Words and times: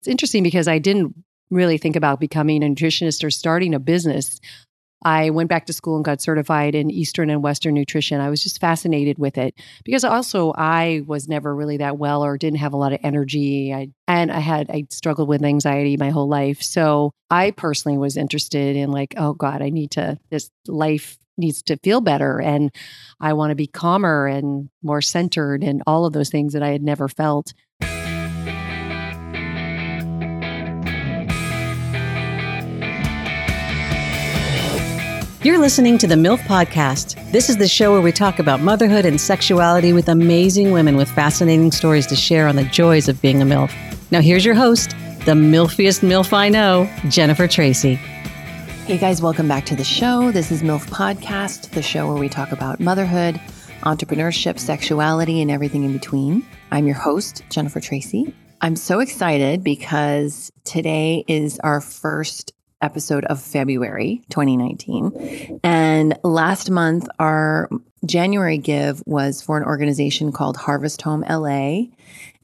It's 0.00 0.08
interesting 0.08 0.42
because 0.42 0.68
I 0.68 0.78
didn't 0.78 1.14
really 1.50 1.78
think 1.78 1.96
about 1.96 2.20
becoming 2.20 2.62
a 2.62 2.66
nutritionist 2.66 3.24
or 3.24 3.30
starting 3.30 3.74
a 3.74 3.80
business. 3.80 4.40
I 5.02 5.30
went 5.30 5.48
back 5.48 5.66
to 5.66 5.72
school 5.72 5.96
and 5.96 6.04
got 6.04 6.20
certified 6.20 6.74
in 6.74 6.90
Eastern 6.90 7.30
and 7.30 7.42
Western 7.42 7.74
nutrition. 7.74 8.20
I 8.20 8.28
was 8.28 8.42
just 8.42 8.60
fascinated 8.60 9.18
with 9.18 9.38
it 9.38 9.54
because 9.84 10.04
also 10.04 10.52
I 10.56 11.02
was 11.06 11.26
never 11.26 11.54
really 11.54 11.78
that 11.78 11.98
well 11.98 12.22
or 12.22 12.36
didn't 12.36 12.58
have 12.58 12.74
a 12.74 12.76
lot 12.76 12.92
of 12.92 13.00
energy. 13.02 13.72
I, 13.72 13.88
and 14.06 14.30
I 14.30 14.40
had, 14.40 14.70
I 14.70 14.86
struggled 14.90 15.28
with 15.28 15.42
anxiety 15.42 15.96
my 15.96 16.10
whole 16.10 16.28
life. 16.28 16.62
So 16.62 17.12
I 17.30 17.50
personally 17.50 17.96
was 17.96 18.16
interested 18.16 18.76
in 18.76 18.90
like, 18.90 19.14
oh 19.16 19.32
God, 19.32 19.62
I 19.62 19.70
need 19.70 19.92
to, 19.92 20.18
this 20.30 20.50
life 20.66 21.16
needs 21.38 21.62
to 21.62 21.78
feel 21.78 22.02
better 22.02 22.38
and 22.38 22.70
I 23.18 23.32
want 23.32 23.50
to 23.50 23.54
be 23.54 23.66
calmer 23.66 24.26
and 24.26 24.68
more 24.82 25.00
centered 25.00 25.64
and 25.64 25.82
all 25.86 26.04
of 26.04 26.12
those 26.12 26.28
things 26.28 26.52
that 26.52 26.62
I 26.62 26.68
had 26.68 26.82
never 26.82 27.08
felt. 27.08 27.54
You're 35.42 35.58
listening 35.58 35.96
to 35.96 36.06
the 36.06 36.16
MILF 36.16 36.40
Podcast. 36.40 37.32
This 37.32 37.48
is 37.48 37.56
the 37.56 37.66
show 37.66 37.92
where 37.92 38.02
we 38.02 38.12
talk 38.12 38.38
about 38.40 38.60
motherhood 38.60 39.06
and 39.06 39.18
sexuality 39.18 39.94
with 39.94 40.10
amazing 40.10 40.70
women 40.70 40.98
with 40.98 41.10
fascinating 41.10 41.72
stories 41.72 42.06
to 42.08 42.14
share 42.14 42.46
on 42.46 42.56
the 42.56 42.64
joys 42.64 43.08
of 43.08 43.22
being 43.22 43.40
a 43.40 43.46
MILF. 43.46 43.72
Now, 44.10 44.20
here's 44.20 44.44
your 44.44 44.54
host, 44.54 44.90
the 45.24 45.32
MILFiest 45.32 46.06
MILF 46.06 46.34
I 46.34 46.50
know, 46.50 46.86
Jennifer 47.08 47.48
Tracy. 47.48 47.94
Hey 48.84 48.98
guys, 48.98 49.22
welcome 49.22 49.48
back 49.48 49.64
to 49.64 49.74
the 49.74 49.82
show. 49.82 50.30
This 50.30 50.52
is 50.52 50.62
MILF 50.62 50.86
Podcast, 50.90 51.70
the 51.70 51.80
show 51.80 52.06
where 52.06 52.20
we 52.20 52.28
talk 52.28 52.52
about 52.52 52.78
motherhood, 52.78 53.40
entrepreneurship, 53.80 54.58
sexuality, 54.58 55.40
and 55.40 55.50
everything 55.50 55.84
in 55.84 55.94
between. 55.94 56.46
I'm 56.70 56.86
your 56.86 56.96
host, 56.96 57.44
Jennifer 57.48 57.80
Tracy. 57.80 58.34
I'm 58.60 58.76
so 58.76 59.00
excited 59.00 59.64
because 59.64 60.52
today 60.64 61.24
is 61.26 61.58
our 61.60 61.80
first 61.80 62.52
episode 62.82 63.24
of 63.24 63.40
February 63.40 64.22
2019. 64.30 65.60
And 65.62 66.18
last 66.22 66.70
month, 66.70 67.08
our 67.18 67.68
January 68.04 68.58
give 68.58 69.02
was 69.06 69.42
for 69.42 69.56
an 69.56 69.64
organization 69.64 70.32
called 70.32 70.56
Harvest 70.56 71.02
Home 71.02 71.24
LA. 71.28 71.84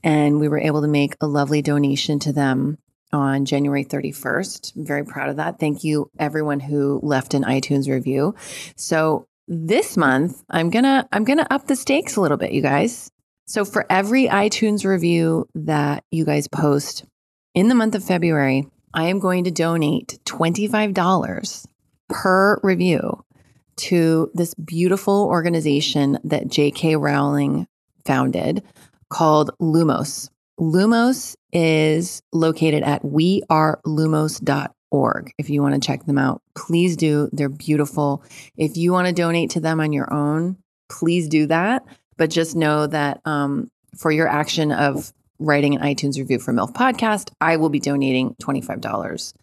And 0.02 0.38
we 0.40 0.48
were 0.48 0.60
able 0.60 0.82
to 0.82 0.88
make 0.88 1.16
a 1.20 1.26
lovely 1.26 1.62
donation 1.62 2.18
to 2.20 2.32
them 2.32 2.78
on 3.12 3.44
January 3.44 3.84
31st. 3.84 4.76
I'm 4.76 4.86
very 4.86 5.04
proud 5.04 5.28
of 5.28 5.36
that. 5.36 5.58
Thank 5.58 5.84
you, 5.84 6.10
everyone 6.18 6.60
who 6.60 7.00
left 7.02 7.34
an 7.34 7.44
iTunes 7.44 7.88
review. 7.88 8.34
So 8.76 9.26
this 9.48 9.96
month, 9.96 10.42
I'm 10.50 10.70
gonna 10.70 11.08
I'm 11.12 11.24
gonna 11.24 11.46
up 11.50 11.66
the 11.66 11.76
stakes 11.76 12.16
a 12.16 12.20
little 12.20 12.36
bit, 12.36 12.52
you 12.52 12.62
guys. 12.62 13.10
So 13.46 13.64
for 13.64 13.86
every 13.88 14.26
iTunes 14.26 14.84
review 14.84 15.48
that 15.54 16.04
you 16.10 16.24
guys 16.24 16.48
post 16.48 17.04
in 17.54 17.68
the 17.68 17.74
month 17.74 17.94
of 17.94 18.04
February, 18.04 18.68
I 18.96 19.04
am 19.08 19.18
going 19.18 19.44
to 19.44 19.50
donate 19.50 20.18
$25 20.24 21.66
per 22.08 22.58
review 22.62 23.22
to 23.76 24.30
this 24.32 24.54
beautiful 24.54 25.24
organization 25.24 26.18
that 26.24 26.48
J.K. 26.48 26.96
Rowling 26.96 27.68
founded 28.06 28.62
called 29.10 29.50
Lumos. 29.60 30.30
Lumos 30.58 31.36
is 31.52 32.22
located 32.32 32.84
at 32.84 33.02
wearelumos.org. 33.02 35.32
If 35.36 35.50
you 35.50 35.60
want 35.60 35.74
to 35.74 35.80
check 35.86 36.06
them 36.06 36.16
out, 36.16 36.40
please 36.54 36.96
do. 36.96 37.28
They're 37.32 37.50
beautiful. 37.50 38.24
If 38.56 38.78
you 38.78 38.92
want 38.92 39.08
to 39.08 39.12
donate 39.12 39.50
to 39.50 39.60
them 39.60 39.78
on 39.78 39.92
your 39.92 40.10
own, 40.10 40.56
please 40.88 41.28
do 41.28 41.44
that. 41.48 41.84
But 42.16 42.30
just 42.30 42.56
know 42.56 42.86
that 42.86 43.20
um, 43.26 43.70
for 43.94 44.10
your 44.10 44.26
action 44.26 44.72
of 44.72 45.12
writing 45.38 45.76
an 45.76 45.82
iTunes 45.82 46.18
review 46.18 46.38
for 46.38 46.52
MILF 46.52 46.72
Podcast, 46.72 47.30
I 47.40 47.56
will 47.56 47.68
be 47.68 47.80
donating 47.80 48.34
$25 48.42 49.34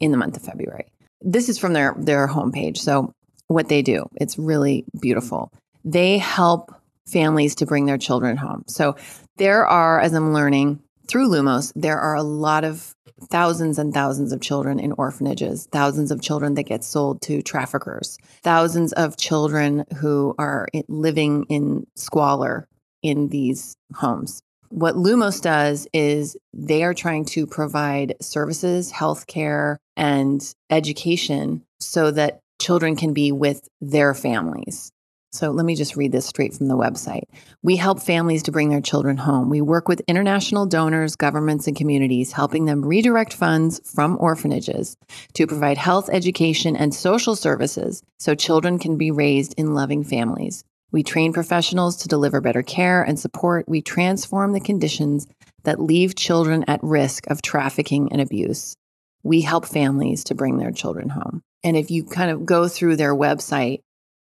in 0.00 0.10
the 0.10 0.16
month 0.16 0.36
of 0.36 0.42
February. 0.42 0.86
This 1.20 1.48
is 1.48 1.58
from 1.58 1.72
their, 1.72 1.94
their 1.98 2.26
homepage. 2.26 2.78
So, 2.78 3.12
what 3.48 3.68
they 3.68 3.82
do, 3.82 4.08
it's 4.16 4.38
really 4.38 4.84
beautiful. 5.00 5.52
They 5.84 6.18
help 6.18 6.74
families 7.06 7.56
to 7.56 7.66
bring 7.66 7.86
their 7.86 7.98
children 7.98 8.36
home. 8.36 8.64
So, 8.66 8.96
there 9.36 9.66
are, 9.66 10.00
as 10.00 10.12
I'm 10.12 10.32
learning 10.32 10.80
through 11.06 11.28
Lumos, 11.28 11.72
there 11.74 11.98
are 11.98 12.14
a 12.14 12.22
lot 12.22 12.64
of 12.64 12.94
thousands 13.30 13.78
and 13.78 13.94
thousands 13.94 14.32
of 14.32 14.40
children 14.40 14.80
in 14.80 14.92
orphanages, 14.92 15.68
thousands 15.70 16.10
of 16.10 16.20
children 16.20 16.54
that 16.54 16.64
get 16.64 16.82
sold 16.82 17.20
to 17.22 17.42
traffickers, 17.42 18.18
thousands 18.42 18.92
of 18.94 19.16
children 19.16 19.84
who 19.96 20.34
are 20.38 20.66
living 20.88 21.44
in 21.48 21.86
squalor 21.94 22.66
in 23.02 23.28
these 23.28 23.76
homes 23.94 24.42
what 24.72 24.94
Lumos 24.94 25.42
does 25.42 25.86
is 25.92 26.34
they 26.54 26.82
are 26.82 26.94
trying 26.94 27.26
to 27.26 27.46
provide 27.46 28.14
services, 28.22 28.90
healthcare, 28.90 29.76
and 29.98 30.54
education 30.70 31.62
so 31.78 32.10
that 32.10 32.40
children 32.58 32.96
can 32.96 33.12
be 33.12 33.32
with 33.32 33.68
their 33.82 34.14
families. 34.14 34.90
So 35.32 35.50
let 35.50 35.66
me 35.66 35.74
just 35.74 35.96
read 35.96 36.12
this 36.12 36.26
straight 36.26 36.54
from 36.54 36.68
the 36.68 36.76
website. 36.76 37.24
We 37.62 37.76
help 37.76 38.00
families 38.00 38.42
to 38.44 38.52
bring 38.52 38.70
their 38.70 38.80
children 38.80 39.18
home. 39.18 39.50
We 39.50 39.60
work 39.60 39.88
with 39.88 40.02
international 40.08 40.64
donors, 40.64 41.16
governments, 41.16 41.66
and 41.66 41.76
communities, 41.76 42.32
helping 42.32 42.64
them 42.64 42.82
redirect 42.82 43.34
funds 43.34 43.80
from 43.84 44.16
orphanages 44.20 44.96
to 45.34 45.46
provide 45.46 45.78
health, 45.78 46.08
education, 46.10 46.76
and 46.76 46.94
social 46.94 47.36
services 47.36 48.02
so 48.18 48.34
children 48.34 48.78
can 48.78 48.96
be 48.96 49.10
raised 49.10 49.54
in 49.58 49.74
loving 49.74 50.02
families. 50.02 50.64
We 50.92 51.02
train 51.02 51.32
professionals 51.32 51.96
to 51.98 52.08
deliver 52.08 52.40
better 52.42 52.62
care 52.62 53.02
and 53.02 53.18
support. 53.18 53.66
We 53.66 53.80
transform 53.80 54.52
the 54.52 54.60
conditions 54.60 55.26
that 55.64 55.80
leave 55.80 56.14
children 56.14 56.64
at 56.68 56.82
risk 56.82 57.26
of 57.28 57.40
trafficking 57.40 58.12
and 58.12 58.20
abuse. 58.20 58.76
We 59.22 59.40
help 59.40 59.64
families 59.64 60.24
to 60.24 60.34
bring 60.34 60.58
their 60.58 60.70
children 60.70 61.08
home. 61.08 61.42
And 61.64 61.76
if 61.76 61.90
you 61.90 62.04
kind 62.04 62.30
of 62.30 62.44
go 62.44 62.68
through 62.68 62.96
their 62.96 63.14
website, 63.14 63.80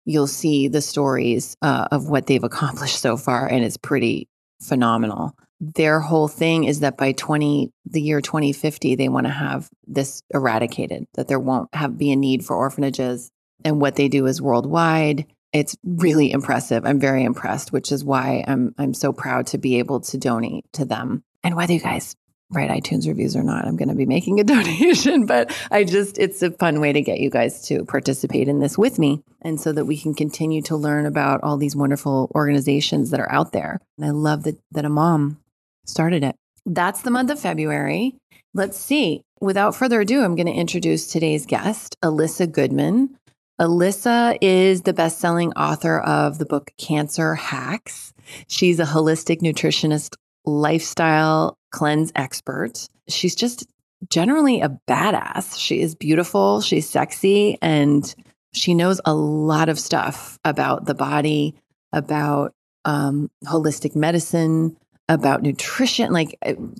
you'll 0.05 0.27
see 0.27 0.67
the 0.69 0.81
stories 0.81 1.55
uh, 1.61 1.87
of 1.91 2.07
what 2.07 2.27
they've 2.27 2.43
accomplished 2.43 2.99
so 2.99 3.17
far, 3.17 3.47
and 3.47 3.63
it's 3.63 3.77
pretty 3.77 4.27
phenomenal. 4.61 5.35
Their 5.59 5.99
whole 5.99 6.27
thing 6.27 6.65
is 6.65 6.81
that 6.81 6.97
by 6.97 7.13
20, 7.13 7.71
the 7.85 8.01
year 8.01 8.21
2050, 8.21 8.95
they 8.95 9.09
want 9.09 9.27
to 9.27 9.33
have 9.33 9.69
this 9.87 10.21
eradicated, 10.33 11.05
that 11.15 11.27
there 11.27 11.39
won't 11.39 11.73
have 11.73 11.97
be 11.97 12.11
a 12.11 12.15
need 12.15 12.45
for 12.45 12.55
orphanages. 12.55 13.31
And 13.65 13.79
what 13.79 13.95
they 13.95 14.09
do 14.09 14.25
is 14.25 14.41
worldwide 14.41 15.25
it's 15.53 15.77
really 15.83 16.31
impressive. 16.31 16.85
I'm 16.85 16.99
very 16.99 17.23
impressed, 17.23 17.71
which 17.71 17.91
is 17.91 18.03
why 18.03 18.43
I'm 18.47 18.73
I'm 18.77 18.93
so 18.93 19.13
proud 19.13 19.47
to 19.47 19.57
be 19.57 19.79
able 19.79 20.01
to 20.01 20.17
donate 20.17 20.65
to 20.73 20.85
them. 20.85 21.23
And 21.43 21.55
whether 21.55 21.73
you 21.73 21.79
guys 21.79 22.15
write 22.49 22.69
iTunes 22.69 23.07
reviews 23.07 23.35
or 23.35 23.43
not, 23.43 23.65
I'm 23.65 23.77
going 23.77 23.89
to 23.89 23.95
be 23.95 24.05
making 24.05 24.39
a 24.39 24.43
donation, 24.55 25.25
but 25.25 25.55
I 25.71 25.83
just 25.83 26.17
it's 26.17 26.41
a 26.41 26.51
fun 26.51 26.81
way 26.81 26.91
to 26.91 27.01
get 27.01 27.19
you 27.19 27.29
guys 27.29 27.67
to 27.67 27.85
participate 27.85 28.47
in 28.47 28.59
this 28.59 28.77
with 28.77 28.97
me 28.99 29.23
and 29.41 29.61
so 29.61 29.71
that 29.71 29.85
we 29.85 29.97
can 29.97 30.13
continue 30.13 30.61
to 30.63 30.75
learn 30.75 31.05
about 31.05 31.41
all 31.43 31.57
these 31.57 31.75
wonderful 31.75 32.31
organizations 32.35 33.11
that 33.11 33.19
are 33.19 33.31
out 33.31 33.51
there. 33.51 33.79
And 33.97 34.05
I 34.05 34.09
love 34.09 34.43
that 34.43 34.57
that 34.71 34.85
a 34.85 34.89
mom 34.89 35.39
started 35.85 36.23
it. 36.23 36.35
That's 36.65 37.01
the 37.01 37.11
month 37.11 37.29
of 37.29 37.39
February. 37.39 38.15
Let's 38.53 38.77
see. 38.77 39.23
Without 39.41 39.75
further 39.75 40.01
ado, 40.01 40.23
I'm 40.23 40.35
going 40.35 40.47
to 40.47 40.53
introduce 40.53 41.07
today's 41.07 41.45
guest, 41.45 41.97
Elissa 42.01 42.47
Goodman. 42.47 43.17
Elissa 43.59 44.35
is 44.41 44.81
the 44.81 44.93
best 44.93 45.19
selling 45.19 45.53
author 45.53 45.99
of 45.99 46.39
the 46.39 46.45
book 46.45 46.71
Cancer 46.77 47.35
Hacks. 47.35 48.13
She's 48.47 48.79
a 48.79 48.85
holistic 48.85 49.41
nutritionist, 49.41 50.15
lifestyle 50.45 51.57
cleanse 51.71 52.11
expert. 52.15 52.87
She's 53.07 53.35
just 53.35 53.67
generally 54.09 54.61
a 54.61 54.77
badass. 54.87 55.57
She 55.59 55.81
is 55.81 55.93
beautiful, 55.93 56.61
she's 56.61 56.89
sexy, 56.89 57.57
and 57.61 58.13
she 58.53 58.73
knows 58.73 58.99
a 59.05 59.13
lot 59.13 59.69
of 59.69 59.79
stuff 59.79 60.39
about 60.43 60.85
the 60.85 60.95
body, 60.95 61.55
about 61.91 62.53
um, 62.85 63.29
holistic 63.45 63.95
medicine, 63.95 64.75
about 65.07 65.43
nutrition. 65.43 66.11
Like, 66.11 66.37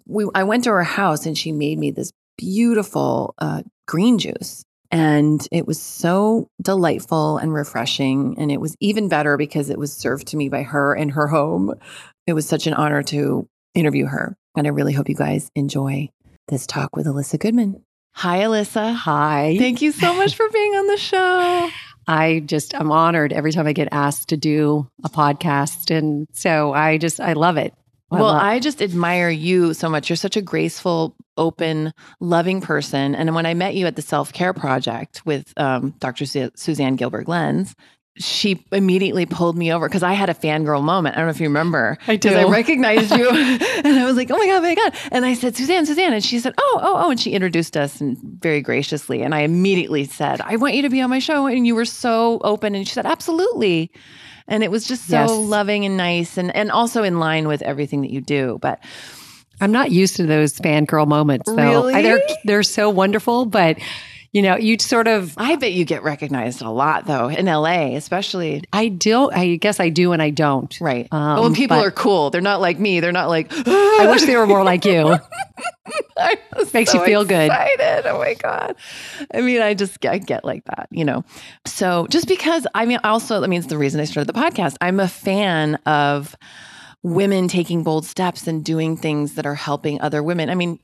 we, 0.08 0.26
I 0.34 0.44
went 0.44 0.64
to 0.64 0.72
her 0.72 0.84
house 0.84 1.26
and 1.26 1.38
she 1.38 1.52
made 1.52 1.78
me 1.78 1.92
this 1.92 2.12
beautiful 2.38 3.36
uh, 3.38 3.62
green 3.86 4.18
juice 4.18 4.66
and 4.94 5.48
it 5.52 5.66
was 5.66 5.82
so 5.82 6.48
delightful 6.62 7.40
and 7.40 7.52
refreshing. 7.52 8.36
And 8.38 8.52
it 8.52 8.62
was 8.62 8.76
even 8.80 9.10
better 9.10 9.38
because 9.38 9.72
it 9.72 9.80
was 9.80 9.92
served 9.92 10.28
to 10.28 10.38
me 10.38 10.50
by 10.50 10.62
her 10.62 10.96
in 10.96 11.10
her 11.10 11.28
home. 11.28 11.74
It 12.28 12.34
was 12.34 12.48
such 12.48 12.68
an 12.68 12.76
honor 12.76 13.02
to 13.04 13.50
interview 13.74 14.06
her. 14.06 14.38
And 14.56 14.68
I 14.68 14.70
really 14.70 14.94
hope 14.94 15.10
you 15.10 15.16
guys 15.16 15.50
enjoy 15.56 16.10
this 16.48 16.68
talk 16.68 16.96
with 16.96 17.08
Elissa 17.08 17.40
Goodman. 17.40 17.84
Hi, 18.14 18.44
Elissa. 18.44 18.94
Hi. 18.94 19.56
Thank 19.58 19.82
you 19.82 19.92
so 19.92 20.14
much 20.14 20.36
for 20.36 20.48
being 20.50 20.74
on 20.74 20.86
the 20.86 20.98
show. 20.98 21.72
I 22.08 22.44
just, 22.46 22.76
I'm 22.76 22.92
honored 22.92 23.34
every 23.34 23.52
time 23.52 23.66
I 23.66 23.74
get 23.74 23.88
asked 23.92 24.30
to 24.30 24.38
do 24.38 24.88
a 25.04 25.10
podcast. 25.10 25.90
And 25.90 26.28
so 26.34 26.72
I 26.72 27.00
just, 27.00 27.20
I 27.20 27.34
love 27.34 27.58
it. 27.58 27.74
I 28.14 28.22
well, 28.22 28.34
love- 28.34 28.42
I 28.42 28.60
just 28.60 28.82
admire 28.82 29.30
you 29.30 29.74
so 29.74 29.90
much. 29.90 30.10
You're 30.10 30.16
such 30.18 30.38
a 30.38 30.42
graceful, 30.42 31.16
open, 31.38 31.94
loving 32.20 32.62
person. 32.62 33.16
And 33.16 33.34
when 33.36 33.46
I 33.46 33.54
met 33.54 33.76
you 33.76 33.88
at 33.88 33.96
the 33.96 34.02
Self 34.02 34.32
Care 34.34 34.54
Project 34.54 35.26
with 35.26 35.52
um, 35.58 35.96
Dr. 36.00 36.26
Su- 36.26 36.52
Suzanne 36.56 36.96
Gilbert 36.96 37.28
Lenz, 37.28 37.74
she 38.18 38.64
immediately 38.72 39.26
pulled 39.26 39.58
me 39.58 39.74
over 39.74 39.88
because 39.88 40.04
I 40.04 40.14
had 40.14 40.30
a 40.30 40.36
fangirl 40.36 40.84
moment. 40.84 41.16
I 41.16 41.20
don't 41.20 41.28
know 41.28 41.32
if 41.32 41.40
you 41.40 41.48
remember. 41.48 41.98
I 42.08 42.16
Because 42.18 42.36
I 42.36 42.44
recognized 42.44 43.12
you. 43.12 43.28
and 43.30 43.88
I 44.00 44.06
was 44.06 44.16
like, 44.16 44.30
oh 44.30 44.38
my 44.38 44.46
God, 44.46 44.58
oh 44.58 44.62
my 44.62 44.76
God. 44.76 44.94
And 45.12 45.26
I 45.26 45.34
said, 45.34 45.56
Suzanne, 45.56 45.86
Suzanne. 45.88 46.14
And 46.14 46.24
she 46.24 46.40
said, 46.40 46.54
oh, 46.58 46.80
oh, 46.84 46.94
oh. 47.06 47.10
And 47.12 47.20
she 47.20 47.32
introduced 47.32 47.76
us 47.76 48.00
and 48.02 48.18
very 48.40 48.62
graciously. 48.62 49.24
And 49.24 49.34
I 49.34 49.40
immediately 49.42 50.04
said, 50.06 50.42
I 50.42 50.58
want 50.58 50.76
you 50.76 50.84
to 50.84 50.90
be 50.90 51.02
on 51.02 51.10
my 51.10 51.20
show. 51.20 51.48
And 51.48 51.66
you 51.66 51.74
were 51.74 51.86
so 51.86 52.40
open. 52.44 52.76
And 52.76 52.88
she 52.88 52.94
said, 52.94 53.08
absolutely. 53.08 53.92
And 54.48 54.64
it 54.64 54.70
was 54.70 54.86
just 54.88 55.08
so 55.08 55.16
Yes. 55.22 55.30
loving 55.32 55.86
and 55.86 55.98
nice 55.98 56.38
and, 56.38 56.56
and 56.56 56.70
also 56.72 57.02
in 57.02 57.20
line 57.20 57.48
with 57.48 57.62
everything 57.64 58.02
that 58.02 58.12
you 58.12 58.22
do. 58.22 58.60
But 58.62 58.80
I'm 59.62 59.72
not 59.72 59.90
used 59.92 60.18
to 60.18 60.26
those 60.28 60.60
fangirl 60.60 61.08
moments 61.08 61.50
though. 61.52 61.88
I- 61.88 62.02
They're 62.02 62.22
they're 62.44 62.64
so 62.64 62.90
wonderful, 62.90 63.46
but 63.46 63.78
you 64.34 64.42
know, 64.42 64.58
you 64.58 64.78
sort 64.80 65.08
of 65.08 65.36
I 65.38 65.56
bet 65.56 65.74
you 65.74 65.86
get 65.86 66.04
recognized 66.04 66.62
a 66.62 66.70
lot 66.70 67.06
though 67.06 67.30
in 67.30 67.46
LA, 67.46 67.96
especially. 67.96 68.64
I 68.74 68.88
do 68.88 69.30
I 69.32 69.56
guess 69.58 69.80
I 69.80 69.90
do 69.90 70.12
and 70.12 70.22
I 70.22 70.32
don't. 70.32 70.76
Right. 70.82 71.08
Um, 71.12 71.38
but 71.38 71.44
when 71.44 71.54
people 71.54 71.78
but- 71.78 71.86
are 71.86 71.92
cool, 71.92 72.32
they're 72.32 72.42
not 72.42 72.60
like 72.60 72.80
me. 72.80 73.00
They're 73.00 73.12
not 73.12 73.30
like, 73.30 73.48
I 73.52 74.08
wish 74.10 74.24
they 74.24 74.36
were 74.36 74.48
more 74.48 74.64
like 74.64 74.86
you. 74.86 75.18
Makes 76.74 76.94
you 76.94 77.06
feel 77.06 77.26
good. 77.26 77.52
Excited. 77.52 78.10
Oh 78.10 78.18
my 78.18 78.34
god! 78.36 78.76
I 79.34 79.42
mean, 79.42 79.62
I 79.62 79.74
just 79.74 80.00
get, 80.00 80.14
I 80.14 80.18
get 80.18 80.46
like 80.46 80.64
that, 80.66 80.88
you 80.92 81.06
know. 81.06 81.24
So 81.66 82.08
just 82.10 82.28
because 82.28 82.66
I 82.74 82.86
mean, 82.86 83.00
also, 83.04 83.44
I 83.44 83.48
mean, 83.48 83.60
it's 83.60 83.68
the 83.68 83.78
reason 83.78 84.00
I 84.00 84.06
started 84.06 84.34
the 84.34 84.40
podcast. 84.40 84.76
I'm 84.82 85.00
a 85.00 85.08
fan 85.08 85.76
of 85.86 86.36
women 87.04 87.48
taking 87.48 87.84
bold 87.84 88.06
steps 88.06 88.48
and 88.48 88.64
doing 88.64 88.96
things 88.98 89.36
that 89.36 89.46
are 89.46 89.56
helping 89.56 90.00
other 90.02 90.24
women. 90.24 90.50
I 90.50 90.56
mean, 90.56 90.80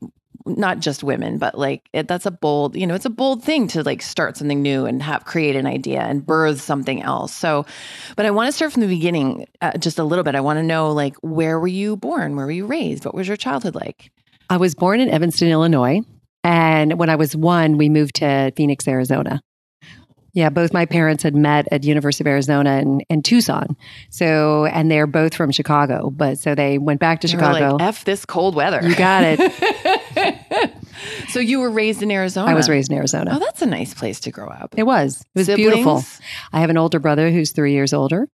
not 0.45 0.79
just 0.79 1.03
women, 1.03 1.37
but 1.37 1.57
like 1.57 1.89
it, 1.93 2.07
that's 2.07 2.25
a 2.25 2.31
bold, 2.31 2.75
you 2.75 2.87
know, 2.87 2.95
it's 2.95 3.05
a 3.05 3.09
bold 3.09 3.43
thing 3.43 3.67
to 3.67 3.83
like 3.83 4.01
start 4.01 4.37
something 4.37 4.61
new 4.61 4.85
and 4.85 5.03
have 5.03 5.25
create 5.25 5.55
an 5.55 5.65
idea 5.65 6.01
and 6.01 6.25
birth 6.25 6.61
something 6.61 7.01
else. 7.01 7.33
So, 7.33 7.65
but 8.15 8.25
I 8.25 8.31
want 8.31 8.47
to 8.47 8.51
start 8.51 8.71
from 8.71 8.81
the 8.81 8.87
beginning, 8.87 9.47
uh, 9.61 9.77
just 9.77 9.99
a 9.99 10.03
little 10.03 10.23
bit. 10.23 10.35
I 10.35 10.41
want 10.41 10.57
to 10.57 10.63
know 10.63 10.91
like 10.91 11.15
where 11.17 11.59
were 11.59 11.67
you 11.67 11.97
born? 11.97 12.35
Where 12.35 12.45
were 12.45 12.51
you 12.51 12.65
raised? 12.65 13.05
What 13.05 13.15
was 13.15 13.27
your 13.27 13.37
childhood 13.37 13.75
like? 13.75 14.11
I 14.49 14.57
was 14.57 14.73
born 14.75 14.99
in 14.99 15.09
Evanston, 15.09 15.49
Illinois. 15.49 16.01
And 16.43 16.97
when 16.97 17.09
I 17.09 17.15
was 17.15 17.35
one, 17.35 17.77
we 17.77 17.89
moved 17.89 18.15
to 18.15 18.51
Phoenix, 18.55 18.87
Arizona. 18.87 19.41
Yeah, 20.33 20.49
both 20.49 20.73
my 20.73 20.85
parents 20.85 21.23
had 21.23 21.35
met 21.35 21.67
at 21.71 21.83
University 21.83 22.23
of 22.23 22.27
Arizona 22.27 22.71
and, 22.71 23.03
and 23.09 23.25
Tucson. 23.25 23.75
So, 24.09 24.65
and 24.65 24.89
they're 24.89 25.07
both 25.07 25.33
from 25.33 25.51
Chicago. 25.51 26.11
But 26.11 26.37
so 26.37 26.55
they 26.55 26.77
went 26.77 26.99
back 26.99 27.21
to 27.21 27.27
were 27.27 27.31
Chicago. 27.31 27.73
Like, 27.73 27.81
F 27.81 28.05
this 28.05 28.25
cold 28.25 28.55
weather. 28.55 28.79
You 28.87 28.95
got 28.95 29.23
it. 29.25 29.39
so 31.29 31.39
you 31.39 31.59
were 31.59 31.69
raised 31.69 32.01
in 32.03 32.11
Arizona. 32.11 32.51
I 32.51 32.53
was 32.53 32.69
raised 32.69 32.91
in 32.91 32.97
Arizona. 32.97 33.31
Oh, 33.35 33.39
that's 33.39 33.61
a 33.61 33.65
nice 33.65 33.93
place 33.93 34.19
to 34.21 34.31
grow 34.31 34.47
up. 34.47 34.73
It 34.77 34.83
was. 34.83 35.21
It 35.21 35.27
was 35.39 35.45
Siblings? 35.47 35.71
beautiful. 35.71 36.03
I 36.53 36.61
have 36.61 36.69
an 36.69 36.77
older 36.77 36.99
brother 36.99 37.29
who's 37.31 37.51
three 37.51 37.73
years 37.73 37.93
older. 37.93 38.27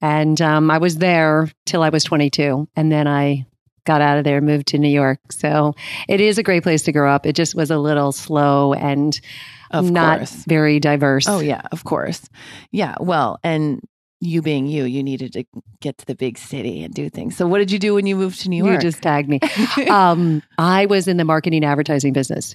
And 0.00 0.40
um, 0.40 0.70
I 0.70 0.78
was 0.78 0.96
there 0.96 1.48
till 1.66 1.82
I 1.82 1.90
was 1.90 2.02
22. 2.04 2.68
And 2.74 2.90
then 2.90 3.06
I 3.06 3.46
got 3.84 4.00
out 4.00 4.18
of 4.18 4.24
there, 4.24 4.40
moved 4.40 4.68
to 4.68 4.78
New 4.78 4.88
York. 4.88 5.18
So 5.30 5.74
it 6.08 6.20
is 6.20 6.38
a 6.38 6.42
great 6.42 6.62
place 6.62 6.82
to 6.82 6.92
grow 6.92 7.10
up. 7.12 7.26
It 7.26 7.34
just 7.36 7.54
was 7.54 7.70
a 7.70 7.78
little 7.78 8.12
slow 8.12 8.72
and 8.74 9.18
Of 9.70 9.90
not 9.90 10.18
course. 10.18 10.44
very 10.46 10.80
diverse. 10.80 11.28
Oh 11.28 11.40
yeah, 11.40 11.62
of 11.72 11.84
course. 11.84 12.20
Yeah. 12.70 12.96
Well, 13.00 13.38
and 13.44 13.80
you 14.22 14.40
being 14.40 14.66
you, 14.66 14.84
you 14.84 15.02
needed 15.02 15.32
to 15.32 15.44
get 15.80 15.98
to 15.98 16.06
the 16.06 16.14
big 16.14 16.38
city 16.38 16.84
and 16.84 16.94
do 16.94 17.10
things. 17.10 17.36
So 17.36 17.46
what 17.46 17.58
did 17.58 17.72
you 17.72 17.78
do 17.78 17.94
when 17.94 18.06
you 18.06 18.14
moved 18.14 18.40
to 18.42 18.48
New 18.48 18.64
York? 18.64 18.82
You 18.82 18.90
just 18.90 19.02
tagged 19.02 19.28
me. 19.28 19.40
um, 19.90 20.42
I 20.58 20.86
was 20.86 21.08
in 21.08 21.16
the 21.16 21.24
marketing 21.24 21.64
advertising 21.64 22.12
business. 22.12 22.54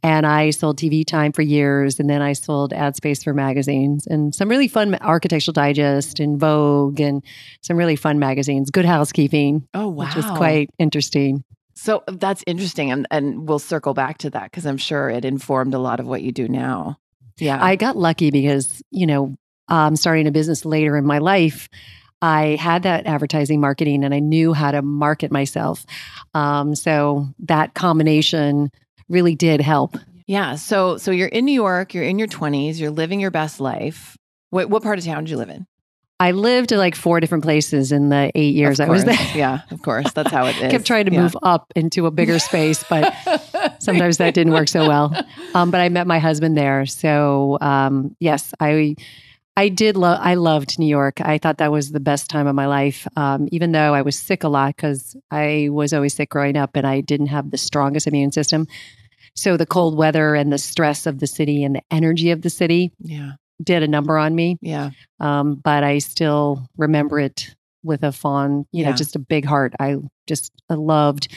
And 0.00 0.24
I 0.24 0.50
sold 0.50 0.78
TV 0.78 1.04
time 1.04 1.32
for 1.32 1.42
years, 1.42 1.98
and 1.98 2.08
then 2.08 2.22
I 2.22 2.32
sold 2.32 2.72
ad 2.72 2.94
space 2.94 3.24
for 3.24 3.34
magazines 3.34 4.06
and 4.06 4.32
some 4.32 4.48
really 4.48 4.68
fun 4.68 4.94
Architectural 5.00 5.54
Digest 5.54 6.20
and 6.20 6.38
Vogue 6.38 7.00
and 7.00 7.24
some 7.62 7.76
really 7.76 7.96
fun 7.96 8.20
magazines. 8.20 8.70
Good 8.70 8.84
Housekeeping, 8.84 9.66
oh 9.74 9.88
wow. 9.88 10.04
which 10.04 10.14
was 10.14 10.24
quite 10.36 10.70
interesting. 10.78 11.42
So 11.74 12.04
that's 12.06 12.44
interesting, 12.46 12.92
and 12.92 13.08
and 13.10 13.48
we'll 13.48 13.58
circle 13.58 13.92
back 13.92 14.18
to 14.18 14.30
that 14.30 14.44
because 14.44 14.66
I'm 14.66 14.76
sure 14.76 15.10
it 15.10 15.24
informed 15.24 15.74
a 15.74 15.80
lot 15.80 15.98
of 15.98 16.06
what 16.06 16.22
you 16.22 16.30
do 16.30 16.46
now. 16.46 16.96
Yeah. 17.40 17.62
I 17.62 17.76
got 17.76 17.96
lucky 17.96 18.30
because, 18.30 18.82
you 18.90 19.06
know, 19.06 19.36
um, 19.68 19.96
starting 19.96 20.26
a 20.26 20.30
business 20.30 20.64
later 20.64 20.96
in 20.96 21.04
my 21.06 21.18
life, 21.18 21.68
I 22.20 22.56
had 22.60 22.82
that 22.82 23.06
advertising 23.06 23.60
marketing 23.60 24.02
and 24.04 24.12
I 24.14 24.18
knew 24.18 24.52
how 24.52 24.70
to 24.72 24.82
market 24.82 25.30
myself. 25.30 25.84
Um, 26.34 26.74
so 26.74 27.28
that 27.40 27.74
combination 27.74 28.70
really 29.08 29.34
did 29.34 29.60
help. 29.60 29.96
yeah. 30.26 30.56
So 30.56 30.96
so 30.98 31.10
you're 31.10 31.28
in 31.28 31.44
New 31.44 31.52
York. 31.52 31.94
You're 31.94 32.04
in 32.04 32.18
your 32.18 32.28
20s. 32.28 32.78
You're 32.78 32.90
living 32.90 33.20
your 33.20 33.30
best 33.30 33.60
life. 33.60 34.16
What 34.50 34.68
what 34.68 34.82
part 34.82 34.98
of 34.98 35.04
town 35.04 35.24
did 35.24 35.30
you 35.30 35.36
live 35.36 35.48
in? 35.50 35.66
I 36.20 36.32
lived 36.32 36.72
in 36.72 36.78
like 36.78 36.96
four 36.96 37.20
different 37.20 37.44
places 37.44 37.92
in 37.92 38.08
the 38.08 38.32
eight 38.34 38.52
years 38.56 38.80
I 38.80 38.88
was 38.88 39.04
there. 39.04 39.14
yeah, 39.36 39.60
of 39.70 39.80
course. 39.82 40.12
That's 40.14 40.32
how 40.32 40.46
it 40.46 40.56
is. 40.60 40.72
kept 40.72 40.84
trying 40.84 41.04
to 41.06 41.12
Yeah. 41.12 41.22
move 41.22 41.36
up 41.44 41.72
into 41.76 42.06
a 42.06 42.10
bigger 42.10 42.40
space, 42.40 42.82
but 42.90 43.14
sometimes 43.78 44.16
that 44.16 44.34
didn't 44.34 44.52
work 44.52 44.66
so 44.66 44.88
well. 44.88 45.14
Um, 45.54 45.70
but 45.70 45.80
I 45.80 45.88
met 45.90 46.08
my 46.08 46.18
husband 46.18 46.56
there, 46.58 46.86
so 46.86 47.56
um, 47.60 48.16
yes, 48.18 48.52
I 48.58 48.96
I 49.58 49.70
did 49.70 49.96
love 49.96 50.20
I 50.22 50.34
loved 50.34 50.78
New 50.78 50.86
York. 50.86 51.20
I 51.20 51.38
thought 51.38 51.58
that 51.58 51.72
was 51.72 51.90
the 51.90 51.98
best 51.98 52.30
time 52.30 52.46
of 52.46 52.54
my 52.54 52.66
life. 52.66 53.08
Um, 53.16 53.48
even 53.50 53.72
though 53.72 53.92
I 53.92 54.02
was 54.02 54.16
sick 54.16 54.44
a 54.44 54.48
lot 54.48 54.76
because 54.76 55.16
I 55.32 55.68
was 55.72 55.92
always 55.92 56.14
sick 56.14 56.30
growing 56.30 56.56
up, 56.56 56.76
and 56.76 56.86
I 56.86 57.00
didn't 57.00 57.26
have 57.26 57.50
the 57.50 57.58
strongest 57.58 58.06
immune 58.06 58.30
system. 58.30 58.68
So 59.34 59.56
the 59.56 59.66
cold 59.66 59.96
weather 59.96 60.36
and 60.36 60.52
the 60.52 60.58
stress 60.58 61.06
of 61.06 61.18
the 61.18 61.26
city 61.26 61.64
and 61.64 61.74
the 61.74 61.82
energy 61.90 62.30
of 62.30 62.42
the 62.42 62.50
city 62.50 62.92
Yeah. 63.00 63.32
did 63.60 63.82
a 63.82 63.88
number 63.88 64.16
on 64.16 64.32
me. 64.32 64.58
Yeah. 64.60 64.90
Um, 65.18 65.56
but 65.56 65.82
I 65.82 65.98
still 65.98 66.68
remember 66.76 67.18
it 67.18 67.56
with 67.82 68.04
a 68.04 68.12
fond, 68.12 68.66
you 68.70 68.84
know, 68.84 68.92
just 68.92 69.16
a 69.16 69.20
big 69.20 69.44
heart. 69.44 69.74
I 69.80 69.96
just 70.28 70.52
I 70.70 70.74
loved 70.74 71.34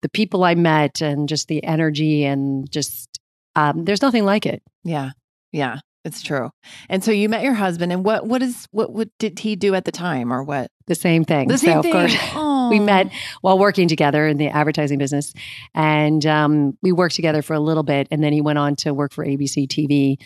the 0.00 0.08
people 0.08 0.42
I 0.42 0.56
met 0.56 1.00
and 1.00 1.28
just 1.28 1.46
the 1.46 1.62
energy 1.62 2.24
and 2.24 2.68
just 2.72 3.20
um, 3.54 3.84
there's 3.84 4.02
nothing 4.02 4.24
like 4.24 4.46
it. 4.46 4.62
Yeah. 4.82 5.10
Yeah. 5.52 5.78
It's 6.04 6.20
true. 6.20 6.50
And 6.88 7.04
so 7.04 7.12
you 7.12 7.28
met 7.28 7.44
your 7.44 7.54
husband 7.54 7.92
and 7.92 8.04
what 8.04 8.26
what 8.26 8.42
is 8.42 8.66
what 8.72 8.92
what 8.92 9.08
did 9.18 9.38
he 9.38 9.54
do 9.54 9.74
at 9.74 9.84
the 9.84 9.92
time 9.92 10.32
or 10.32 10.42
what? 10.42 10.70
The 10.86 10.96
same 10.96 11.24
thing. 11.24 11.46
The 11.46 11.58
same 11.58 11.78
so 11.78 11.82
thing. 11.82 11.94
of 11.94 12.10
course 12.10 12.70
we 12.70 12.80
met 12.80 13.12
while 13.40 13.58
working 13.58 13.86
together 13.86 14.26
in 14.26 14.36
the 14.36 14.48
advertising 14.48 14.98
business, 14.98 15.32
and 15.74 16.24
um, 16.26 16.76
we 16.82 16.90
worked 16.90 17.14
together 17.14 17.40
for 17.40 17.54
a 17.54 17.60
little 17.60 17.84
bit, 17.84 18.08
and 18.10 18.22
then 18.22 18.32
he 18.32 18.40
went 18.40 18.58
on 18.58 18.74
to 18.76 18.92
work 18.92 19.12
for 19.12 19.24
ABC 19.24 19.68
TV. 19.68 20.16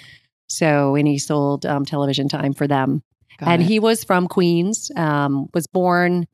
So 0.49 0.95
and 0.95 1.07
he 1.07 1.19
sold 1.19 1.67
um, 1.67 1.85
television 1.85 2.29
time 2.29 2.55
for 2.55 2.67
them. 2.67 3.03
Got 3.39 3.49
and 3.51 3.63
it. 3.63 3.67
he 3.67 3.79
was 3.79 4.03
from 4.03 4.29
Queens, 4.29 4.91
um, 4.97 5.49
was 5.53 5.67
born 5.67 6.27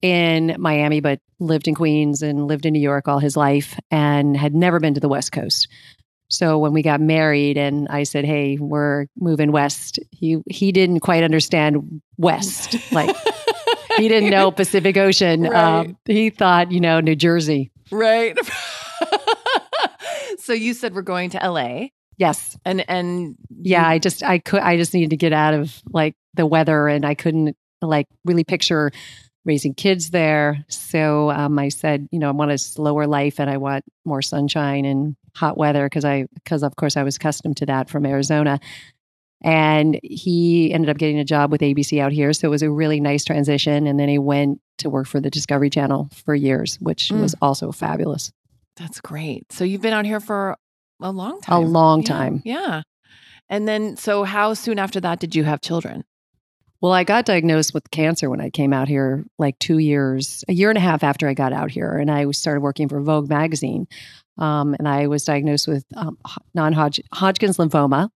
in 0.00 0.56
Miami, 0.58 1.00
but 1.00 1.20
lived 1.38 1.68
in 1.68 1.74
Queens 1.74 2.22
and 2.22 2.46
lived 2.46 2.64
in 2.64 2.72
New 2.72 2.80
York 2.80 3.06
all 3.06 3.18
his 3.18 3.36
life 3.36 3.78
and 3.90 4.36
had 4.36 4.54
never 4.54 4.80
been 4.80 4.94
to 4.94 5.00
the 5.00 5.08
West 5.08 5.32
Coast. 5.32 5.68
So 6.32 6.58
when 6.58 6.72
we 6.72 6.80
got 6.82 6.98
married 7.00 7.58
and 7.58 7.86
I 7.88 8.04
said, 8.04 8.24
Hey, 8.24 8.56
we're 8.58 9.06
moving 9.20 9.52
west, 9.52 9.98
he 10.10 10.38
he 10.50 10.72
didn't 10.72 11.00
quite 11.00 11.22
understand 11.24 12.00
west. 12.16 12.76
Like 12.92 13.14
he 13.98 14.08
didn't 14.08 14.30
know 14.30 14.50
Pacific 14.50 14.96
Ocean. 14.96 15.42
Right. 15.42 15.54
Um, 15.54 15.98
he 16.06 16.30
thought, 16.30 16.72
you 16.72 16.80
know, 16.80 17.00
New 17.00 17.14
Jersey. 17.16 17.70
right. 17.90 18.36
so 20.38 20.52
you 20.52 20.74
said 20.74 20.94
we're 20.94 21.02
going 21.02 21.30
to 21.30 21.38
LA 21.38 21.88
Yes. 22.16 22.56
and 22.64 22.84
and 22.88 23.36
Yeah. 23.60 23.86
I 23.86 23.98
just 23.98 24.22
I 24.22 24.38
could 24.38 24.60
I 24.60 24.76
just 24.76 24.94
needed 24.94 25.10
to 25.10 25.16
get 25.16 25.32
out 25.32 25.54
of 25.54 25.82
like 25.92 26.14
the 26.34 26.46
weather 26.46 26.88
and 26.88 27.04
I 27.04 27.14
couldn't 27.14 27.56
like 27.80 28.06
really 28.24 28.44
picture 28.44 28.90
raising 29.44 29.74
kids 29.74 30.10
there. 30.10 30.64
So 30.68 31.30
um, 31.30 31.58
I 31.58 31.68
said, 31.68 32.08
you 32.12 32.18
know, 32.18 32.28
I 32.28 32.32
want 32.32 32.50
a 32.52 32.58
slower 32.58 33.06
life 33.06 33.40
and 33.40 33.50
I 33.50 33.56
want 33.56 33.84
more 34.04 34.22
sunshine 34.22 34.84
and 34.84 35.16
hot 35.34 35.56
weather 35.56 35.86
because 35.86 36.04
I 36.04 36.26
because 36.34 36.62
of 36.62 36.76
course 36.76 36.96
I 36.96 37.02
was 37.02 37.16
accustomed 37.16 37.56
to 37.58 37.66
that 37.66 37.90
from 37.90 38.06
Arizona. 38.06 38.60
And 39.44 39.98
he 40.04 40.72
ended 40.72 40.88
up 40.88 40.98
getting 40.98 41.18
a 41.18 41.24
job 41.24 41.50
with 41.50 41.60
ABC 41.62 42.00
out 42.00 42.12
here. 42.12 42.32
So 42.32 42.46
it 42.46 42.50
was 42.50 42.62
a 42.62 42.70
really 42.70 43.00
nice 43.00 43.24
transition. 43.24 43.88
And 43.88 43.98
then 43.98 44.08
he 44.08 44.18
went 44.18 44.60
to 44.78 44.88
work 44.88 45.08
for 45.08 45.18
the 45.20 45.30
Discovery 45.30 45.68
Channel 45.70 46.08
for 46.24 46.34
years, 46.34 46.76
which 46.80 47.08
Mm. 47.08 47.22
was 47.22 47.34
also 47.42 47.72
fabulous. 47.72 48.30
That's 48.76 49.00
great. 49.00 49.50
So 49.52 49.64
you've 49.64 49.82
been 49.82 49.92
out 49.92 50.06
here 50.06 50.20
for 50.20 50.56
a 51.00 51.10
long 51.10 51.40
time. 51.40 51.56
A 51.62 51.66
long 51.66 52.02
Yeah, 52.02 52.06
time. 52.08 52.42
Yeah. 52.44 52.82
And 53.48 53.66
then 53.66 53.96
so 53.96 54.22
how 54.22 54.54
soon 54.54 54.78
after 54.78 55.00
that 55.00 55.18
did 55.18 55.34
you 55.34 55.42
have 55.44 55.60
children? 55.60 56.04
Well, 56.82 56.92
I 56.92 57.04
got 57.04 57.26
diagnosed 57.26 57.74
with 57.74 57.88
cancer 57.92 58.28
when 58.28 58.40
I 58.40 58.50
came 58.50 58.72
out 58.72 58.88
here, 58.88 59.24
like 59.38 59.56
two 59.60 59.78
years, 59.78 60.44
a 60.48 60.52
year 60.52 60.68
and 60.68 60.76
a 60.76 60.80
half 60.80 61.04
after 61.04 61.28
I 61.28 61.34
got 61.34 61.52
out 61.52 61.70
here, 61.70 61.96
and 61.96 62.10
I 62.10 62.28
started 62.32 62.60
working 62.60 62.88
for 62.88 63.00
Vogue 63.00 63.28
magazine. 63.28 63.86
Um, 64.36 64.74
and 64.76 64.88
I 64.88 65.06
was 65.06 65.24
diagnosed 65.24 65.68
with 65.68 65.84
um, 65.94 66.18
non-Hodgkin's 66.54 67.58
lymphoma, 67.58 68.08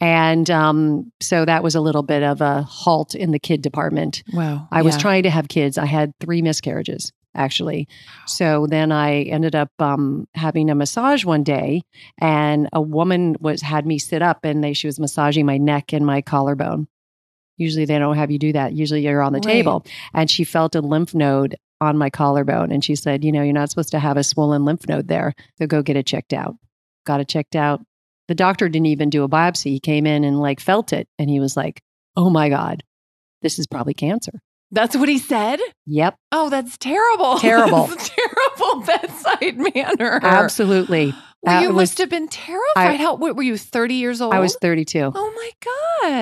and 0.00 0.48
um, 0.50 1.10
so 1.20 1.44
that 1.44 1.64
was 1.64 1.74
a 1.74 1.80
little 1.80 2.04
bit 2.04 2.22
of 2.22 2.40
a 2.40 2.62
halt 2.62 3.16
in 3.16 3.32
the 3.32 3.40
kid 3.40 3.60
department. 3.60 4.22
Wow. 4.32 4.68
I 4.70 4.82
was 4.82 4.96
trying 4.96 5.24
to 5.24 5.30
have 5.30 5.48
kids. 5.48 5.76
I 5.76 5.86
had 5.86 6.12
three 6.20 6.42
miscarriages 6.42 7.12
actually. 7.34 7.86
So 8.26 8.66
then 8.66 8.90
I 8.90 9.24
ended 9.24 9.54
up 9.54 9.70
um, 9.78 10.26
having 10.34 10.70
a 10.70 10.74
massage 10.74 11.24
one 11.24 11.42
day, 11.42 11.82
and 12.18 12.66
a 12.72 12.80
woman 12.80 13.36
was 13.40 13.60
had 13.60 13.84
me 13.84 13.98
sit 13.98 14.22
up, 14.22 14.44
and 14.44 14.64
they 14.64 14.72
she 14.72 14.86
was 14.86 14.98
massaging 14.98 15.44
my 15.44 15.58
neck 15.58 15.92
and 15.92 16.06
my 16.06 16.22
collarbone. 16.22 16.88
Usually 17.56 17.84
they 17.84 17.98
don't 17.98 18.16
have 18.16 18.30
you 18.30 18.38
do 18.38 18.52
that. 18.52 18.72
Usually 18.74 19.02
you're 19.06 19.22
on 19.22 19.32
the 19.32 19.38
Right. 19.38 19.52
table. 19.54 19.84
And 20.14 20.30
she 20.30 20.44
felt 20.44 20.74
a 20.74 20.80
lymph 20.80 21.14
node 21.14 21.56
on 21.80 21.96
my 21.98 22.10
collarbone. 22.10 22.70
And 22.72 22.84
she 22.84 22.94
said, 22.96 23.24
You 23.24 23.32
know, 23.32 23.42
you're 23.42 23.52
not 23.52 23.70
supposed 23.70 23.90
to 23.90 23.98
have 23.98 24.16
a 24.16 24.24
swollen 24.24 24.64
lymph 24.64 24.88
node 24.88 25.08
there. 25.08 25.34
So 25.58 25.66
go 25.66 25.82
get 25.82 25.96
it 25.96 26.06
checked 26.06 26.32
out. 26.32 26.56
Got 27.04 27.20
it 27.20 27.28
checked 27.28 27.56
out. 27.56 27.80
The 28.28 28.34
doctor 28.34 28.68
didn't 28.68 28.86
even 28.86 29.08
do 29.10 29.22
a 29.22 29.28
biopsy. 29.28 29.70
He 29.70 29.80
came 29.80 30.06
in 30.06 30.24
and 30.24 30.40
like 30.40 30.58
felt 30.60 30.92
it. 30.92 31.08
And 31.18 31.30
he 31.30 31.38
was 31.40 31.56
like, 31.56 31.80
Oh 32.16 32.30
my 32.30 32.48
God, 32.48 32.82
this 33.42 33.58
is 33.58 33.66
probably 33.66 33.94
cancer. 33.94 34.32
That's 34.72 34.96
what 34.96 35.08
he 35.08 35.18
said. 35.18 35.60
Yep, 35.86 36.16
Oh, 36.32 36.50
that's 36.50 36.76
terrible. 36.76 37.38
Terrible. 37.38 37.86
That's 37.86 38.10
terrible 38.10 38.80
bedside 38.86 39.56
manner. 39.58 40.18
absolutely. 40.22 41.14
Well, 41.42 41.58
Uh, 41.58 41.62
you 41.62 41.72
must 41.72 41.98
have 41.98 42.08
been 42.10 42.26
terrified. 42.26 42.64
I- 42.76 42.96
How 42.96 43.14
what, 43.14 43.36
were 43.36 43.42
you? 43.44 43.56
Thirty 43.56 43.94
years 43.94 44.20
old. 44.20 44.34
I 44.34 44.40
was 44.40 44.56
32. 44.60 45.12
Oh 45.14 45.32
my 45.36 45.50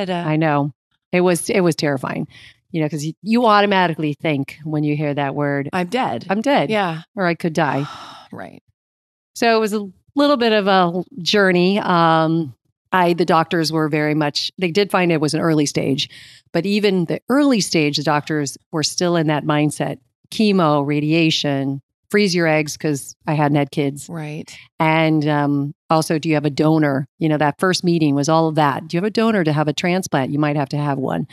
god. 0.06 0.10
I 0.10 0.36
know. 0.36 0.72
It 1.14 1.20
was 1.20 1.48
it 1.48 1.60
was 1.60 1.76
terrifying. 1.76 2.26
You 2.72 2.80
know, 2.80 2.86
because 2.86 3.06
you, 3.06 3.12
you 3.22 3.46
automatically 3.46 4.14
think 4.14 4.58
when 4.64 4.82
you 4.82 4.96
hear 4.96 5.14
that 5.14 5.36
word, 5.36 5.68
I'm 5.72 5.86
dead. 5.86 6.26
I'm 6.28 6.40
dead 6.40 6.70
yeah. 6.70 7.02
or 7.14 7.24
I 7.24 7.34
could 7.34 7.52
die. 7.52 7.86
right. 8.32 8.64
So 9.36 9.56
it 9.56 9.60
was 9.60 9.72
a 9.72 9.88
little 10.16 10.36
bit 10.36 10.52
of 10.52 10.66
a 10.66 11.04
journey. 11.22 11.78
Um, 11.78 12.52
I 12.90 13.12
the 13.12 13.24
doctors 13.24 13.70
were 13.70 13.88
very 13.88 14.14
much 14.14 14.50
they 14.58 14.72
did 14.72 14.90
find 14.90 15.12
it 15.12 15.20
was 15.20 15.34
an 15.34 15.40
early 15.40 15.66
stage, 15.66 16.10
but 16.52 16.66
even 16.66 17.04
the 17.04 17.20
early 17.28 17.60
stage, 17.60 17.96
the 17.96 18.02
doctors 18.02 18.58
were 18.72 18.82
still 18.82 19.14
in 19.14 19.28
that 19.28 19.44
mindset: 19.44 19.98
chemo, 20.32 20.84
radiation, 20.84 21.80
freeze 22.14 22.32
your 22.32 22.46
eggs 22.46 22.74
because 22.76 23.16
I 23.26 23.32
hadn't 23.34 23.56
had 23.56 23.72
kids, 23.72 24.08
Right. 24.08 24.56
and 24.78 25.26
um, 25.26 25.74
also, 25.90 26.16
do 26.20 26.28
you 26.28 26.36
have 26.36 26.44
a 26.44 26.50
donor? 26.50 27.08
You 27.18 27.28
know, 27.28 27.38
that 27.38 27.58
first 27.58 27.82
meeting 27.82 28.14
was 28.14 28.28
all 28.28 28.46
of 28.46 28.54
that. 28.54 28.86
Do 28.86 28.96
you 28.96 28.98
have 28.98 29.06
a 29.08 29.10
donor 29.10 29.42
to 29.42 29.52
have 29.52 29.66
a 29.66 29.72
transplant? 29.72 30.30
You 30.30 30.38
might 30.38 30.54
have 30.54 30.68
to 30.68 30.76
have 30.76 30.96
one. 30.98 31.26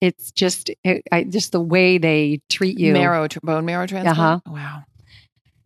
It's 0.00 0.30
just, 0.32 0.70
it, 0.84 1.02
I, 1.12 1.24
just 1.24 1.52
the 1.52 1.60
way 1.60 1.98
they 1.98 2.40
treat 2.48 2.78
you. 2.78 2.94
Marrow 2.94 3.28
tr- 3.28 3.40
bone 3.42 3.66
marrow 3.66 3.86
transplant. 3.86 4.18
Uh-huh. 4.18 4.40
Wow. 4.46 4.84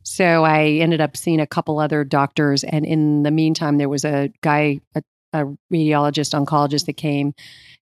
So 0.02 0.44
I 0.44 0.64
ended 0.82 1.00
up 1.00 1.16
seeing 1.16 1.38
a 1.40 1.46
couple 1.46 1.78
other 1.78 2.02
doctors, 2.02 2.64
and 2.64 2.84
in 2.84 3.22
the 3.22 3.30
meantime, 3.30 3.78
there 3.78 3.88
was 3.88 4.04
a 4.04 4.32
guy, 4.42 4.80
a, 4.96 5.02
a 5.32 5.44
radiologist, 5.72 6.34
oncologist 6.34 6.86
that 6.86 6.96
came 6.96 7.34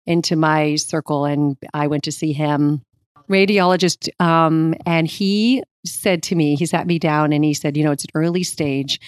into 0.07 0.37
my 0.37 0.77
circle, 0.77 1.25
and 1.25 1.57
I 1.73 1.87
went 1.87 2.05
to 2.05 2.13
see 2.13 2.33
him. 2.35 2.83
Radiologist, 3.29 4.09
um, 4.21 4.75
and 4.87 5.07
he 5.07 5.63
said 5.85 6.23
to 6.25 6.35
me, 6.35 6.55
he 6.55 6.67
sat 6.67 6.87
me 6.87 6.99
down, 6.99 7.33
and 7.33 7.45
he 7.45 7.55
said, 7.55 7.77
"You 7.77 7.85
know, 7.85 7.93
it's 7.93 8.05
an 8.05 8.11
early 8.15 8.43
stage. 8.43 9.01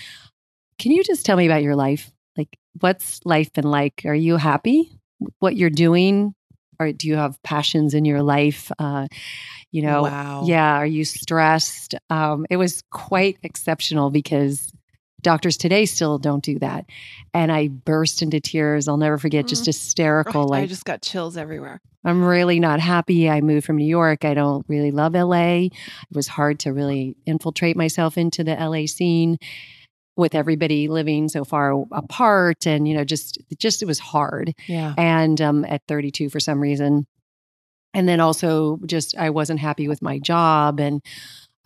Can 0.79 0.93
you 0.93 1.05
just 1.05 1.25
tell 1.25 1.37
me 1.37 1.47
about 1.47 1.63
your 1.63 1.77
life? 1.77 2.11
Like, 2.37 2.59
what's 2.81 3.21
life 3.25 3.53
been 3.53 3.65
like? 3.65 4.03
Are 4.05 4.15
you 4.15 4.37
happy? 4.37 4.91
What 5.39 5.57
you're 5.57 5.71
doing? 5.71 6.35
Or 6.81 6.93
do 6.93 7.07
you 7.07 7.17
have 7.17 7.41
passions 7.45 7.95
in 7.95 8.05
your 8.05 8.23
life? 8.23 8.73
Uh, 8.81 9.07
you 9.71 9.83
know, 9.83 10.03
wow. 10.03 10.43
yeah. 10.45 10.77
Are 10.77 10.87
you 10.87 11.05
stressed? 11.05 11.95
Um, 12.11 12.47
it 12.51 12.57
was 12.57 12.83
quite 12.91 13.39
exceptional 13.45 14.11
because 14.11 14.73
doctors 15.25 15.57
today 15.57 15.85
still 15.87 16.19
don't 16.19 16.45
do 16.45 16.59
that. 16.61 16.87
And 17.33 17.51
I 17.51 17.67
burst 17.69 18.23
into 18.23 18.39
tears. 18.39 18.87
I'll 18.87 18.97
never 18.97 19.19
forget, 19.19 19.49
just 19.49 19.65
Mm. 19.65 19.67
hysterical. 19.67 20.47
Like, 20.47 20.63
I 20.63 20.67
just 20.67 20.85
got 20.85 21.03
chills 21.03 21.37
everywhere. 21.37 21.81
I'm 22.05 22.23
really 22.23 22.61
not 22.61 22.79
happy. 22.81 23.29
I 23.29 23.41
moved 23.41 23.67
from 23.67 23.77
New 23.79 23.87
York. 23.87 24.25
I 24.25 24.35
don't 24.35 24.65
really 24.69 24.91
love 24.93 25.15
LA. 25.17 25.65
It 25.67 25.73
was 26.13 26.29
hard 26.29 26.61
to 26.61 26.73
really 26.73 27.17
infiltrate 27.27 27.77
myself 27.77 28.17
into 28.17 28.45
the 28.45 28.55
LA 28.55 28.87
scene 28.87 29.39
with 30.17 30.35
everybody 30.35 30.87
living 30.87 31.29
so 31.29 31.45
far 31.45 31.73
apart. 31.93 32.67
And, 32.67 32.87
you 32.87 32.95
know, 32.95 33.05
just, 33.05 33.39
just, 33.59 33.83
it 33.83 33.87
was 33.87 33.99
hard 33.99 34.55
Yeah. 34.69 34.95
and 34.97 35.41
um, 35.41 35.65
at 35.65 35.83
32 35.89 36.29
for 36.29 36.39
some 36.39 36.61
reason. 36.61 37.07
And 37.95 38.09
then 38.09 38.21
also 38.21 38.79
just 38.87 39.17
I 39.17 39.31
wasn't 39.31 39.61
happy 39.61 39.89
with 39.89 40.03
my 40.03 40.19
job 40.19 40.81
and 40.81 41.01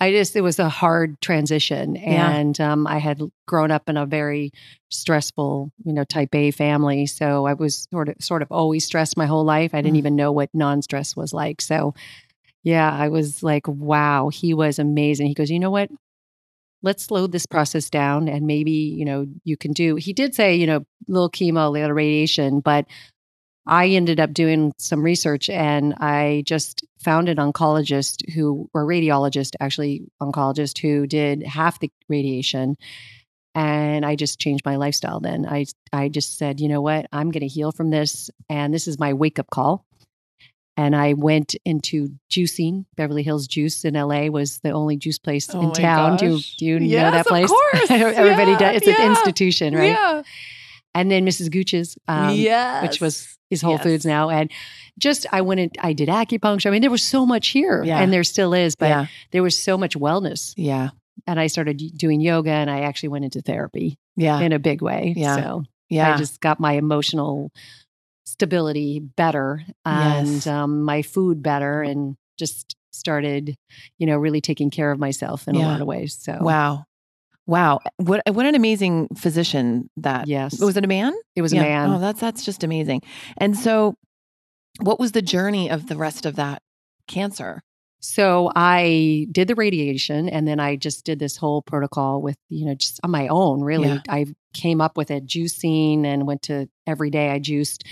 I 0.01 0.13
just 0.13 0.37
it 0.37 0.43
was 0.43 0.59
a 0.59 0.69
hard 0.69 1.21
transition 1.21 1.97
Yeah. 1.97 2.31
and 2.31 2.61
um, 2.61 2.87
I 2.87 2.99
had 2.99 3.21
grown 3.47 3.71
up 3.71 3.89
in 3.89 3.97
a 3.97 4.07
very 4.07 4.53
stressful 4.91 5.73
you 5.85 5.93
know 5.93 6.05
type 6.05 6.35
A 6.35 6.51
family 6.51 7.07
so 7.07 7.47
I 7.47 7.55
was 7.55 7.87
sort 7.93 8.09
of 8.09 8.17
sort 8.21 8.43
of 8.43 8.49
always 8.51 8.85
stressed 8.85 9.17
my 9.17 9.27
whole 9.27 9.45
life 9.45 9.75
I 9.75 9.83
didn't 9.83 9.97
Mm. 9.97 9.99
even 10.05 10.17
know 10.17 10.33
what 10.33 10.51
non-stress 10.55 11.17
was 11.17 11.33
like 11.33 11.61
so 11.61 11.95
yeah 12.63 12.91
I 12.93 13.09
was 13.09 13.43
like 13.43 13.67
wow 13.67 14.29
he 14.29 14.55
was 14.55 14.79
amazing 14.79 15.27
he 15.29 15.35
goes 15.35 15.51
you 15.51 15.59
know 15.59 15.71
what 15.71 15.91
let's 16.83 17.03
slow 17.05 17.27
this 17.27 17.47
process 17.47 17.91
down 17.91 18.29
and 18.29 18.47
maybe 18.47 18.71
you 18.71 19.05
know 19.05 19.27
you 19.45 19.57
can 19.57 19.73
do 19.73 19.97
he 19.97 20.13
did 20.13 20.35
say 20.35 20.55
you 20.55 20.67
know 20.67 20.85
little 21.09 21.31
chemo 21.31 21.71
little 21.73 21.93
radiation 21.93 22.61
but 22.61 22.87
i 23.69 23.87
ended 23.89 24.19
up 24.21 24.33
doing 24.33 24.73
some 24.79 25.03
research 25.03 25.49
and 25.51 25.95
i 26.01 26.43
just 26.47 26.85
found 26.99 27.29
an 27.29 27.37
oncologist 27.39 28.29
who 28.33 28.69
or 28.75 28.85
radiologist 28.85 29.55
actually 29.61 30.03
oncologist 30.23 30.79
who 30.79 31.07
did 31.07 31.43
half 31.45 31.79
the 31.81 31.91
radiation 32.09 32.77
and 33.55 34.05
i 34.07 34.17
just 34.17 34.41
changed 34.41 34.65
my 34.65 34.77
lifestyle 34.77 35.21
then 35.21 35.47
i 35.47 35.65
i 35.93 36.09
just 36.09 36.39
said 36.39 36.61
you 36.61 36.69
know 36.69 36.81
what 36.81 37.07
i'm 37.13 37.31
going 37.31 37.43
to 37.43 37.49
heal 37.49 37.73
from 37.73 37.91
this 37.91 38.31
and 38.49 38.75
this 38.75 38.89
is 38.89 38.99
my 38.99 39.13
wake 39.15 39.39
up 39.39 39.51
call 39.51 39.85
and 40.77 40.95
I 40.95 41.15
went 41.15 41.57
into 41.65 42.11
juicing. 42.31 42.85
Beverly 42.97 43.25
Hills 43.25 43.49
Juice 43.49 43.85
in 43.85 43.95
LA 43.95 44.27
was 44.27 44.61
the 44.61 44.71
only 44.71 44.97
juice 44.97 45.19
place 45.19 45.53
Oh 45.53 45.61
in 45.61 45.73
town. 45.73 46.17
Do, 46.19 46.35
gosh. 46.35 46.55
do 46.57 46.67
you 46.67 46.79
know 46.79 46.87
Yes, 46.87 47.13
that 47.15 47.21
of 47.23 47.27
place? 47.27 47.49
course. 47.73 47.91
Everybody 47.91 48.53
Yeah, 48.53 48.59
does. 48.59 48.77
It's 48.77 48.87
yeah. 48.87 49.03
an 49.03 49.11
institution, 49.11 49.75
right? 49.75 49.91
Yeah. 49.91 50.23
And 50.95 51.11
then 51.11 51.25
Mrs. 51.27 51.51
Gooch's, 51.51 51.97
um, 52.09 52.35
yes. 52.35 52.83
which 52.83 53.01
was 53.01 53.37
is 53.51 53.63
Whole 53.63 53.73
Yes. 53.75 53.83
Foods 53.83 54.07
now, 54.07 54.29
and 54.31 54.51
just 54.99 55.27
I 55.33 55.41
went 55.41 55.61
and 55.61 55.71
I 55.81 55.93
did 55.95 56.09
acupuncture. 56.09 56.67
I 56.67 56.71
mean, 56.71 56.83
there 56.83 56.91
was 56.91 57.03
so 57.03 57.25
much 57.25 57.49
here, 57.49 57.83
Yeah. 57.85 57.99
and 58.01 58.13
there 58.13 58.25
still 58.25 58.53
is, 58.53 58.75
but 58.75 58.89
yeah. 58.89 59.07
there 59.31 59.43
was 59.43 59.59
so 59.59 59.79
much 59.79 59.97
wellness. 59.97 60.53
Yeah. 60.57 60.91
And 61.27 61.41
I 61.41 61.47
started 61.47 61.81
doing 61.97 62.21
yoga, 62.21 62.51
and 62.51 62.71
I 62.71 62.81
actually 62.81 63.09
went 63.11 63.25
into 63.25 63.41
therapy 63.41 63.97
Yeah. 64.17 64.41
in 64.41 64.53
a 64.53 64.59
big 64.59 64.83
way. 64.83 65.15
Yeah. 65.17 65.37
So 65.37 65.65
Yeah. 65.89 66.15
I 66.15 66.19
just 66.19 66.41
got 66.41 66.61
my 66.61 66.73
emotional 66.75 67.51
stability 68.27 68.99
better 69.01 69.65
and 69.85 70.29
Yes. 70.29 70.47
um, 70.47 70.83
my 70.83 71.03
food 71.03 71.43
better 71.43 71.83
and 71.83 72.17
just 72.39 72.75
started, 72.93 73.55
you 73.99 74.07
know, 74.07 74.17
really 74.19 74.41
taking 74.41 74.71
care 74.71 74.91
of 74.91 74.99
myself 74.99 75.49
in 75.49 75.57
a 75.57 75.61
lot 75.61 75.81
of 75.81 75.87
ways. 75.87 76.17
So, 76.21 76.39
wow. 76.41 76.85
Wow. 77.49 77.81
What 77.97 78.21
what 78.31 78.45
an 78.47 78.55
amazing 78.55 79.09
physician 79.17 79.89
that 79.97 80.29
yes, 80.29 80.61
was 80.61 80.77
it 80.77 80.85
a 80.85 80.89
man? 80.89 81.13
it 81.35 81.43
was 81.43 81.53
Yeah. 81.53 81.63
a 81.63 81.65
man. 81.65 81.91
Oh, 81.91 81.99
that's 81.99 82.21
that's 82.21 82.45
just 82.45 82.63
amazing. 82.63 83.01
And 83.39 83.57
so 83.57 83.95
what 84.81 85.01
was 85.01 85.13
the 85.13 85.23
journey 85.23 85.69
of 85.71 85.89
the 85.89 85.97
rest 85.97 86.27
of 86.27 86.37
that 86.37 86.63
cancer? 87.09 87.63
So 88.01 88.53
I 88.55 89.27
did 89.33 89.49
the 89.49 89.57
radiation 89.57 90.29
and 90.29 90.47
then 90.47 90.61
I 90.61 90.77
just 90.77 91.05
did 91.05 91.19
this 91.19 91.37
whole 91.37 91.63
protocol 91.63 92.23
with, 92.23 92.37
you 92.49 92.65
know, 92.67 92.75
just 92.75 93.01
on 93.03 93.11
my 93.11 93.27
own, 93.29 93.61
really. 93.63 93.89
Yeah. 93.89 94.01
I 94.09 94.27
came 94.55 94.81
up 94.81 94.97
with 94.97 95.11
it 95.11 95.27
juicing 95.27 96.05
and 96.05 96.25
went 96.27 96.43
to 96.43 96.69
every 96.87 97.11
day 97.11 97.31
I 97.31 97.39
juiced 97.41 97.83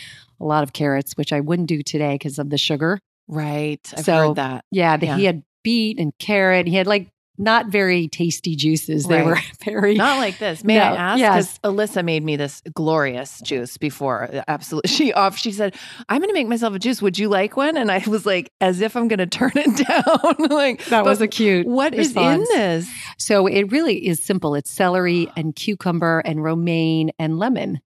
a 0.40 0.44
lot 0.44 0.62
of 0.62 0.72
carrots, 0.72 1.16
which 1.16 1.32
I 1.32 1.40
wouldn't 1.40 1.68
do 1.68 1.82
today 1.82 2.14
because 2.14 2.38
of 2.38 2.50
the 2.50 2.58
sugar. 2.58 3.00
Right. 3.26 3.80
I've 3.96 4.04
So, 4.04 4.28
heard 4.28 4.36
that. 4.36 4.64
Yeah, 4.70 4.96
the, 4.96 5.06
Yeah. 5.06 5.16
he 5.16 5.24
had 5.24 5.42
beet 5.64 5.98
and 5.98 6.12
carrot. 6.20 6.68
He 6.68 6.76
had 6.76 6.86
like 6.86 7.08
not 7.38 7.66
very 7.66 8.08
tasty 8.08 8.56
juices. 8.56 9.04
They 9.06 9.16
Right. 9.16 9.26
were 9.26 9.38
very 9.64 9.94
Not 9.94 10.18
like 10.18 10.38
this. 10.38 10.64
May 10.64 10.80
I 10.80 10.90
No, 10.90 10.96
ask? 10.96 11.18
yes. 11.18 11.34
Because 11.56 11.60
Elissa 11.64 12.02
made 12.02 12.24
me 12.24 12.36
this 12.36 12.62
glorious 12.74 13.40
juice 13.40 13.76
before. 13.76 14.30
Uh, 14.32 14.42
Absolutely. 14.48 14.88
She 14.96 15.12
off. 15.12 15.36
She 15.36 15.52
said, 15.52 15.74
"I'm 16.08 16.18
going 16.20 16.28
to 16.30 16.34
make 16.34 16.48
myself 16.48 16.74
a 16.74 16.78
juice. 16.78 17.02
Would 17.02 17.18
you 17.18 17.28
like 17.28 17.56
one?" 17.56 17.76
And 17.76 17.90
I 17.92 18.02
was 18.06 18.24
like, 18.26 18.50
as 18.60 18.80
if 18.80 18.96
I'm 18.96 19.08
going 19.08 19.18
to 19.26 19.26
turn 19.26 19.52
it 19.54 19.86
down. 19.86 20.48
like 20.50 20.84
that 20.86 21.04
was 21.04 21.20
a 21.20 21.28
cute. 21.28 21.66
What 21.66 21.94
is 21.94 22.08
response. 22.08 22.48
in 22.50 22.56
this? 22.58 22.90
So 23.18 23.46
it 23.46 23.70
really 23.72 24.06
is 24.06 24.22
simple. 24.22 24.54
It's 24.54 24.70
celery 24.70 25.30
and 25.36 25.54
cucumber 25.54 26.20
and 26.24 26.42
romaine 26.42 27.10
and 27.18 27.38
lemon. 27.38 27.80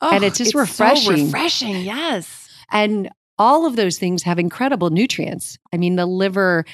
oh, 0.00 0.10
And 0.14 0.22
it's 0.24 0.38
just 0.38 0.52
so 0.52 0.60
refreshing. 0.60 1.24
refreshing. 1.26 1.76
Yes. 1.82 2.48
And 2.70 3.10
all 3.38 3.66
of 3.66 3.76
those 3.76 3.98
things 3.98 4.22
have 4.24 4.38
incredible 4.38 4.90
nutrients. 4.90 5.58
I 5.72 5.76
mean, 5.76 5.96
the 5.96 6.06
liver, 6.06 6.64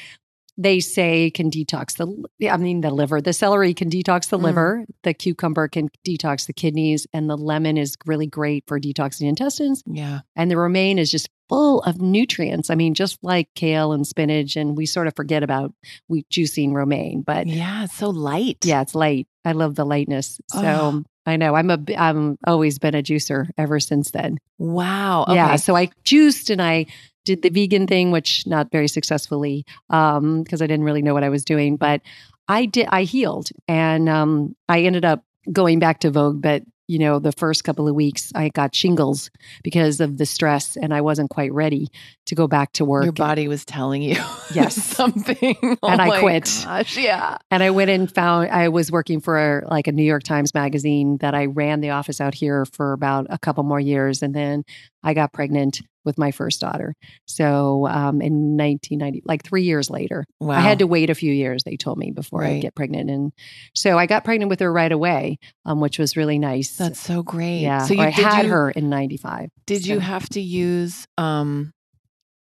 they 0.57 0.79
say 0.81 1.31
can 1.31 1.51
detox 1.51 1.97
the, 1.97 2.49
I 2.51 2.57
mean, 2.57 2.81
the 2.81 2.91
liver, 2.93 3.21
the 3.21 3.33
celery 3.33 3.75
can 3.75 3.91
detox 3.91 4.29
the 4.29 4.39
Mm. 4.39 4.43
liver, 4.43 4.85
the 5.03 5.13
cucumber 5.15 5.67
can 5.69 5.89
detox 6.07 6.47
the 6.47 6.53
kidneys, 6.53 7.07
and 7.13 7.29
the 7.29 7.37
lemon 7.37 7.77
is 7.77 7.97
really 8.07 8.27
great 8.27 8.65
for 8.69 8.79
detoxing 8.79 9.29
intestines. 9.29 9.83
Yeah. 9.87 10.21
And 10.37 10.51
the 10.51 10.57
romaine 10.57 10.99
is 10.99 11.11
just 11.11 11.29
full 11.49 11.83
of 11.83 12.01
nutrients. 12.01 12.71
I 12.71 12.75
mean, 12.77 12.95
just 12.95 13.19
like 13.23 13.49
kale 13.55 13.93
and 13.93 14.07
spinach, 14.07 14.55
and 14.57 14.77
we 14.77 14.87
sort 14.87 15.07
of 15.09 15.15
forget 15.17 15.43
about 15.43 15.75
we 16.09 16.23
juicing 16.33 16.73
romaine, 16.73 17.23
but 17.23 17.47
Yeah. 17.47 17.85
It's 17.85 17.97
so 17.97 18.11
light. 18.11 18.59
yeah, 18.65 18.81
it's 18.83 18.95
light. 18.95 19.27
I 19.45 19.53
love 19.53 19.75
the 19.75 19.85
lightness. 19.85 20.41
So 20.51 20.61
Oh. 20.63 21.03
I 21.27 21.37
know 21.37 21.55
I'm 21.55 21.71
a. 21.71 21.79
I'm 21.97 22.39
always 22.47 22.79
been 22.79 22.95
a 22.95 23.03
juicer 23.03 23.49
ever 23.57 23.81
since 23.81 24.11
then. 24.11 24.39
Wow. 24.59 25.23
Okay. 25.25 25.35
Yeah, 25.35 25.57
so 25.57 25.77
I 25.77 25.91
juiced 26.05 26.51
and 26.51 26.61
I 26.61 26.87
did 27.25 27.43
the 27.43 27.49
vegan 27.49 27.87
thing, 27.87 28.11
which 28.11 28.47
not 28.47 28.71
very 28.71 28.89
successfully 28.89 29.65
um 29.91 30.43
because 30.43 30.61
I 30.61 30.67
didn't 30.67 30.85
really 30.85 31.03
know 31.03 31.15
what 31.15 31.25
I 31.25 31.31
was 31.31 31.45
doing, 31.45 31.77
but 31.77 32.03
I 32.49 32.67
did 32.67 32.87
I 32.91 33.05
healed 33.05 33.49
and 33.67 34.09
um 34.09 34.55
I 34.69 34.83
ended 34.83 35.05
up 35.05 35.25
going 35.53 35.79
back 35.79 36.01
to 36.01 36.11
Vogue, 36.11 36.43
but 36.43 36.63
you 36.87 36.99
know, 36.99 37.19
the 37.19 37.33
first 37.33 37.65
couple 37.65 37.89
of 37.89 37.95
weeks, 37.95 38.31
I 38.35 38.51
got 38.51 38.75
shingles 38.75 39.31
because 39.63 40.01
of 40.01 40.19
the 40.19 40.27
stress 40.27 40.77
and 40.77 40.93
I 40.93 41.01
wasn't 41.01 41.31
quite 41.31 41.53
ready 41.53 41.89
to 42.27 42.35
go 42.35 42.47
back 42.47 42.73
to 42.75 42.85
work. 42.85 43.05
Your 43.05 43.13
body 43.13 43.49
was 43.49 43.65
telling 43.65 44.03
you 44.03 44.17
Yes. 44.55 44.75
something. 44.75 45.57
Oh 45.83 45.89
And 45.89 46.01
I 46.01 46.09
my 46.09 46.21
quit. 46.21 46.45
Gosh, 46.65 46.97
yeah. 46.97 47.39
And 47.51 47.63
I 47.63 47.71
went 47.71 47.91
and 47.91 48.13
found 48.13 48.51
I 48.51 48.69
was 48.69 48.91
working 48.93 49.21
for 49.21 49.65
like 49.71 49.87
a 49.87 49.93
New 49.93 50.03
York 50.05 50.23
Times 50.23 50.55
magazine 50.55 51.17
that 51.19 51.35
I 51.35 51.47
ran 51.47 51.81
the 51.81 51.91
office 51.91 52.21
out 52.21 52.35
here 52.35 52.65
for 52.65 52.93
about 52.93 53.27
a 53.31 53.39
couple 53.39 53.65
more 53.65 53.81
years. 53.81 54.23
And 54.23 54.35
then 54.35 54.65
I 55.05 55.15
got 55.15 55.33
pregnant 55.33 55.81
with 56.05 56.19
my 56.19 56.33
first 56.33 56.61
daughter. 56.61 56.95
So 57.27 57.87
um, 57.87 58.21
in 58.21 58.57
1990, 58.57 59.23
like 59.25 59.43
three 59.45 59.63
years 59.63 59.89
later, 59.91 60.25
Wow. 60.41 60.57
I 60.57 60.61
had 60.61 60.81
to 60.81 60.87
wait 60.87 61.09
a 61.11 61.15
few 61.15 61.33
years, 61.33 61.63
they 61.65 61.77
told 61.77 61.99
me, 61.99 62.11
before 62.11 62.41
Right. 62.41 62.57
I'd 62.57 62.63
get 62.63 62.75
pregnant. 62.75 63.09
And 63.11 63.33
so 63.75 63.97
I 63.99 64.07
got 64.07 64.25
pregnant 64.25 64.49
with 64.51 64.61
her 64.61 64.73
right 64.73 64.91
away, 64.93 65.39
um, 65.65 65.81
which 65.81 65.99
was 65.99 66.17
really 66.17 66.39
nice. 66.39 66.77
That's 66.77 67.01
so 67.01 67.23
great. 67.23 67.61
yeah. 67.61 67.87
So 67.87 67.95
you 67.95 68.01
I 68.03 68.11
had 68.11 68.45
you, 68.47 68.51
her 68.51 68.71
in 68.71 68.89
95. 68.91 69.51
Did 69.67 69.87
you 69.87 69.99
have 70.01 70.29
to 70.31 70.41
use 70.41 71.07
um 71.17 71.73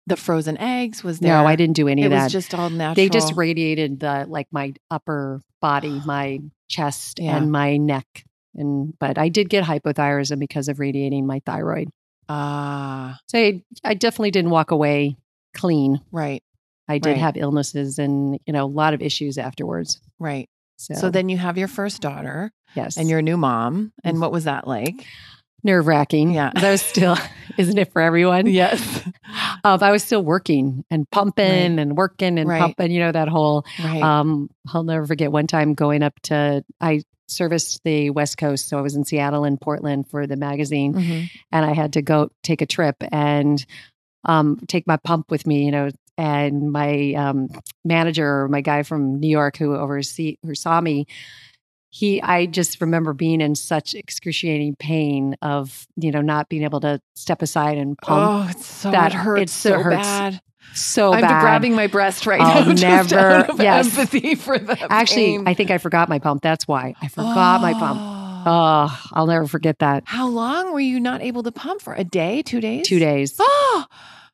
the 0.08 0.16
frozen 0.18 0.58
eggs? 0.58 1.04
Was 1.04 1.20
there? 1.20 1.32
No, 1.34 1.46
I 1.46 1.56
didn't 1.56 1.76
do 1.76 1.88
any 1.88 2.04
of 2.06 2.10
that. 2.12 2.22
It 2.22 2.24
was 2.26 2.34
just 2.34 2.54
all 2.56 2.70
natural. 2.72 2.96
they 2.96 3.10
just 3.10 3.36
radiated 3.36 4.00
the 4.00 4.26
like 4.28 4.48
my 4.52 4.74
upper 4.90 5.42
body, 5.62 6.02
my 6.06 6.40
chest 6.68 7.20
Yeah. 7.20 7.38
and 7.38 7.52
my 7.52 7.78
neck. 7.78 8.06
And 8.56 8.98
but 9.00 9.18
I 9.20 9.30
did 9.30 9.50
get 9.50 9.64
hypothyroidism 9.64 10.40
because 10.40 10.68
of 10.68 10.80
radiating 10.80 11.28
my 11.28 11.42
thyroid. 11.46 11.90
Ah 12.36 13.18
So 13.28 13.38
I, 13.38 13.62
I 13.84 13.94
definitely 13.94 14.32
didn't 14.32 14.52
walk 14.52 14.72
away 14.72 15.18
clean. 15.54 16.00
right 16.12 16.42
I 16.88 16.98
did 16.98 17.10
Right. 17.12 17.18
have 17.18 17.38
illnesses 17.38 18.00
and 18.00 18.40
you 18.46 18.54
know 18.54 18.66
a 18.66 18.74
lot 18.82 18.94
of 18.94 19.02
issues 19.02 19.38
afterwards. 19.38 20.00
right. 20.20 20.48
So, 20.78 20.96
So, 20.96 21.10
then 21.12 21.30
you 21.30 21.38
have 21.38 21.60
your 21.60 21.68
first 21.68 22.02
daughter 22.02 22.52
yes, 22.76 22.98
and 22.98 23.08
you're 23.08 23.20
a 23.20 23.22
new 23.22 23.38
mom. 23.38 23.94
And 24.04 24.20
what 24.20 24.32
was 24.32 24.46
that 24.46 24.68
like? 24.68 25.06
nerve 25.64 25.86
wracking. 25.86 26.32
Yeah. 26.32 26.52
that 26.56 26.72
was 26.72 26.82
still, 26.82 27.16
isn't 27.58 27.78
it 27.78 27.94
for 27.94 28.02
everyone? 28.02 28.48
Yes. 28.48 28.82
Um, 29.64 29.78
I 29.84 29.92
was 29.92 30.04
still 30.04 30.24
working 30.24 30.84
and 30.90 31.06
pumping 31.12 31.78
and 31.78 31.96
working 31.96 32.40
and 32.40 32.50
Right. 32.50 32.60
pumping. 32.60 32.90
You 32.92 33.00
know 33.02 33.12
that 33.12 33.28
whole. 33.28 33.64
right. 33.80 34.02
Um, 34.02 34.50
I'll 34.74 34.82
never 34.84 35.06
forget 35.06 35.32
one 35.32 35.46
time 35.46 35.76
going 35.76 36.02
up 36.02 36.20
to. 36.24 36.64
I 36.82 37.04
serviced 37.32 37.82
the 37.84 38.10
West 38.12 38.38
Coast, 38.38 38.68
so 38.70 38.78
I 38.78 38.82
was 38.82 38.96
in 38.96 39.06
Seattle 39.06 39.44
and 39.44 39.60
Portland 39.60 40.08
for 40.10 40.28
the 40.28 40.36
magazine, 40.36 40.94
Mhm. 40.94 41.30
and 41.52 41.66
I 41.66 41.74
had 41.74 41.94
to 41.94 42.02
go 42.02 42.30
take 42.44 42.62
a 42.62 42.66
trip 42.66 42.98
and 43.12 43.66
um, 44.26 44.60
take 44.68 44.86
my 44.86 44.98
pump 44.98 45.32
with 45.32 45.48
me, 45.48 45.66
you 45.66 45.72
know. 45.72 45.90
And 46.18 46.72
my 46.72 47.14
um, 47.14 47.48
manager, 47.84 48.48
my 48.50 48.62
guy 48.62 48.84
from 48.84 49.20
New 49.20 49.30
York 49.30 49.58
who 49.58 49.76
oversee 49.76 50.38
who 50.46 50.54
saw 50.54 50.80
me, 50.80 51.08
he 51.90 52.22
I 52.22 52.46
just 52.46 52.80
remember 52.82 53.14
being 53.14 53.42
in 53.42 53.56
such 53.56 53.96
excruciating 53.96 54.76
pain 54.78 55.36
of 55.42 55.88
you 55.96 56.12
know 56.12 56.22
not 56.22 56.48
being 56.50 56.64
able 56.64 56.80
to 56.82 57.02
step 57.16 57.42
aside 57.42 57.78
and 57.78 57.98
pump 57.98 58.30
Oh, 58.46 58.48
it's 58.52 58.66
so 58.66 58.92
that- 58.92 59.14
it 59.14 59.16
hurts 59.16 59.42
it 59.44 59.50
so 59.50 59.80
hurts 59.82 59.96
bad. 59.98 60.42
So 60.74 61.14
I'm 61.14 61.22
grabbing 61.22 61.76
my 61.76 61.88
breast 61.88 62.26
right 62.26 62.42
I'll 62.42 62.66
now. 62.66 62.74
never- 63.04 63.62
yes. 63.64 63.98
empathy 63.98 64.36
for 64.36 64.58
the 64.58 64.78
Actually, 64.92 65.38
pain. 65.38 65.48
I 65.48 65.54
think 65.54 65.72
I 65.72 65.78
forgot 65.78 66.10
my 66.10 66.20
pump. 66.20 66.42
That's 66.42 66.68
why 66.68 66.96
I 67.02 67.08
forgot 67.08 67.62
my 67.62 67.74
pump. 67.74 68.00
Oh. 68.02 68.18
Oh, 68.44 69.02
I'll 69.14 69.28
never 69.28 69.46
forget 69.46 69.78
that. 69.80 70.04
How 70.08 70.28
long 70.28 70.74
were 70.74 70.80
you 70.80 71.00
not 71.00 71.22
able 71.22 71.44
to 71.44 71.52
pump 71.52 71.80
for? 71.80 71.94
A 71.94 72.04
day, 72.04 72.42
two 72.42 72.60
days? 72.60 72.88
Two 72.88 72.98
days. 72.98 73.36
Oh, 73.38 73.86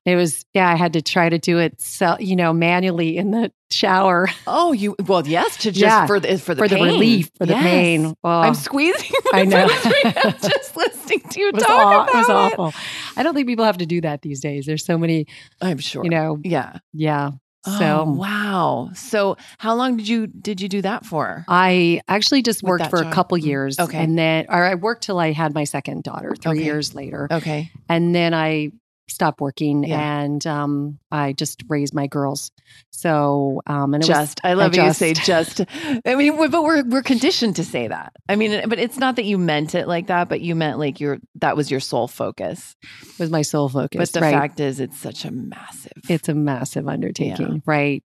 It 0.08 0.16
was 0.16 0.46
yeah. 0.54 0.70
I 0.70 0.76
had 0.76 0.94
to 0.94 1.02
try 1.02 1.28
to 1.30 1.38
do 1.38 1.60
it, 1.60 1.80
so, 1.82 2.16
you 2.20 2.36
know, 2.36 2.54
manually 2.54 3.18
in 3.18 3.32
the 3.32 3.52
shower 3.70 4.30
oh, 4.48 4.72
you 4.72 4.96
well, 5.06 5.28
yes, 5.28 5.58
to 5.58 5.72
just 5.72 5.82
Yeah. 5.82 6.08
for 6.08 6.20
the 6.20 6.38
for 6.40 6.56
the 6.56 6.62
for 6.64 6.68
the 6.70 6.76
pain. 6.78 6.84
relief 6.86 7.30
for 7.38 7.46
the 7.46 7.54
pain. 7.56 8.14
Oh, 8.24 8.30
I'm 8.30 8.56
squeezing. 8.56 9.12
I 9.34 9.44
know. 9.44 9.68
right 9.86 10.40
just 10.42 10.78
listening 10.78 11.20
to 11.20 11.40
you 11.42 11.50
it 11.50 11.60
talk 11.60 11.70
aw- 11.70 12.04
about 12.04 12.10
it 12.10 12.16
was 12.16 12.30
it. 12.30 12.32
awful. 12.32 12.74
I 13.18 13.24
don't 13.24 13.34
think 13.36 13.48
people 13.48 13.66
have 13.66 13.80
to 13.80 13.86
do 13.86 14.00
that 14.02 14.22
these 14.22 14.40
days. 14.40 14.66
There's 14.66 14.86
so 14.86 14.98
many, 14.98 15.28
I'm 15.62 15.78
sure. 15.80 16.04
you 16.06 16.10
know. 16.10 16.40
Yeah. 16.44 16.78
Yeah. 16.94 17.32
Oh, 17.66 17.78
So 17.80 18.04
wow. 18.06 18.90
So 18.96 19.36
how 19.58 19.76
long 19.76 19.98
did 19.98 20.08
you 20.08 20.28
did 20.28 20.62
you 20.62 20.70
do 20.70 20.82
that 20.84 21.06
for? 21.06 21.44
I 21.50 22.00
actually 22.08 22.44
just 22.44 22.64
With 22.64 22.70
worked 22.80 22.90
for 22.90 23.00
a 23.02 23.12
couple 23.12 23.38
Mm. 23.38 23.44
years. 23.46 23.78
Okay. 23.80 23.98
And 24.02 24.18
then, 24.18 24.46
or 24.48 24.64
I 24.64 24.76
worked 24.76 25.04
till 25.04 25.20
I 25.20 25.34
had 25.34 25.54
my 25.54 25.66
second 25.66 26.04
daughter 26.04 26.34
three 26.42 26.60
Okay. 26.60 26.64
years 26.64 26.96
later. 26.96 27.28
Okay. 27.30 27.72
And 27.90 28.16
then 28.16 28.34
I 28.34 28.72
stopped 29.10 29.40
working 29.42 29.84
Yeah. 29.84 30.22
and 30.22 30.46
um, 30.46 31.00
I 31.12 31.34
just 31.34 31.64
raised 31.70 31.94
my 31.94 32.08
girls. 32.08 32.52
So, 32.92 33.62
um, 33.68 33.94
and 33.94 34.04
it 34.04 34.08
was 34.08 34.18
just 34.18 34.42
I 34.44 34.54
love 34.54 34.74
I 34.74 34.78
how 34.82 34.88
you 34.88 34.94
say 34.94 35.14
just- 35.14 35.58
just. 35.58 35.62
I 36.06 36.16
mean, 36.16 36.36
but 36.50 36.64
we're 36.64 36.84
we're 36.84 37.04
conditioned 37.04 37.56
to 37.58 37.64
say 37.64 37.88
that. 37.88 38.14
I 38.28 38.36
mean, 38.36 38.68
but 38.68 38.80
it's 38.80 38.98
not 38.98 39.16
that 39.16 39.26
you 39.26 39.38
meant 39.38 39.76
it 39.76 39.88
like 39.88 40.08
that, 40.08 40.30
but 40.30 40.42
you 40.42 40.56
meant 40.56 40.80
like 40.80 41.00
your 41.00 41.20
that 41.36 41.56
was 41.56 41.72
your 41.72 41.80
sole 41.80 42.08
focus. 42.08 42.76
was 43.20 43.30
my 43.30 43.42
sole 43.42 43.70
focus. 43.70 43.98
But 44.00 44.12
the 44.12 44.22
right? 44.22 44.34
fact 44.34 44.60
is, 44.60 44.80
it's 44.80 44.98
such 44.98 45.26
a 45.26 45.32
massive. 45.32 45.94
it's 46.10 46.30
a 46.30 46.34
massive 46.34 46.88
undertaking, 46.88 47.62
right? 47.66 48.04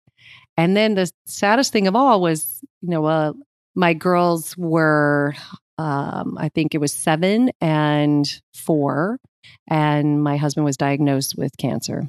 And 0.57 0.77
then 0.77 0.95
the 0.95 1.11
saddest 1.27 1.73
thing 1.73 1.87
of 1.87 1.97
all 1.97 2.21
was, 2.21 2.61
you 2.83 2.91
know, 2.91 3.05
uh, 3.07 3.33
my 3.75 3.95
girls 3.95 4.55
were, 4.59 5.35
um, 5.79 6.37
I 6.39 6.51
think 6.51 6.75
it 6.75 6.79
was 6.79 6.93
seven 6.93 7.51
and 7.61 8.31
four, 8.55 9.19
and 9.69 10.23
my 10.23 10.37
husband 10.37 10.65
was 10.65 10.77
diagnosed 10.77 11.37
with 11.37 11.57
cancer. 11.57 12.09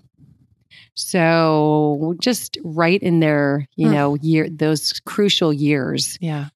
So 0.95 2.15
just 2.19 2.57
right 2.63 3.01
in 3.01 3.19
their, 3.19 3.67
you 3.75 3.87
Mm. 3.87 3.91
know, 3.93 4.15
year 4.15 4.49
those 4.49 4.99
crucial 5.05 5.51
years 5.51 6.17
yeah. 6.21 6.49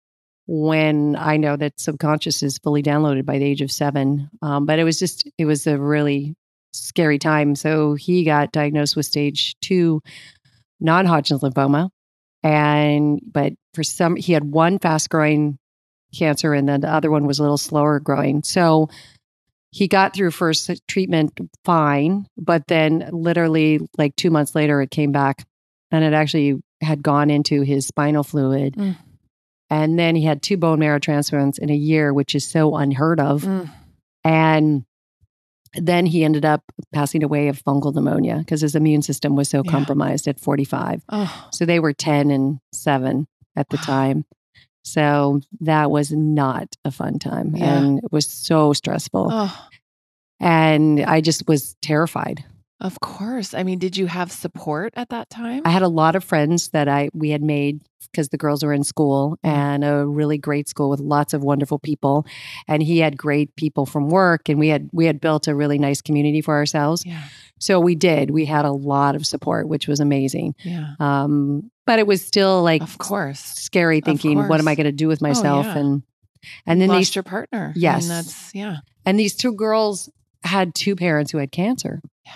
when 0.46 1.16
I 1.16 1.38
know 1.38 1.56
that 1.56 1.80
subconscious 1.80 2.44
is 2.44 2.58
fully 2.60 2.84
downloaded 2.84 3.26
by 3.26 3.40
the 3.40 3.46
age 3.46 3.62
of 3.62 3.72
seven. 3.72 4.30
Um, 4.42 4.66
but 4.66 4.80
it 4.80 4.84
was 4.84 5.00
just, 5.00 5.30
it 5.38 5.46
was 5.46 5.66
a 5.68 5.78
really 5.80 6.36
scary 6.74 7.18
time. 7.20 7.56
So 7.56 7.96
he 7.96 8.24
got 8.24 8.52
diagnosed 8.52 8.96
with 8.96 9.06
stage 9.06 9.56
two 9.62 10.02
non 10.80 11.06
Hodgkin's 11.06 11.42
lymphoma. 11.42 11.90
And, 12.44 13.20
but 13.26 13.54
for 13.74 13.84
some, 13.84 14.16
he 14.16 14.34
had 14.34 14.44
one 14.44 14.78
fast 14.78 15.10
growing 15.10 15.58
cancer 16.18 16.54
and 16.54 16.70
then 16.70 16.82
the 16.82 16.94
other 16.94 17.12
one 17.12 17.26
was 17.26 17.40
a 17.40 17.42
little 17.42 17.58
slower 17.58 18.00
growing. 18.00 18.44
So 18.44 18.90
he 19.72 19.88
got 19.88 20.14
through 20.16 20.32
first 20.32 20.70
treatment 20.88 21.40
fine, 21.66 22.26
but 22.38 22.68
then 22.68 23.10
literally 23.12 23.80
like 23.98 24.16
two 24.16 24.30
months 24.32 24.56
later, 24.56 24.82
it 24.82 24.92
came 24.92 25.12
back 25.12 25.46
and 25.92 26.04
it 26.04 26.14
actually 26.14 26.62
had 26.82 27.02
gone 27.04 27.30
into 27.30 27.62
his 27.62 27.88
spinal 27.88 28.24
fluid. 28.24 28.76
Mm. 28.76 28.98
And 29.70 30.00
then 30.00 30.16
he 30.16 30.24
had 30.24 30.42
two 30.42 30.56
bone 30.58 30.80
marrow 30.80 31.00
transplants 31.00 31.58
in 31.58 31.70
a 31.70 31.76
year, 31.76 32.14
which 32.14 32.34
is 32.36 32.46
so 32.46 32.76
unheard 32.76 33.20
of. 33.20 33.44
Mm. 33.44 33.70
And 34.24 34.86
then 35.74 36.06
he 36.06 36.24
ended 36.24 36.46
up 36.46 36.64
passing 36.94 37.24
away 37.24 37.50
of 37.50 37.62
fungal 37.64 37.94
pneumonia 37.94 38.38
because 38.38 38.62
his 38.62 38.76
immune 38.76 39.02
system 39.02 39.36
was 39.36 39.50
so 39.50 39.64
Yeah. 39.66 39.72
compromised 39.72 40.28
at 40.28 40.40
45. 40.40 41.04
Oh, 41.10 41.48
So 41.52 41.66
they 41.66 41.80
were 41.80 41.94
10 41.94 42.32
and 42.32 42.60
7 42.72 43.28
at 43.56 43.70
the 43.70 43.78
time. 43.78 44.26
So 44.88 45.42
that 45.62 45.92
was 45.92 46.12
not 46.12 46.76
a 46.86 46.92
fun 46.92 47.20
time. 47.20 47.56
Yeah. 47.56 47.78
And 47.78 48.00
it 48.00 48.12
was 48.12 48.28
so 48.30 48.74
stressful. 48.74 49.28
oh, 49.32 49.68
And 50.40 51.02
I 51.02 51.22
just 51.22 51.48
was 51.48 51.76
terrified. 51.82 52.44
of 52.80 53.00
course. 53.00 53.54
I 53.54 53.64
mean, 53.64 53.80
did 53.80 53.98
you 53.98 54.06
have 54.08 54.32
support 54.32 54.94
at 54.96 55.10
that 55.10 55.30
time? 55.30 55.64
I 55.66 55.70
had 55.70 55.82
a 55.82 55.88
lot 55.88 56.16
of 56.16 56.24
friends 56.24 56.70
that 56.70 56.88
I 56.88 57.10
we 57.14 57.32
had 57.32 57.42
made 57.42 57.82
because 58.12 58.30
the 58.30 58.38
girls 58.38 58.64
were 58.64 58.72
in 58.74 58.84
school 58.84 59.38
and 59.44 59.84
a 59.84 60.06
really 60.06 60.38
great 60.38 60.70
school 60.70 60.90
with 60.90 61.00
lots 61.00 61.34
of 61.34 61.44
wonderful 61.44 61.80
people. 61.80 62.26
And 62.68 62.82
he 62.84 63.00
had 63.00 63.18
great 63.18 63.56
people 63.56 63.86
from 63.86 64.10
work 64.10 64.48
and 64.48 64.60
we 64.60 64.68
had 64.70 64.90
we 64.94 65.06
had 65.06 65.20
built 65.20 65.48
a 65.48 65.56
really 65.56 65.80
nice 65.80 66.02
community 66.02 66.42
for 66.42 66.54
ourselves. 66.56 67.04
yeah. 67.06 67.24
So 67.60 67.80
we 67.80 67.96
did. 67.96 68.30
We 68.30 68.46
had 68.46 68.66
a 68.66 68.72
lot 68.72 69.16
of 69.16 69.26
support, 69.26 69.68
which 69.68 69.88
was 69.88 70.00
amazing. 70.00 70.54
Yeah. 70.64 70.94
Um, 71.00 71.72
but 71.88 71.98
it 71.98 72.06
was 72.06 72.24
still 72.24 72.62
like 72.62 72.84
Of 72.84 73.00
course. 73.00 73.40
scary 73.40 74.02
thinking, 74.02 74.48
what 74.48 74.60
am 74.60 74.68
I 74.68 74.76
going 74.76 74.86
to 74.86 74.92
do 74.92 75.08
with 75.08 75.24
oh, 75.24 75.28
myself? 75.28 75.66
yeah. 75.66 75.78
And 75.78 76.04
and 76.68 76.80
then 76.80 76.90
Lost 76.90 77.00
these 77.00 77.16
your 77.16 77.24
partner. 77.24 77.74
Yes. 77.76 78.04
And 78.04 78.12
that's 78.12 78.54
yeah. 78.54 78.78
and 79.06 79.20
these 79.20 79.36
two 79.36 79.54
girls 79.54 80.10
had 80.44 80.76
two 80.76 80.96
parents 80.96 81.32
who 81.32 81.40
had 81.40 81.52
cancer. 81.52 82.00
Yeah. 82.26 82.32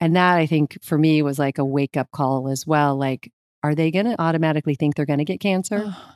And 0.00 0.16
that 0.16 0.36
I 0.36 0.46
think 0.46 0.78
for 0.82 0.96
me 0.96 1.20
was 1.22 1.38
like 1.38 1.58
a 1.58 1.64
wake 1.64 1.96
up 1.96 2.10
call 2.12 2.48
as 2.48 2.66
well. 2.66 2.96
Like, 2.96 3.30
are 3.62 3.74
they 3.74 3.90
going 3.90 4.06
to 4.06 4.18
automatically 4.20 4.74
think 4.76 4.94
they're 4.94 5.04
going 5.04 5.18
to 5.18 5.24
get 5.26 5.40
cancer? 5.40 5.82
Oh, 5.86 6.14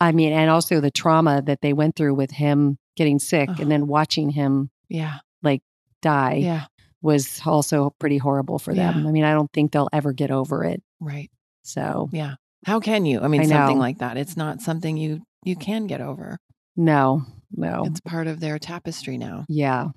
I 0.00 0.12
mean, 0.12 0.32
and 0.32 0.50
also 0.50 0.80
the 0.80 0.92
trauma 0.92 1.42
that 1.42 1.60
they 1.60 1.72
went 1.72 1.96
through 1.96 2.14
with 2.14 2.30
him 2.30 2.78
getting 2.96 3.18
sick 3.18 3.48
and 3.58 3.70
then 3.70 3.86
watching 3.88 4.30
him 4.30 4.70
yeah. 4.88 5.18
Like 5.42 5.62
die 6.02 6.34
Yeah. 6.42 6.64
was 7.02 7.40
also 7.44 7.90
pretty 7.98 8.18
horrible 8.18 8.58
for 8.58 8.72
them. 8.74 9.02
Yeah. 9.02 9.08
I 9.08 9.12
mean, 9.12 9.24
I 9.24 9.32
don't 9.32 9.52
think 9.52 9.72
they'll 9.72 9.88
ever 9.92 10.12
get 10.12 10.30
over 10.30 10.64
it. 10.64 10.82
Right. 11.00 11.30
So, 11.68 12.08
Yeah. 12.12 12.34
How 12.66 12.80
can 12.80 13.06
you? 13.06 13.20
I 13.20 13.28
mean, 13.28 13.42
I 13.42 13.46
something 13.46 13.78
like 13.78 13.98
that. 13.98 14.16
It's 14.16 14.36
not 14.36 14.60
something 14.60 14.96
you 14.96 15.20
you 15.44 15.54
can 15.56 15.86
get 15.86 16.00
over. 16.00 16.38
no, 16.76 17.22
no. 17.56 17.84
It's 17.86 18.00
part 18.00 18.26
of 18.26 18.40
their 18.40 18.58
tapestry 18.58 19.16
now. 19.18 19.44
Yeah. 19.48 19.88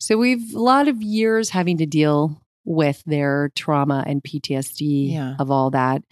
So 0.00 0.16
we've 0.18 0.54
a 0.54 0.58
lot 0.60 0.86
of 0.88 1.02
years 1.02 1.50
having 1.50 1.78
to 1.78 1.86
deal 1.86 2.40
with 2.64 3.02
their 3.06 3.50
trauma 3.56 4.04
and 4.06 4.22
PTSD 4.22 5.12
Yeah. 5.12 5.34
of 5.38 5.50
all 5.50 5.70
that, 5.70 6.02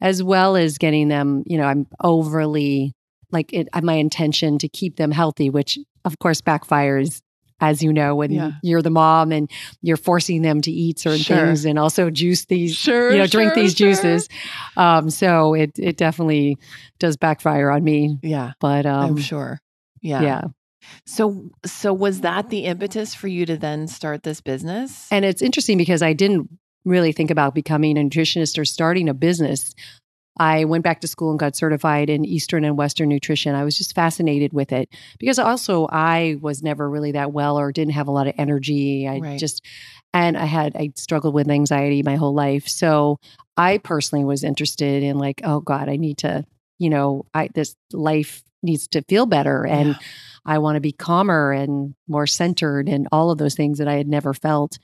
as 0.00 0.22
well 0.22 0.54
as 0.56 0.76
getting 0.78 1.08
them, 1.08 1.42
you 1.46 1.56
know, 1.58 1.64
I'm 1.64 1.86
overly 2.04 2.92
like 3.32 3.52
it, 3.52 3.68
my 3.82 3.94
intention 3.94 4.58
to 4.58 4.68
keep 4.68 4.96
them 4.96 5.10
healthy, 5.10 5.48
which 5.50 5.78
of 6.04 6.18
course 6.18 6.40
backfires 6.42 7.20
as 7.60 7.82
you 7.82 7.92
know, 7.92 8.14
when 8.14 8.30
Yeah. 8.30 8.52
you're 8.62 8.82
the 8.82 8.90
mom 8.90 9.32
and 9.32 9.50
you're 9.82 9.96
forcing 9.96 10.42
them 10.42 10.60
to 10.60 10.70
eat 10.70 10.98
certain 10.98 11.20
Sure. 11.20 11.46
things 11.46 11.64
and 11.64 11.78
also 11.78 12.10
juice 12.10 12.44
these, 12.46 12.74
Sure. 12.76 13.12
you 13.12 13.18
know, 13.18 13.26
drink 13.26 13.54
sure, 13.54 13.62
these 13.62 13.74
juices. 13.74 14.28
Um, 14.76 15.08
so 15.10 15.54
it 15.54 15.72
it 15.78 15.96
definitely 15.96 16.58
does 16.98 17.16
backfire 17.16 17.70
on 17.70 17.82
me. 17.82 18.18
Yeah, 18.22 18.52
But 18.60 18.84
um, 18.86 19.04
I'm 19.04 19.16
sure. 19.16 19.58
Yeah. 20.02 20.22
yeah. 20.22 20.40
So, 21.04 21.50
so 21.64 21.92
was 21.92 22.20
that 22.20 22.48
the 22.50 22.60
impetus 22.66 23.14
for 23.14 23.26
you 23.28 23.44
to 23.46 23.56
then 23.56 23.88
start 23.88 24.22
this 24.22 24.40
business? 24.40 25.08
And 25.10 25.24
it's 25.24 25.42
interesting 25.42 25.78
because 25.78 26.00
I 26.02 26.12
didn't 26.12 26.48
really 26.84 27.10
think 27.12 27.30
about 27.32 27.54
becoming 27.54 27.98
a 27.98 28.02
nutritionist 28.02 28.56
or 28.58 28.64
starting 28.64 29.08
a 29.08 29.14
business. 29.14 29.74
I 30.38 30.64
went 30.64 30.84
back 30.84 31.00
to 31.00 31.08
school 31.08 31.30
and 31.30 31.38
got 31.38 31.56
certified 31.56 32.10
in 32.10 32.24
Eastern 32.24 32.64
and 32.64 32.76
Western 32.76 33.08
nutrition. 33.08 33.54
I 33.54 33.64
was 33.64 33.76
just 33.78 33.94
fascinated 33.94 34.52
with 34.52 34.72
it 34.72 34.88
because 35.18 35.38
also 35.38 35.86
I 35.90 36.36
was 36.40 36.62
never 36.62 36.88
really 36.88 37.12
that 37.12 37.32
well 37.32 37.58
or 37.58 37.72
didn't 37.72 37.94
have 37.94 38.08
a 38.08 38.12
lot 38.12 38.26
of 38.26 38.34
energy. 38.36 39.08
I 39.08 39.18
Right. 39.18 39.38
just, 39.38 39.64
and 40.12 40.36
I 40.36 40.44
had, 40.44 40.76
I 40.76 40.92
struggled 40.96 41.34
with 41.34 41.48
anxiety 41.48 42.02
my 42.02 42.16
whole 42.16 42.34
life. 42.34 42.68
So 42.68 43.18
I 43.56 43.78
personally 43.78 44.24
was 44.24 44.44
interested 44.44 45.02
in 45.02 45.18
like, 45.18 45.40
oh 45.44 45.60
God, 45.60 45.88
I 45.88 45.96
need 45.96 46.18
to, 46.18 46.44
you 46.78 46.90
know, 46.90 47.24
I, 47.32 47.48
this 47.54 47.74
life 47.92 48.42
needs 48.62 48.88
to 48.88 49.02
feel 49.08 49.26
better. 49.26 49.66
And 49.66 49.88
Yeah. 49.90 49.94
I 50.44 50.58
want 50.58 50.76
to 50.76 50.80
be 50.80 50.92
calmer 50.92 51.50
and 51.52 51.94
more 52.06 52.26
centered 52.26 52.88
and 52.88 53.08
all 53.10 53.30
of 53.30 53.38
those 53.38 53.54
things 53.54 53.78
that 53.78 53.88
I 53.88 53.94
had 53.94 54.06
never 54.06 54.32
felt, 54.34 54.78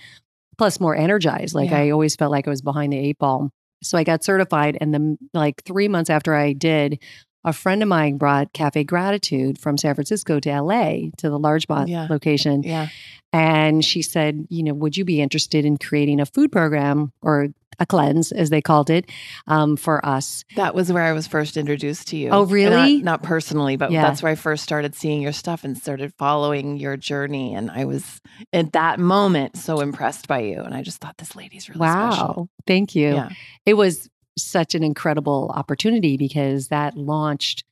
plus 0.59 0.81
more 0.81 0.97
energized. 0.97 1.55
Like 1.55 1.71
Yeah. 1.71 1.79
I 1.79 1.91
always 1.91 2.17
felt 2.17 2.33
like 2.33 2.47
I 2.49 2.51
was 2.51 2.63
behind 2.63 2.93
the 2.93 2.99
eight 2.99 3.19
ball. 3.19 3.51
So 3.83 3.99
I 3.99 4.05
got 4.05 4.25
certified. 4.25 4.79
And 4.81 4.93
then, 4.95 5.19
like 5.35 5.63
three 5.65 5.89
months 5.89 6.11
after 6.11 6.35
I 6.35 6.53
did, 6.53 6.99
a 7.45 7.53
friend 7.53 7.83
of 7.83 7.89
mine 7.89 8.19
brought 8.19 8.53
Cafe 8.53 8.85
Gratitude 8.85 9.59
from 9.59 9.77
San 9.77 9.95
Francisco 9.95 10.39
to 10.41 10.61
LA 10.61 11.11
to 11.19 11.29
the 11.29 11.39
Larchmont 11.39 11.89
Yeah. 11.89 12.07
location. 12.09 12.63
yeah. 12.63 12.89
And 13.33 13.85
she 13.85 14.03
said, 14.03 14.47
you 14.51 14.63
know, 14.63 14.75
would 14.75 14.97
you 14.97 15.05
be 15.05 15.21
interested 15.21 15.65
in 15.65 15.77
creating 15.79 16.21
a 16.21 16.27
food 16.27 16.53
program 16.53 17.13
or 17.23 17.49
a 17.79 17.87
cleanse, 17.87 18.33
as 18.33 18.51
they 18.51 18.61
called 18.61 18.91
it, 18.91 19.11
um, 19.47 19.77
for 19.77 20.05
us? 20.05 20.45
That 20.57 20.75
was 20.75 20.93
where 20.93 21.03
I 21.05 21.13
was 21.13 21.27
first 21.27 21.57
introduced 21.57 22.09
to 22.09 22.17
you. 22.17 22.31
Oh, 22.31 22.43
And 22.43 22.49
not- 22.49 22.55
really? 22.55 23.03
Not, 23.03 23.23
personally, 23.23 23.77
but 23.77 23.91
Yeah. 23.91 24.03
that's 24.03 24.23
where 24.23 24.33
I 24.33 24.35
first 24.35 24.63
started 24.63 24.95
seeing 24.95 25.23
your 25.23 25.33
stuff 25.33 25.65
and 25.65 25.77
started 25.77 26.13
following 26.19 26.77
your 26.77 26.97
journey. 26.97 27.55
And 27.55 27.71
I 27.71 27.85
was 27.85 28.21
at 28.53 28.73
that 28.73 28.99
moment 28.99 29.57
so 29.57 29.81
impressed 29.81 30.29
by 30.29 30.41
you. 30.41 30.63
And 30.63 30.75
I 30.75 30.83
just 30.83 31.01
thought 31.01 31.19
this 31.19 31.37
lady's 31.37 31.69
really 31.69 31.81
wow. 31.81 32.11
special. 32.11 32.49
Thank 32.67 32.95
you. 32.95 33.15
Yeah. 33.15 33.29
It 33.67 33.75
was 33.75 34.09
such 34.39 34.75
an 34.75 34.83
incredible 34.83 35.53
opportunity 35.55 36.17
because 36.17 36.69
that 36.69 36.97
launched 36.97 37.65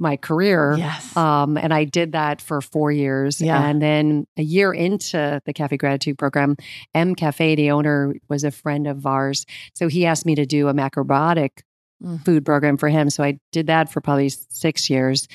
my 0.00 0.16
career. 0.16 0.74
Yes. 0.78 1.16
Um, 1.16 1.56
and 1.56 1.72
I 1.72 1.84
did 1.84 2.12
that 2.12 2.40
for 2.40 2.60
four 2.60 2.90
years. 2.90 3.40
Yeah. 3.40 3.62
And 3.62 3.80
then 3.80 4.26
a 4.36 4.42
year 4.42 4.72
into 4.72 5.40
the 5.44 5.52
Cafe 5.52 5.76
Gratitude 5.76 6.18
program, 6.18 6.56
M 6.94 7.14
Cafe, 7.14 7.54
the 7.54 7.70
owner, 7.70 8.14
was 8.28 8.42
a 8.42 8.50
friend 8.50 8.86
of 8.86 9.06
ours. 9.06 9.44
So 9.74 9.88
he 9.88 10.06
asked 10.06 10.24
me 10.26 10.34
to 10.34 10.46
do 10.46 10.68
a 10.68 10.74
macrobiotic 10.74 11.60
Mm. 12.02 12.24
food 12.24 12.46
program 12.46 12.78
for 12.78 12.88
him. 12.88 13.10
So 13.10 13.22
I 13.22 13.38
did 13.52 13.66
that 13.66 13.92
for 13.92 14.00
probably 14.00 14.30
six 14.30 14.88
years. 14.88 15.28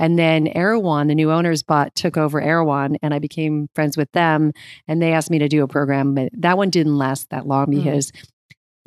And 0.00 0.18
then 0.18 0.48
Erewhon, 0.48 1.06
the 1.06 1.14
new 1.14 1.30
owners 1.30 1.62
bought, 1.62 1.94
took 1.94 2.16
over 2.16 2.40
Erewhon, 2.40 2.96
and 3.02 3.14
I 3.14 3.20
became 3.20 3.68
friends 3.76 3.96
with 3.96 4.10
them. 4.10 4.50
And 4.88 5.00
they 5.00 5.12
asked 5.12 5.30
me 5.30 5.38
to 5.38 5.48
do 5.48 5.62
a 5.62 5.68
program, 5.68 6.16
but 6.16 6.30
that 6.32 6.56
one 6.56 6.70
didn't 6.70 6.98
last 6.98 7.30
that 7.30 7.46
long 7.46 7.66
Mm. 7.68 7.84
because 7.84 8.10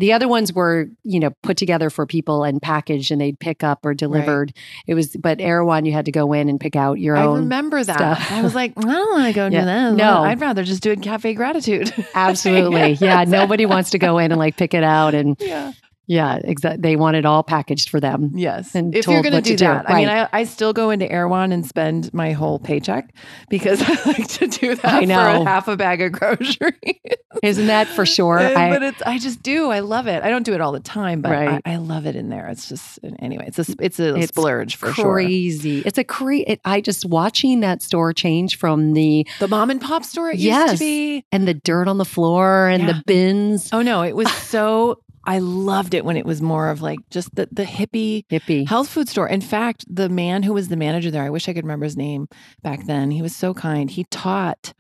the 0.02 0.12
other 0.12 0.28
ones 0.28 0.52
were, 0.52 0.90
you 1.04 1.20
know, 1.20 1.30
put 1.44 1.56
together 1.56 1.90
for 1.90 2.06
people 2.06 2.44
and 2.44 2.62
packaged 2.62 3.12
and 3.12 3.22
they'd 3.22 3.40
pick 3.40 3.64
up 3.64 3.86
or 3.86 3.94
delivered. 3.94 4.54
It 4.88 4.96
was, 4.96 5.16
but 5.16 5.40
Erewhon, 5.40 5.86
you 5.86 5.94
had 5.94 6.06
to 6.06 6.12
go 6.12 6.34
in 6.34 6.50
and 6.50 6.60
pick 6.60 6.76
out 6.76 7.00
your 7.00 7.16
I 7.16 7.24
own. 7.24 7.36
I 7.36 7.40
remember 7.40 7.84
that. 7.84 7.96
stuff. 7.96 8.32
I 8.32 8.42
was 8.42 8.54
like, 8.54 8.74
I 8.78 8.82
don't 8.82 9.12
want 9.14 9.28
to 9.28 9.34
go 9.34 9.48
Yeah. 9.52 9.60
do 9.62 9.66
that. 9.66 9.94
No. 9.94 10.24
I'd 10.24 10.42
rather 10.42 10.64
just 10.64 10.84
do 10.84 10.92
it 10.92 11.02
cafe 11.02 11.34
gratitude. 11.34 11.94
Absolutely. 12.14 12.94
Yeah. 12.94 13.24
Nobody 13.24 13.66
wants 13.66 13.92
to 13.92 14.00
go 14.00 14.18
in 14.18 14.32
and 14.32 14.40
like 14.40 14.58
pick 14.58 14.74
it 14.74 14.84
out. 14.84 15.14
And 15.14 15.38
yeah. 15.40 15.72
Yeah, 16.12 16.40
exactly. 16.44 16.82
They 16.82 16.96
want 16.98 17.16
it 17.16 17.26
all 17.26 17.42
packaged 17.42 17.88
for 17.90 18.02
them. 18.02 18.32
Yes. 18.36 18.76
And 18.76 18.94
if 18.94 19.08
you're 19.08 19.22
going 19.22 19.32
to 19.34 19.42
do 19.42 19.52
to 19.52 19.56
do. 19.56 19.66
that, 19.66 19.90
I 19.90 19.96
mean, 19.96 20.10
I, 20.10 20.28
I 20.34 20.44
still 20.44 20.74
go 20.74 20.90
into 20.90 21.10
Erewhon 21.10 21.54
and 21.54 21.66
spend 21.66 22.14
my 22.14 22.34
whole 22.34 22.60
paycheck 22.60 23.14
because 23.50 23.82
I 23.86 23.94
like 24.12 24.28
to 24.28 24.48
do 24.48 24.76
that 24.76 24.86
I 24.86 25.00
for 25.02 25.06
know. 25.08 25.42
a 25.44 25.46
half 25.46 25.70
a 25.70 25.78
bag 25.78 26.02
of 26.02 26.12
groceries. 26.12 26.74
Isn't 27.44 27.68
that 27.68 27.88
for 27.88 28.06
sure? 28.06 28.40
I, 28.40 28.70
but 28.70 28.84
it's 28.84 29.02
I 29.04 29.18
just 29.20 29.42
do. 29.42 29.70
I 29.72 29.80
love 29.80 30.08
it. 30.08 30.22
I 30.22 30.30
don't 30.30 30.44
do 30.44 30.54
it 30.54 30.60
all 30.60 30.74
the 30.74 30.82
time, 30.82 31.22
but 31.22 31.32
Right. 31.32 31.62
I, 31.66 31.74
I 31.74 31.76
love 31.78 32.06
it 32.06 32.18
in 32.18 32.28
there. 32.30 32.50
It's 32.50 32.68
just 32.68 33.00
anyway. 33.20 33.46
It's 33.48 33.58
a 33.70 33.76
it's 33.80 34.00
a 34.02 34.16
It's 34.18 34.28
splurge 34.28 34.76
for 34.76 34.92
sure. 34.92 35.14
crazy. 35.14 35.80
It's 35.86 35.98
a 35.98 36.04
crazy. 36.04 36.44
It, 36.46 36.62
I 36.66 36.82
just 36.82 37.06
watching 37.06 37.62
that 37.62 37.82
store 37.82 38.12
change 38.12 38.58
from 38.58 38.94
the 38.94 39.26
The 39.40 39.48
mom 39.48 39.70
and 39.70 39.80
pop 39.80 40.04
store 40.04 40.30
it 40.30 40.36
used 40.36 40.44
Yes. 40.44 40.72
to 40.74 40.78
be. 40.80 41.26
and 41.32 41.48
the 41.48 41.54
dirt 41.54 41.88
on 41.88 41.98
the 41.98 42.06
floor 42.06 42.68
and 42.68 42.84
Yeah. 42.84 42.92
the 42.94 43.04
bins. 43.06 43.70
Oh 43.72 43.82
no, 43.82 44.02
it 44.04 44.14
was 44.16 44.30
so. 44.50 45.02
I 45.32 45.40
loved 45.40 45.94
it 45.94 46.04
when 46.04 46.18
it 46.18 46.26
was 46.26 46.42
more 46.42 46.68
of 46.68 46.82
like 46.82 47.00
just 47.10 47.34
the 47.36 47.48
the 47.54 47.64
hippie 47.64 48.26
Hippie. 48.28 48.68
health 48.68 48.90
food 48.90 49.08
store. 49.08 49.30
In 49.30 49.40
fact, 49.40 49.86
the 49.88 50.10
man 50.10 50.44
who 50.44 50.52
was 50.52 50.68
the 50.68 50.76
manager 50.76 51.10
there, 51.10 51.24
I 51.24 51.30
wish 51.30 51.48
I 51.48 51.54
could 51.54 51.64
remember 51.64 51.86
his 51.86 51.96
name 51.96 52.28
back 52.64 52.86
then. 52.86 53.12
He 53.12 53.22
was 53.22 53.34
so 53.34 53.54
kind. 53.54 53.90
He 53.90 54.04
taught 54.12 54.74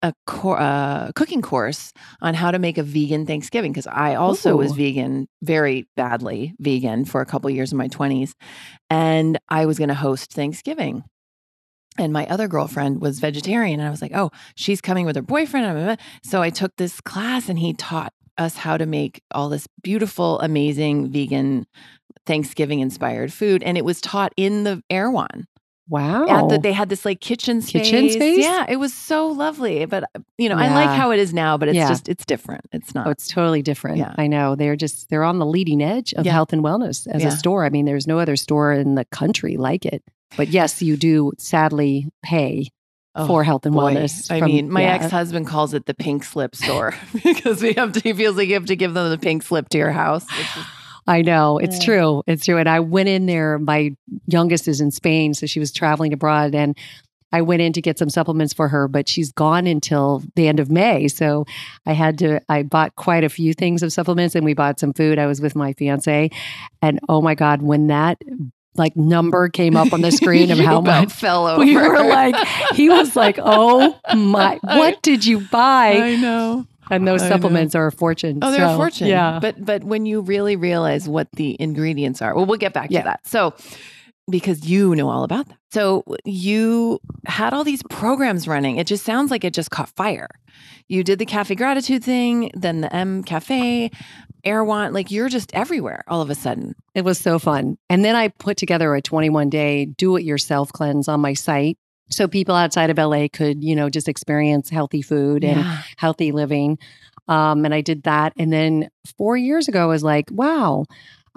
a 0.00 0.14
cor- 0.26 0.58
uh, 0.58 1.12
cooking 1.14 1.42
course 1.42 1.92
on 2.22 2.32
how 2.32 2.50
to 2.50 2.58
make 2.58 2.78
a 2.78 2.82
vegan 2.82 3.26
Thanksgiving 3.26 3.70
because 3.70 3.86
I 3.86 4.14
also 4.14 4.56
was 4.56 4.72
vegan, 4.72 5.28
very 5.42 5.86
badly 5.94 6.54
vegan 6.58 7.04
for 7.04 7.20
a 7.20 7.26
couple 7.26 7.50
years 7.50 7.70
in 7.70 7.76
my 7.76 7.88
20s. 7.88 8.32
And 8.88 9.38
I 9.50 9.66
was 9.66 9.76
going 9.76 9.88
to 9.88 9.94
host 9.94 10.32
Thanksgiving. 10.32 11.04
And 11.98 12.14
my 12.14 12.26
other 12.28 12.48
girlfriend 12.48 13.02
was 13.02 13.20
vegetarian. 13.20 13.78
And 13.78 13.86
I 13.86 13.90
was 13.90 14.00
like, 14.00 14.12
oh, 14.14 14.30
she's 14.56 14.80
coming 14.80 15.04
with 15.04 15.16
her 15.16 15.22
boyfriend. 15.22 15.98
So 16.24 16.40
I 16.40 16.48
took 16.48 16.72
this 16.76 17.02
class 17.02 17.50
and 17.50 17.58
he 17.58 17.74
taught 17.74 18.14
us 18.38 18.56
how 18.56 18.76
to 18.76 18.86
make 18.86 19.22
all 19.32 19.48
this 19.48 19.66
beautiful, 19.82 20.40
amazing 20.40 21.10
vegan 21.10 21.66
Thanksgiving 22.26 22.80
inspired 22.80 23.32
food. 23.32 23.62
And 23.62 23.76
it 23.76 23.84
was 23.84 24.00
taught 24.00 24.32
in 24.36 24.64
the 24.64 24.82
Erewhon. 24.90 25.46
wow. 25.88 26.24
At 26.28 26.48
the, 26.48 26.58
they 26.58 26.72
had 26.72 26.88
this 26.88 27.04
like 27.04 27.20
kitchen 27.20 27.60
space. 27.60 27.90
Kitchen 27.90 28.08
space? 28.10 28.38
Yeah, 28.38 28.64
it 28.68 28.76
was 28.76 28.94
so 28.94 29.26
lovely. 29.26 29.84
But, 29.86 30.04
uh, 30.14 30.20
you 30.38 30.48
know, 30.48 30.56
I 30.56 30.72
like 30.72 30.96
how 30.96 31.10
it 31.10 31.18
is 31.18 31.34
now, 31.34 31.58
but 31.58 31.68
it's 31.68 31.76
Yeah. 31.76 31.88
just, 31.88 32.08
it's 32.08 32.24
different. 32.24 32.62
It's 32.72 32.94
not. 32.94 33.06
Oh, 33.08 33.10
it's 33.10 33.26
totally 33.26 33.60
different. 33.62 33.98
Yeah. 33.98 34.14
I 34.16 34.28
know. 34.28 34.54
They're 34.54 34.76
just 34.76 35.10
they're 35.10 35.24
on 35.24 35.38
the 35.40 35.46
leading 35.46 35.82
edge 35.82 36.14
of 36.14 36.24
Yeah. 36.24 36.32
health 36.32 36.52
and 36.52 36.62
wellness 36.62 37.06
as 37.08 37.22
Yeah. 37.22 37.28
a 37.28 37.32
store. 37.32 37.64
I 37.64 37.70
mean, 37.70 37.84
there's 37.84 38.06
no 38.06 38.18
other 38.20 38.36
store 38.36 38.72
in 38.72 38.94
the 38.94 39.04
country 39.06 39.56
like 39.56 39.84
it. 39.84 40.02
But 40.36 40.48
yes, 40.48 40.80
you 40.80 40.96
do 40.96 41.32
sadly 41.38 42.08
pay 42.22 42.68
Oh, 43.14 43.26
for 43.26 43.44
health 43.44 43.66
and 43.66 43.74
boy. 43.74 43.94
wellness. 43.94 44.30
I 44.30 44.38
from- 44.38 44.46
mean, 44.50 44.70
my 44.70 44.82
yeah. 44.82 44.94
ex 44.94 45.10
husband 45.10 45.46
calls 45.46 45.74
it 45.74 45.84
the 45.86 45.92
pink 45.94 46.24
slip 46.24 46.56
store 46.56 46.94
because 47.22 47.60
we 47.62 47.74
have 47.74 47.92
to, 47.92 48.00
he 48.00 48.12
feels 48.14 48.36
like 48.36 48.48
you 48.48 48.54
have 48.54 48.66
to 48.66 48.76
give 48.76 48.94
them 48.94 49.10
the 49.10 49.18
pink 49.18 49.42
slip 49.42 49.68
to 49.70 49.78
your 49.78 49.90
house. 49.92 50.24
I 51.06 51.20
know. 51.22 51.58
It's 51.58 51.78
Yeah. 51.80 51.84
true. 51.84 52.22
It's 52.26 52.44
true. 52.44 52.56
And 52.58 52.68
I 52.68 52.80
went 52.80 53.08
in 53.08 53.26
there, 53.26 53.58
my 53.58 53.94
youngest 54.26 54.66
is 54.68 54.80
in 54.80 54.90
Spain, 54.92 55.34
so 55.34 55.46
she 55.46 55.58
was 55.60 55.72
traveling 55.72 56.12
abroad 56.12 56.54
and 56.54 56.76
I 57.34 57.40
went 57.42 57.62
in 57.62 57.72
to 57.72 57.80
get 57.82 57.98
some 57.98 58.10
supplements 58.10 58.52
for 58.52 58.68
her, 58.68 58.88
but 58.88 59.08
she's 59.08 59.32
gone 59.32 59.66
until 59.66 60.22
the 60.36 60.46
end 60.48 60.60
of 60.60 60.70
May. 60.70 61.08
So 61.08 61.46
I 61.86 61.92
had 61.92 62.18
to, 62.18 62.40
I 62.48 62.62
bought 62.62 62.94
quite 62.94 63.24
a 63.24 63.30
few 63.30 63.54
things 63.54 63.82
of 63.82 63.90
supplements 63.92 64.34
and 64.34 64.44
we 64.44 64.52
bought 64.54 64.78
some 64.78 64.92
food. 64.92 65.18
I 65.18 65.26
was 65.26 65.40
with 65.40 65.56
my 65.56 65.72
fiance. 65.72 66.30
And 66.82 67.00
oh 67.08 67.22
my 67.22 67.34
God, 67.34 67.62
when 67.62 67.86
that 67.86 68.18
like 68.74 68.96
number 68.96 69.48
came 69.48 69.76
up 69.76 69.92
on 69.92 70.00
the 70.00 70.10
screen 70.20 70.50
of 70.50 70.58
how 70.58 70.80
much 70.80 71.12
fell 71.12 71.46
over. 71.46 71.60
we 71.64 71.76
were 71.76 72.02
like, 72.04 72.34
he 72.74 72.88
was 72.88 73.14
like, 73.16 73.38
oh 73.42 73.98
my, 74.14 74.58
what 74.62 75.02
did 75.02 75.24
you 75.26 75.40
buy? 75.40 75.92
I 75.96 76.16
know. 76.16 76.66
And 76.90 77.06
those 77.06 77.22
I 77.22 77.28
know. 77.28 77.34
supplements 77.36 77.74
are 77.74 77.86
a 77.86 77.92
fortune. 77.92 78.40
Oh, 78.42 78.50
they're 78.50 78.66
a 78.66 78.76
fortune. 78.76 79.06
Yeah. 79.08 79.38
But 79.40 79.64
but 79.64 79.84
when 79.84 80.04
you 80.06 80.20
really 80.20 80.56
realize 80.56 81.08
what 81.08 81.28
the 81.32 81.56
ingredients 81.60 82.20
are, 82.20 82.34
well, 82.34 82.44
we'll 82.46 82.58
get 82.58 82.72
back 82.72 82.90
Yeah. 82.90 83.00
to 83.00 83.04
that. 83.06 83.26
So 83.26 83.54
because 84.30 84.68
you 84.68 84.94
know 84.94 85.08
all 85.08 85.24
about 85.24 85.48
that. 85.48 85.58
So 85.72 86.04
you 86.24 87.00
had 87.26 87.52
all 87.54 87.64
these 87.64 87.82
programs 87.90 88.46
running. 88.46 88.76
It 88.76 88.86
just 88.86 89.04
sounds 89.04 89.30
like 89.30 89.42
it 89.44 89.52
just 89.54 89.70
caught 89.70 89.88
fire. 89.90 90.28
You 90.88 91.02
did 91.02 91.18
the 91.18 91.24
cafe 91.26 91.54
gratitude 91.54 92.04
thing, 92.04 92.50
then 92.54 92.82
the 92.82 92.94
M 92.94 93.24
Cafe, 93.24 93.90
Erewhon, 94.44 94.92
like 94.92 95.10
you're 95.10 95.28
just 95.28 95.52
everywhere 95.54 96.02
all 96.08 96.20
of 96.20 96.30
a 96.30 96.34
sudden. 96.34 96.74
It 96.94 97.04
was 97.04 97.18
so 97.18 97.38
fun. 97.38 97.78
And 97.88 98.04
then 98.04 98.16
I 98.16 98.28
put 98.28 98.56
together 98.56 98.94
a 98.94 99.02
21 99.02 99.50
day 99.50 99.84
do 99.84 100.16
it 100.16 100.24
yourself 100.24 100.72
cleanse 100.72 101.08
on 101.08 101.20
my 101.20 101.34
site. 101.34 101.78
So 102.10 102.28
people 102.28 102.54
outside 102.54 102.90
of 102.90 102.98
LA 102.98 103.28
could, 103.32 103.62
you 103.62 103.74
know, 103.76 103.88
just 103.88 104.08
experience 104.08 104.68
healthy 104.68 105.00
food 105.02 105.44
and 105.44 105.60
Yeah. 105.60 105.78
healthy 105.96 106.32
living. 106.32 106.78
Um, 107.28 107.64
and 107.64 107.72
I 107.72 107.80
did 107.80 108.02
that. 108.02 108.32
And 108.36 108.52
then 108.52 108.90
four 109.16 109.36
years 109.36 109.68
ago, 109.68 109.82
I 109.82 109.86
was 109.86 110.02
like, 110.02 110.28
wow, 110.30 110.84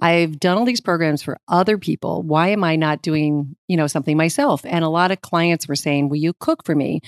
I've 0.02 0.40
done 0.40 0.58
all 0.58 0.66
these 0.66 0.82
programs 0.82 1.22
for 1.24 1.38
other 1.48 1.78
people. 1.78 2.24
Why 2.24 2.50
am 2.50 2.64
I 2.64 2.76
not 2.76 3.02
doing, 3.02 3.56
you 3.68 3.78
know, 3.78 3.88
something 3.88 4.18
myself? 4.18 4.66
And 4.66 4.84
a 4.84 4.90
lot 4.90 5.12
of 5.12 5.22
clients 5.22 5.68
were 5.70 5.76
saying, 5.76 6.10
will 6.10 6.18
you 6.18 6.34
cook 6.40 6.66
for 6.66 6.76
me? 6.76 7.00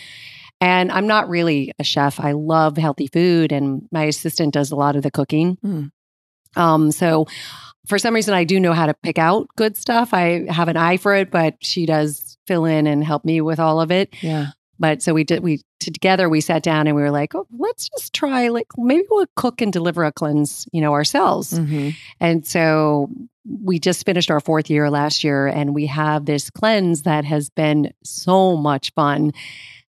And 0.59 0.91
I'm 0.91 1.05
not 1.05 1.29
really 1.29 1.71
a 1.77 1.83
chef. 1.83 2.19
I 2.19 2.31
love 2.31 2.77
healthy 2.77 3.07
food, 3.07 3.51
and 3.51 3.87
my 3.91 4.05
assistant 4.05 4.53
does 4.53 4.71
a 4.71 4.75
lot 4.75 4.95
of 4.95 5.03
the 5.03 5.11
cooking. 5.11 5.57
Mm. 5.63 5.91
Um, 6.55 6.91
so 6.91 7.27
for 7.85 7.99
some 7.99 8.15
reason, 8.15 8.33
I 8.33 8.43
do 8.43 8.59
know 8.59 8.73
how 8.73 8.87
to 8.87 8.93
pick 8.95 9.19
out 9.19 9.47
good 9.55 9.77
stuff. 9.77 10.13
I 10.13 10.45
have 10.49 10.67
an 10.67 10.77
eye 10.77 10.97
for 10.97 11.13
it, 11.13 11.29
but 11.29 11.55
she 11.61 11.85
does 11.85 12.37
fill 12.47 12.65
in 12.65 12.87
and 12.87 13.03
help 13.03 13.23
me 13.23 13.39
with 13.41 13.59
all 13.59 13.79
of 13.79 13.91
it. 13.91 14.15
Yeah. 14.21 14.47
But 14.79 15.01
so 15.01 15.13
we 15.13 15.23
did, 15.23 15.41
we 15.41 15.61
together 15.79 16.29
we 16.29 16.41
sat 16.41 16.63
down 16.63 16.87
and 16.87 16.95
we 16.95 17.01
were 17.01 17.11
like, 17.11 17.33
oh, 17.35 17.47
let's 17.57 17.89
just 17.89 18.13
try, 18.13 18.49
like, 18.49 18.67
maybe 18.77 19.05
we'll 19.09 19.25
cook 19.35 19.61
and 19.61 19.73
deliver 19.73 20.03
a 20.03 20.11
cleanse, 20.11 20.67
you 20.71 20.81
know, 20.81 20.93
ourselves. 20.93 21.53
Mhm. 21.53 21.95
And 22.19 22.45
so 22.45 23.09
we 23.47 23.79
just 23.79 24.05
finished 24.05 24.29
our 24.29 24.39
fourth 24.39 24.69
year 24.69 24.89
last 24.89 25.23
year, 25.23 25.47
and 25.47 25.73
we 25.73 25.85
have 25.87 26.25
this 26.25 26.49
cleanse 26.49 27.03
that 27.03 27.25
has 27.25 27.49
been 27.49 27.91
so 28.03 28.57
much 28.57 28.93
fun. 28.93 29.31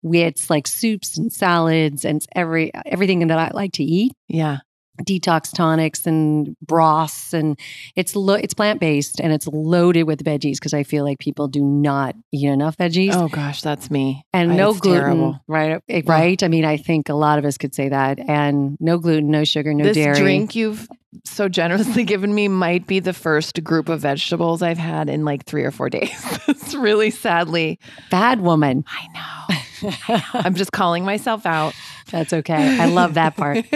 It's 0.04 0.50
like 0.50 0.68
soups 0.68 1.18
and 1.18 1.32
salads 1.32 2.06
and 2.06 2.26
every 2.36 2.72
everything 2.86 3.28
that 3.28 3.38
I 3.40 3.52
like 3.54 3.74
to 3.74 3.84
eat, 3.84 4.14
Yeah. 4.28 4.60
Detox 5.08 5.52
tonics 5.54 6.06
and 6.06 6.56
broths, 6.66 7.34
and 7.34 7.60
it's 7.96 8.16
lo- 8.16 8.34
it's 8.36 8.54
plant 8.54 8.80
based 8.80 9.20
and 9.20 9.32
it's 9.34 9.48
loaded 9.48 10.04
with 10.04 10.24
veggies 10.24 10.56
because 10.56 10.74
I 10.74 10.84
feel 10.84 11.04
like 11.04 11.20
people 11.20 11.48
do 11.48 11.62
not 11.62 12.16
eat 12.32 12.48
enough 12.48 12.78
veggies 12.78 13.14
Oh 13.14 13.28
gosh, 13.28 13.62
that's 13.62 13.90
me. 13.92 14.24
and 14.34 14.52
I- 14.52 14.56
no 14.56 14.74
gluten, 14.74 15.02
terrible. 15.02 15.40
right? 15.48 15.82
eh, 15.90 16.02
Right. 16.06 16.42
I 16.44 16.48
mean, 16.48 16.66
I 16.66 16.78
think 16.78 17.10
a 17.10 17.14
lot 17.14 17.40
of 17.40 17.46
us 17.46 17.58
could 17.58 17.74
say 17.76 17.90
that, 17.90 18.20
and 18.20 18.78
no 18.80 18.98
gluten, 18.98 19.32
no 19.32 19.44
sugar, 19.44 19.74
no 19.74 19.84
this 19.86 19.96
dairy. 19.96 20.18
drink 20.20 20.56
you've 20.56 20.88
so 21.26 21.50
generously 21.50 22.04
given 22.14 22.34
me 22.36 22.48
might 22.48 22.86
be 22.86 23.00
the 23.00 23.14
first 23.14 23.64
group 23.64 23.90
of 23.90 24.00
vegetables 24.02 24.62
I've 24.62 24.78
had 24.78 25.10
in 25.10 25.26
like 25.26 25.44
three 25.46 25.64
or 25.64 25.72
four 25.72 25.90
days. 25.98 26.12
it's 26.48 26.76
really 26.76 27.10
sadly. 27.10 27.80
Bad 28.12 28.42
woman. 28.42 28.84
I 28.88 29.08
know. 29.14 29.92
I'm 30.34 30.56
just 30.56 30.72
calling 30.72 31.06
myself 31.06 31.46
out. 31.46 31.74
That's 32.12 32.34
okay. 32.34 32.80
I 32.80 32.86
love 32.88 33.13
that 33.15 33.36
part. 33.36 33.65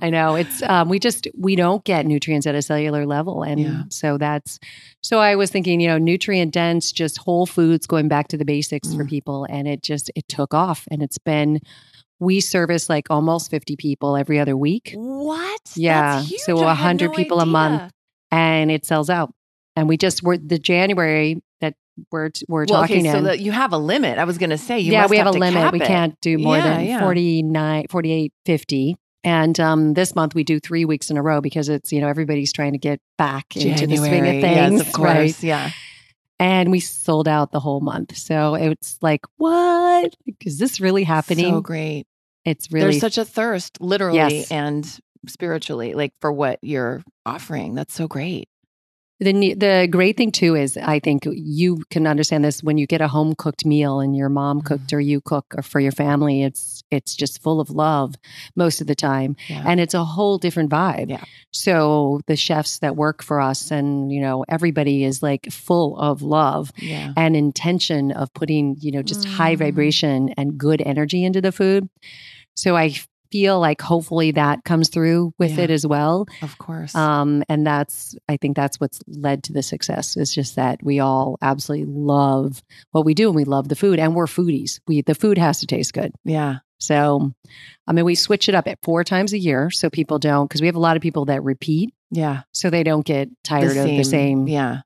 I 0.00 0.10
know 0.10 0.36
it's 0.36 0.62
um, 0.62 0.88
we 0.88 0.98
just 0.98 1.26
we 1.36 1.56
don't 1.56 1.84
get 1.84 2.06
nutrients 2.06 2.46
at 2.46 2.54
a 2.54 2.62
cellular 2.62 3.04
level, 3.06 3.42
and 3.42 3.60
Yeah. 3.60 3.82
so 3.90 4.18
that's 4.18 4.58
so 5.02 5.18
I 5.18 5.34
was 5.36 5.50
thinking, 5.50 5.80
you 5.80 5.88
know, 5.88 5.98
nutrient 5.98 6.52
dense, 6.52 6.92
just 6.92 7.18
whole 7.18 7.46
foods, 7.46 7.86
going 7.86 8.08
back 8.08 8.28
to 8.28 8.36
the 8.36 8.44
basics 8.44 8.94
for 8.94 9.04
Mm. 9.04 9.08
people, 9.10 9.46
and 9.50 9.66
it 9.68 9.82
just 9.82 10.10
it 10.14 10.26
took 10.28 10.54
off, 10.54 10.86
and 10.90 11.02
it's 11.02 11.18
been 11.18 11.60
we 12.20 12.40
service 12.40 12.88
like 12.88 13.06
almost 13.10 13.50
fifty 13.50 13.76
people 13.76 14.16
every 14.16 14.38
other 14.38 14.56
week, 14.56 14.92
what? 14.96 15.60
Yeah, 15.76 16.16
That's 16.16 16.28
huge. 16.30 16.40
so 16.40 16.56
100 16.56 17.10
no 17.10 17.14
people 17.16 17.40
a 17.40 17.46
month. 17.46 17.92
and 18.30 18.70
it 18.70 18.84
sells 18.84 19.08
out, 19.10 19.32
and 19.76 19.88
we 19.88 19.96
just 19.96 20.22
were 20.22 20.36
the 20.36 20.58
January 20.58 21.40
we're 22.12 22.30
we're 22.48 22.64
Well, 22.68 22.80
talking 22.82 23.00
okay, 23.00 23.12
so 23.12 23.18
in. 23.18 23.24
that 23.24 23.40
you 23.40 23.52
have 23.52 23.72
a 23.72 23.78
limit. 23.78 24.18
I 24.18 24.24
was 24.24 24.38
going 24.38 24.50
to 24.50 24.58
say 24.58 24.78
you 24.80 24.92
yeah, 24.92 25.02
must 25.02 25.10
we 25.10 25.18
have, 25.18 25.26
a 25.26 25.30
limit. 25.30 25.72
We 25.72 25.80
it. 25.80 25.86
can't 25.86 26.20
do 26.20 26.38
more 26.38 26.56
Yeah, 26.56 26.76
than 26.76 26.86
yeah. 26.86 27.00
49, 27.00 27.86
48, 27.90 28.32
50. 28.46 28.96
And 29.24 29.58
um, 29.60 29.94
this 29.94 30.14
month 30.14 30.34
we 30.34 30.44
do 30.44 30.60
three 30.60 30.84
weeks 30.84 31.10
in 31.10 31.16
a 31.16 31.22
row 31.22 31.40
because 31.40 31.68
it's, 31.68 31.92
you 31.92 32.00
know, 32.00 32.08
everybody's 32.08 32.52
trying 32.52 32.72
to 32.72 32.78
get 32.78 33.00
back 33.18 33.56
into 33.56 33.86
the 33.86 33.96
swing 33.96 34.20
of 34.26 34.40
things. 34.40 34.78
Yes, 34.78 34.80
of 34.86 34.92
course. 34.92 35.08
Right. 35.08 35.42
Yeah. 35.42 35.70
And 36.38 36.70
we 36.70 36.78
sold 36.80 37.26
out 37.26 37.50
the 37.50 37.58
whole 37.60 37.80
month. 37.80 38.16
So 38.16 38.54
it's 38.54 38.96
like, 39.02 39.22
what? 39.38 40.14
Is 40.44 40.58
this 40.58 40.80
really 40.80 41.02
happening? 41.02 41.52
So 41.52 41.60
great. 41.60 42.06
it's 42.44 42.70
really 42.70 42.84
There's 42.92 43.00
such 43.00 43.18
a 43.18 43.24
thirst, 43.24 43.80
literally 43.80 44.18
Yes. 44.18 44.52
and 44.52 44.98
spiritually, 45.26 45.94
like 45.94 46.12
for 46.20 46.30
what 46.32 46.60
you're 46.62 47.02
offering. 47.26 47.74
That's 47.74 47.92
so 47.92 48.06
great. 48.06 48.48
The 49.20 49.54
the 49.54 49.88
great 49.90 50.16
thing 50.16 50.30
too 50.30 50.54
is 50.54 50.76
I 50.76 51.00
think 51.00 51.24
you 51.26 51.82
can 51.90 52.06
understand 52.06 52.44
this 52.44 52.62
when 52.62 52.78
you 52.78 52.86
get 52.86 53.00
a 53.00 53.08
home 53.08 53.34
cooked 53.34 53.64
meal 53.64 53.98
and 54.00 54.16
your 54.16 54.28
mom 54.28 54.58
Mm-hmm. 54.58 54.66
cooked 54.68 54.92
or 54.92 55.00
you 55.00 55.20
cook 55.20 55.46
or 55.56 55.62
for 55.62 55.80
your 55.80 55.90
family 55.92 56.42
it's 56.44 56.82
it's 56.90 57.16
just 57.16 57.42
full 57.42 57.60
of 57.60 57.68
love 57.70 58.14
most 58.56 58.80
of 58.80 58.86
the 58.86 58.94
time 58.94 59.34
Yeah. 59.48 59.64
and 59.66 59.80
it's 59.80 59.94
a 59.94 60.04
whole 60.04 60.38
different 60.38 60.70
vibe. 60.70 61.10
Yeah. 61.10 61.24
So 61.52 62.20
the 62.28 62.36
chefs 62.36 62.78
that 62.78 62.94
work 62.96 63.22
for 63.22 63.40
us 63.40 63.70
and 63.72 64.12
you 64.12 64.20
know 64.20 64.44
everybody 64.48 65.02
is 65.04 65.22
like 65.22 65.50
full 65.50 65.98
of 65.98 66.22
love 66.22 66.70
yeah. 66.76 67.12
and 67.16 67.34
intention 67.36 68.12
of 68.12 68.32
putting 68.34 68.76
you 68.78 68.92
know 68.92 69.02
just 69.02 69.24
high 69.24 69.56
Mm. 69.56 69.58
vibration 69.58 70.28
and 70.36 70.56
good 70.58 70.80
energy 70.86 71.24
into 71.24 71.40
the 71.40 71.50
food. 71.52 71.88
So 72.54 72.76
I 72.76 72.94
feel 73.30 73.60
like 73.60 73.80
hopefully 73.80 74.30
that 74.32 74.64
comes 74.64 74.88
through 74.88 75.32
with 75.38 75.56
Yeah. 75.58 75.64
it 75.64 75.70
as 75.70 75.86
well. 75.86 76.26
Of 76.42 76.56
course. 76.58 76.94
Um, 76.94 77.42
and 77.48 77.66
that's, 77.66 78.16
I 78.28 78.36
think 78.36 78.56
that's 78.56 78.80
what's 78.80 79.00
led 79.06 79.42
to 79.44 79.52
the 79.52 79.62
success 79.62 80.16
is 80.16 80.34
just 80.34 80.56
that 80.56 80.82
we 80.82 81.00
all 81.00 81.36
absolutely 81.42 81.86
love 81.92 82.62
what 82.92 83.04
we 83.04 83.14
do 83.14 83.28
and 83.28 83.36
we 83.36 83.44
love 83.44 83.68
the 83.68 83.76
food 83.76 83.98
and 83.98 84.14
we're 84.14 84.26
foodies. 84.26 84.80
We, 84.86 85.02
the 85.02 85.14
food 85.14 85.38
has 85.38 85.60
to 85.60 85.66
taste 85.66 85.92
good. 85.92 86.12
yeah. 86.24 86.56
So, 86.80 87.32
I 87.88 87.92
mean, 87.92 88.04
we 88.04 88.14
switch 88.14 88.48
it 88.48 88.54
up 88.54 88.68
at 88.68 88.78
four 88.84 89.02
times 89.02 89.32
a 89.32 89.38
year 89.38 89.68
so 89.68 89.90
people 89.90 90.20
don't, 90.20 90.46
because 90.46 90.60
we 90.60 90.68
have 90.68 90.76
a 90.76 90.80
lot 90.80 90.96
of 90.96 91.02
people 91.02 91.24
that 91.24 91.42
repeat 91.42 91.92
Yeah. 92.12 92.42
so 92.52 92.70
they 92.70 92.84
don't 92.84 93.04
get 93.04 93.28
tired 93.42 93.76
of 93.76 93.84
the 93.84 94.04
same. 94.04 94.46
Yeah. 94.46 94.82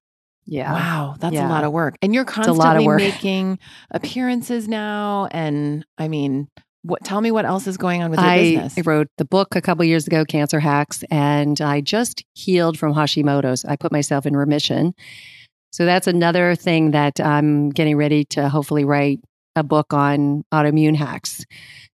Yeah. 0.47 0.73
Wow. 0.73 1.17
That's 1.21 1.35
Yeah. 1.35 1.47
a 1.47 1.51
lot 1.51 1.65
of 1.65 1.73
work. 1.73 1.97
And 2.01 2.15
you're 2.15 2.23
a 2.23 2.27
constantly 2.27 2.65
lot 2.65 2.77
of 2.79 2.85
work. 2.85 2.99
making 2.99 3.59
appearances 3.91 4.69
now. 4.69 5.29
And 5.31 5.85
I 5.99 6.09
mean, 6.09 6.49
what 6.83 7.05
tell 7.05 7.21
me 7.21 7.31
what 7.31 7.45
else 7.45 7.67
is 7.67 7.77
going 7.77 8.03
on 8.03 8.11
with 8.11 8.21
your 8.21 8.29
I, 8.29 8.39
business? 8.39 8.79
I 8.79 8.81
wrote 8.83 9.09
the 9.19 9.25
book 9.25 9.55
a 9.55 9.61
couple 9.61 9.85
years 9.85 10.07
ago, 10.07 10.25
Cancer 10.25 10.61
Hacks, 10.61 11.05
and 11.11 11.61
I 11.61 11.81
just 11.81 12.25
healed 12.35 12.79
from 12.79 12.95
Hashimoto's. 12.95 13.65
I 13.65 13.77
put 13.77 13.93
myself 13.93 14.27
in 14.27 14.37
remission. 14.37 14.95
So 15.71 15.87
that's 15.87 16.07
another 16.07 16.55
thing 16.55 16.91
that 16.91 17.19
I'm 17.21 17.71
getting 17.71 17.97
ready 17.97 18.25
to 18.27 18.49
hopefully 18.49 18.85
write 18.85 19.21
a 19.57 19.63
book 19.63 19.93
on 19.93 20.45
autoimmune 20.53 20.97
hacks, 20.97 21.45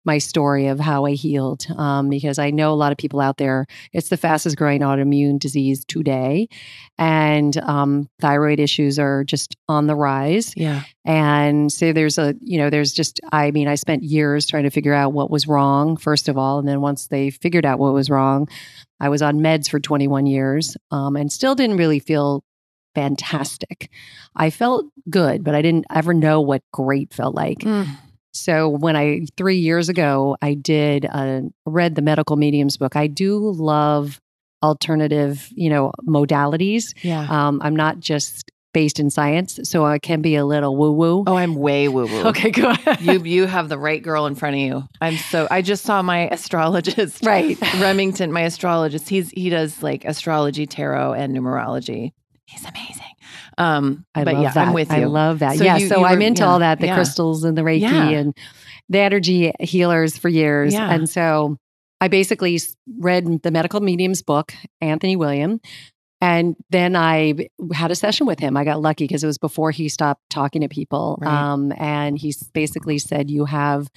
my 0.04 0.18
story 0.18 0.68
of 0.68 0.78
how 0.78 1.04
I 1.04 1.12
healed. 1.12 1.66
Um, 1.76 2.08
because 2.08 2.38
I 2.38 2.50
know 2.50 2.72
a 2.72 2.76
lot 2.76 2.92
of 2.92 2.98
people 2.98 3.20
out 3.20 3.36
there, 3.36 3.66
it's 3.92 4.08
the 4.08 4.16
fastest 4.16 4.56
growing 4.56 4.80
autoimmune 4.80 5.38
disease 5.38 5.84
today. 5.84 6.48
And 6.98 7.56
um, 7.58 8.08
thyroid 8.20 8.60
issues 8.60 8.98
are 8.98 9.24
just 9.24 9.56
on 9.68 9.86
the 9.86 9.96
rise. 9.96 10.52
yeah. 10.56 10.82
And 11.04 11.72
so 11.72 11.92
there's 11.92 12.18
a, 12.18 12.34
you 12.40 12.58
know, 12.58 12.68
there's 12.70 12.92
just, 12.92 13.20
I 13.32 13.50
mean, 13.50 13.66
I 13.66 13.76
spent 13.76 14.02
years 14.02 14.46
trying 14.46 14.64
to 14.64 14.70
figure 14.70 14.94
out 14.94 15.12
what 15.12 15.30
was 15.30 15.46
wrong, 15.46 15.96
first 15.96 16.28
of 16.28 16.36
all. 16.36 16.58
And 16.58 16.68
then 16.68 16.80
once 16.80 17.06
they 17.06 17.30
figured 17.30 17.64
out 17.64 17.78
what 17.78 17.94
was 17.94 18.10
wrong, 18.10 18.46
I 19.00 19.08
was 19.08 19.22
on 19.22 19.40
meds 19.40 19.70
for 19.70 19.80
21 19.80 20.26
years 20.26 20.76
um, 20.90 21.16
and 21.16 21.32
still 21.32 21.54
didn't 21.54 21.76
really 21.76 21.98
feel 21.98 22.42
fantastic. 22.98 23.90
I 24.34 24.50
felt 24.50 24.86
good, 25.08 25.44
but 25.44 25.54
I 25.54 25.62
didn't 25.62 25.86
ever 25.94 26.12
know 26.12 26.40
what 26.40 26.62
great 26.72 27.14
felt 27.14 27.34
like. 27.34 27.58
Mm. 27.58 27.86
So 28.32 28.68
when 28.68 28.96
I, 28.96 29.26
three 29.36 29.58
years 29.58 29.88
ago, 29.88 30.36
I 30.42 30.54
did, 30.54 31.06
uh, 31.10 31.42
read 31.64 31.94
the 31.94 32.02
medical 32.02 32.36
mediums 32.36 32.76
book. 32.76 32.96
I 32.96 33.06
do 33.06 33.38
love 33.38 34.20
alternative, 34.62 35.48
you 35.52 35.70
know, 35.70 35.92
modalities. 36.06 36.92
Yeah. 37.02 37.26
Um, 37.28 37.60
I'm 37.62 37.76
not 37.76 38.00
just 38.00 38.50
based 38.74 39.00
in 39.00 39.10
science, 39.10 39.60
so 39.62 39.86
I 39.86 39.98
can 39.98 40.20
be 40.20 40.34
a 40.34 40.44
little 40.44 40.76
woo 40.76 40.92
woo. 40.92 41.24
oh, 41.26 41.36
I'm 41.36 41.54
way 41.54 41.88
woo 41.88 42.06
woo. 42.06 42.22
okay, 42.26 42.50
good. 42.50 42.76
you 43.00 43.22
you 43.24 43.46
have 43.46 43.68
the 43.68 43.78
right 43.78 44.02
girl 44.02 44.26
in 44.26 44.34
front 44.34 44.56
of 44.56 44.60
you. 44.60 44.84
I'm 45.00 45.16
so 45.16 45.48
I 45.50 45.62
just 45.62 45.84
saw 45.84 46.02
my 46.02 46.28
astrologist 46.32 47.24
right. 47.24 47.58
Remington, 47.80 48.30
my 48.32 48.42
astrologist. 48.42 49.08
He's 49.08 49.30
he 49.30 49.48
does 49.48 49.82
like 49.82 50.04
astrology, 50.04 50.66
tarot, 50.66 51.14
and 51.14 51.34
numerology. 51.34 52.12
He's 52.48 52.64
amazing. 52.64 53.04
Um, 53.58 54.06
I 54.14 54.24
but 54.24 54.34
love 54.34 54.42
yeah, 54.42 54.52
that. 54.52 54.68
I'm 54.68 54.72
with 54.72 54.90
you. 54.90 54.96
I 54.96 55.04
love 55.04 55.40
that. 55.40 55.58
So 55.58 55.64
yeah. 55.64 55.76
you- 55.76 55.88
so 55.88 55.98
you 55.98 56.04
I'm 56.06 56.22
into 56.22 56.42
yeah, 56.42 56.48
all 56.48 56.58
that, 56.60 56.80
the 56.80 56.86
yeah. 56.86 56.94
crystals 56.94 57.44
and 57.44 57.58
the 57.58 57.62
Reiki 57.62 57.80
Yeah. 57.82 58.08
and 58.08 58.34
the 58.88 59.00
energy 59.00 59.52
healers 59.60 60.16
for 60.16 60.30
years. 60.30 60.72
Yeah. 60.72 60.90
And 60.90 61.08
so 61.10 61.58
I 62.00 62.08
basically 62.08 62.58
read 62.98 63.42
the 63.42 63.50
medical 63.50 63.80
mediums 63.80 64.22
book, 64.22 64.54
Anthony 64.80 65.14
William. 65.14 65.60
And 66.22 66.56
then 66.70 66.96
I 66.96 67.48
had 67.74 67.90
a 67.90 67.94
session 67.94 68.26
with 68.26 68.38
him. 68.38 68.56
I 68.56 68.64
got 68.64 68.80
lucky 68.80 69.04
because 69.04 69.22
it 69.22 69.26
was 69.26 69.38
before 69.38 69.70
he 69.70 69.90
stopped 69.90 70.22
talking 70.30 70.62
to 70.62 70.68
people. 70.68 71.18
Right. 71.20 71.30
Um, 71.30 71.70
and 71.76 72.16
he 72.18 72.34
basically 72.54 72.98
said, 72.98 73.30
You 73.30 73.44
have, 73.44 73.88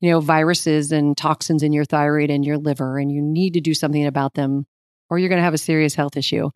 you 0.00 0.10
know, 0.10 0.20
viruses 0.20 0.92
and 0.92 1.16
toxins 1.16 1.62
in 1.62 1.72
your 1.72 1.86
thyroid 1.86 2.30
and 2.30 2.44
your 2.44 2.58
liver, 2.58 2.98
and 2.98 3.10
you 3.10 3.22
need 3.22 3.54
to 3.54 3.60
do 3.60 3.72
something 3.74 4.04
about 4.06 4.34
them 4.34 4.66
or 5.10 5.18
you're 5.18 5.28
going 5.28 5.38
to 5.38 5.44
have 5.44 5.54
a 5.54 5.58
serious 5.58 5.94
health 5.94 6.16
issue. 6.16 6.50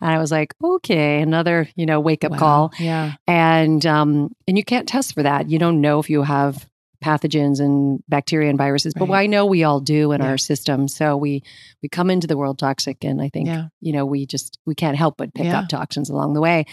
And 0.00 0.10
I 0.10 0.18
was 0.18 0.30
like, 0.30 0.54
okay, 0.62 1.20
another, 1.20 1.68
you 1.76 1.86
know, 1.86 2.00
wake 2.00 2.24
up 2.24 2.32
Wow. 2.32 2.38
call. 2.38 2.72
Yeah. 2.78 3.12
And 3.26 3.84
um, 3.86 4.32
and 4.48 4.56
you 4.56 4.64
can't 4.64 4.88
test 4.88 5.14
for 5.14 5.22
that. 5.22 5.50
You 5.50 5.58
don't 5.58 5.80
know 5.80 5.98
if 6.00 6.08
you 6.10 6.22
have 6.22 6.66
pathogens 7.04 7.60
and 7.60 8.02
bacteria 8.08 8.50
and 8.50 8.58
viruses, 8.58 8.92
but 8.94 9.10
I 9.10 9.26
know 9.26 9.46
we 9.46 9.64
all 9.64 9.80
do 9.80 10.12
in 10.12 10.20
Yeah. 10.20 10.28
our 10.28 10.38
system. 10.38 10.86
So 10.86 11.16
we 11.16 11.42
we 11.82 11.88
come 11.88 12.10
into 12.10 12.26
the 12.26 12.36
world 12.36 12.58
toxic, 12.58 13.04
and 13.04 13.22
I 13.22 13.30
think 13.30 13.46
Yeah. 13.48 13.68
you 13.80 13.92
know 13.92 14.04
we 14.04 14.26
just 14.26 14.58
we 14.66 14.74
can't 14.74 14.96
help 14.98 15.16
but 15.16 15.32
pick 15.34 15.46
Yeah. 15.46 15.60
up 15.60 15.68
toxins 15.68 16.10
along 16.10 16.34
the 16.34 16.40
way. 16.42 16.66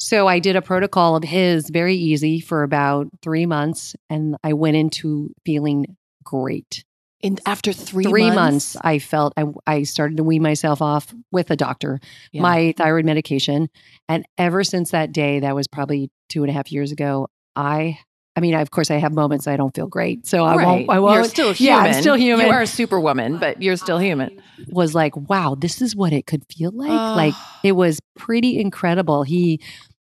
So 0.00 0.28
I 0.28 0.38
did 0.38 0.54
a 0.54 0.62
protocol 0.62 1.16
of 1.16 1.24
his, 1.24 1.68
very 1.70 1.96
easy 1.96 2.38
for 2.38 2.62
about 2.62 3.08
three 3.20 3.46
months, 3.46 3.96
and 4.08 4.36
I 4.44 4.52
went 4.52 4.76
into 4.76 5.34
feeling 5.44 5.96
great. 6.22 6.84
In 7.20 7.38
after 7.46 7.72
three 7.72 8.04
Three 8.04 8.30
months, 8.30 8.74
months, 8.74 8.76
I 8.80 8.98
felt 9.00 9.32
I, 9.36 9.44
I 9.66 9.82
started 9.82 10.16
to 10.18 10.24
wean 10.24 10.42
myself 10.42 10.80
off 10.80 11.12
with 11.32 11.50
a 11.50 11.56
doctor 11.56 12.00
Yeah. 12.32 12.42
my 12.42 12.74
thyroid 12.76 13.04
medication. 13.04 13.68
And 14.08 14.24
ever 14.36 14.62
since 14.62 14.92
that 14.92 15.10
day, 15.12 15.40
that 15.40 15.54
was 15.54 15.66
probably 15.66 16.10
two 16.28 16.44
and 16.44 16.50
a 16.50 16.52
half 16.52 16.70
years 16.70 16.92
ago, 16.92 17.28
I 17.56 17.98
I 18.38 18.40
mean, 18.40 18.54
of 18.54 18.70
course, 18.70 18.88
I 18.92 18.98
have 18.98 19.12
moments 19.12 19.48
I 19.48 19.56
don't 19.56 19.74
feel 19.74 19.88
great, 19.88 20.24
so 20.24 20.44
I 20.44 20.54
won't. 20.64 20.88
I 20.88 21.00
won't. 21.00 21.14
You're 21.16 21.24
still 21.24 21.52
human. 21.52 21.74
Yeah, 21.74 21.90
I'm 21.90 22.00
still 22.00 22.14
human. 22.14 22.46
You 22.46 22.52
are 22.52 22.62
a 22.62 22.68
superwoman, 22.68 23.38
but 23.38 23.60
you're 23.60 23.76
still 23.76 23.98
human. 23.98 24.40
Was 24.68 24.94
like, 24.94 25.16
wow, 25.16 25.56
this 25.58 25.82
is 25.82 25.96
what 25.96 26.12
it 26.12 26.26
could 26.26 26.44
feel 26.48 26.70
like. 26.70 26.88
Oh. 26.88 27.14
Like 27.16 27.34
ah. 27.36 27.60
it 27.64 27.72
was 27.72 27.98
pretty 28.14 28.60
incredible. 28.60 29.24
He 29.24 29.60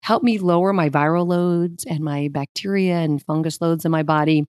helped 0.03 0.27
me 0.27 0.37
lower 0.37 0.75
my 0.75 0.90
viral 0.90 1.27
loads 1.27 1.85
and 1.87 2.01
my 2.01 2.29
bacteria 2.29 2.97
and 2.97 3.23
fungus 3.23 3.62
loads 3.62 3.87
in 3.87 3.90
my 3.90 4.03
body. 4.03 4.44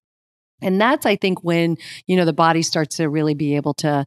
And 0.61 0.79
that's, 0.79 1.05
I 1.05 1.15
think, 1.15 1.43
when, 1.43 1.77
you 2.07 2.15
know, 2.17 2.25
the 2.25 2.33
body 2.33 2.61
starts 2.61 2.97
to 2.97 3.09
really 3.09 3.33
be 3.33 3.55
able 3.55 3.73
to 3.75 4.05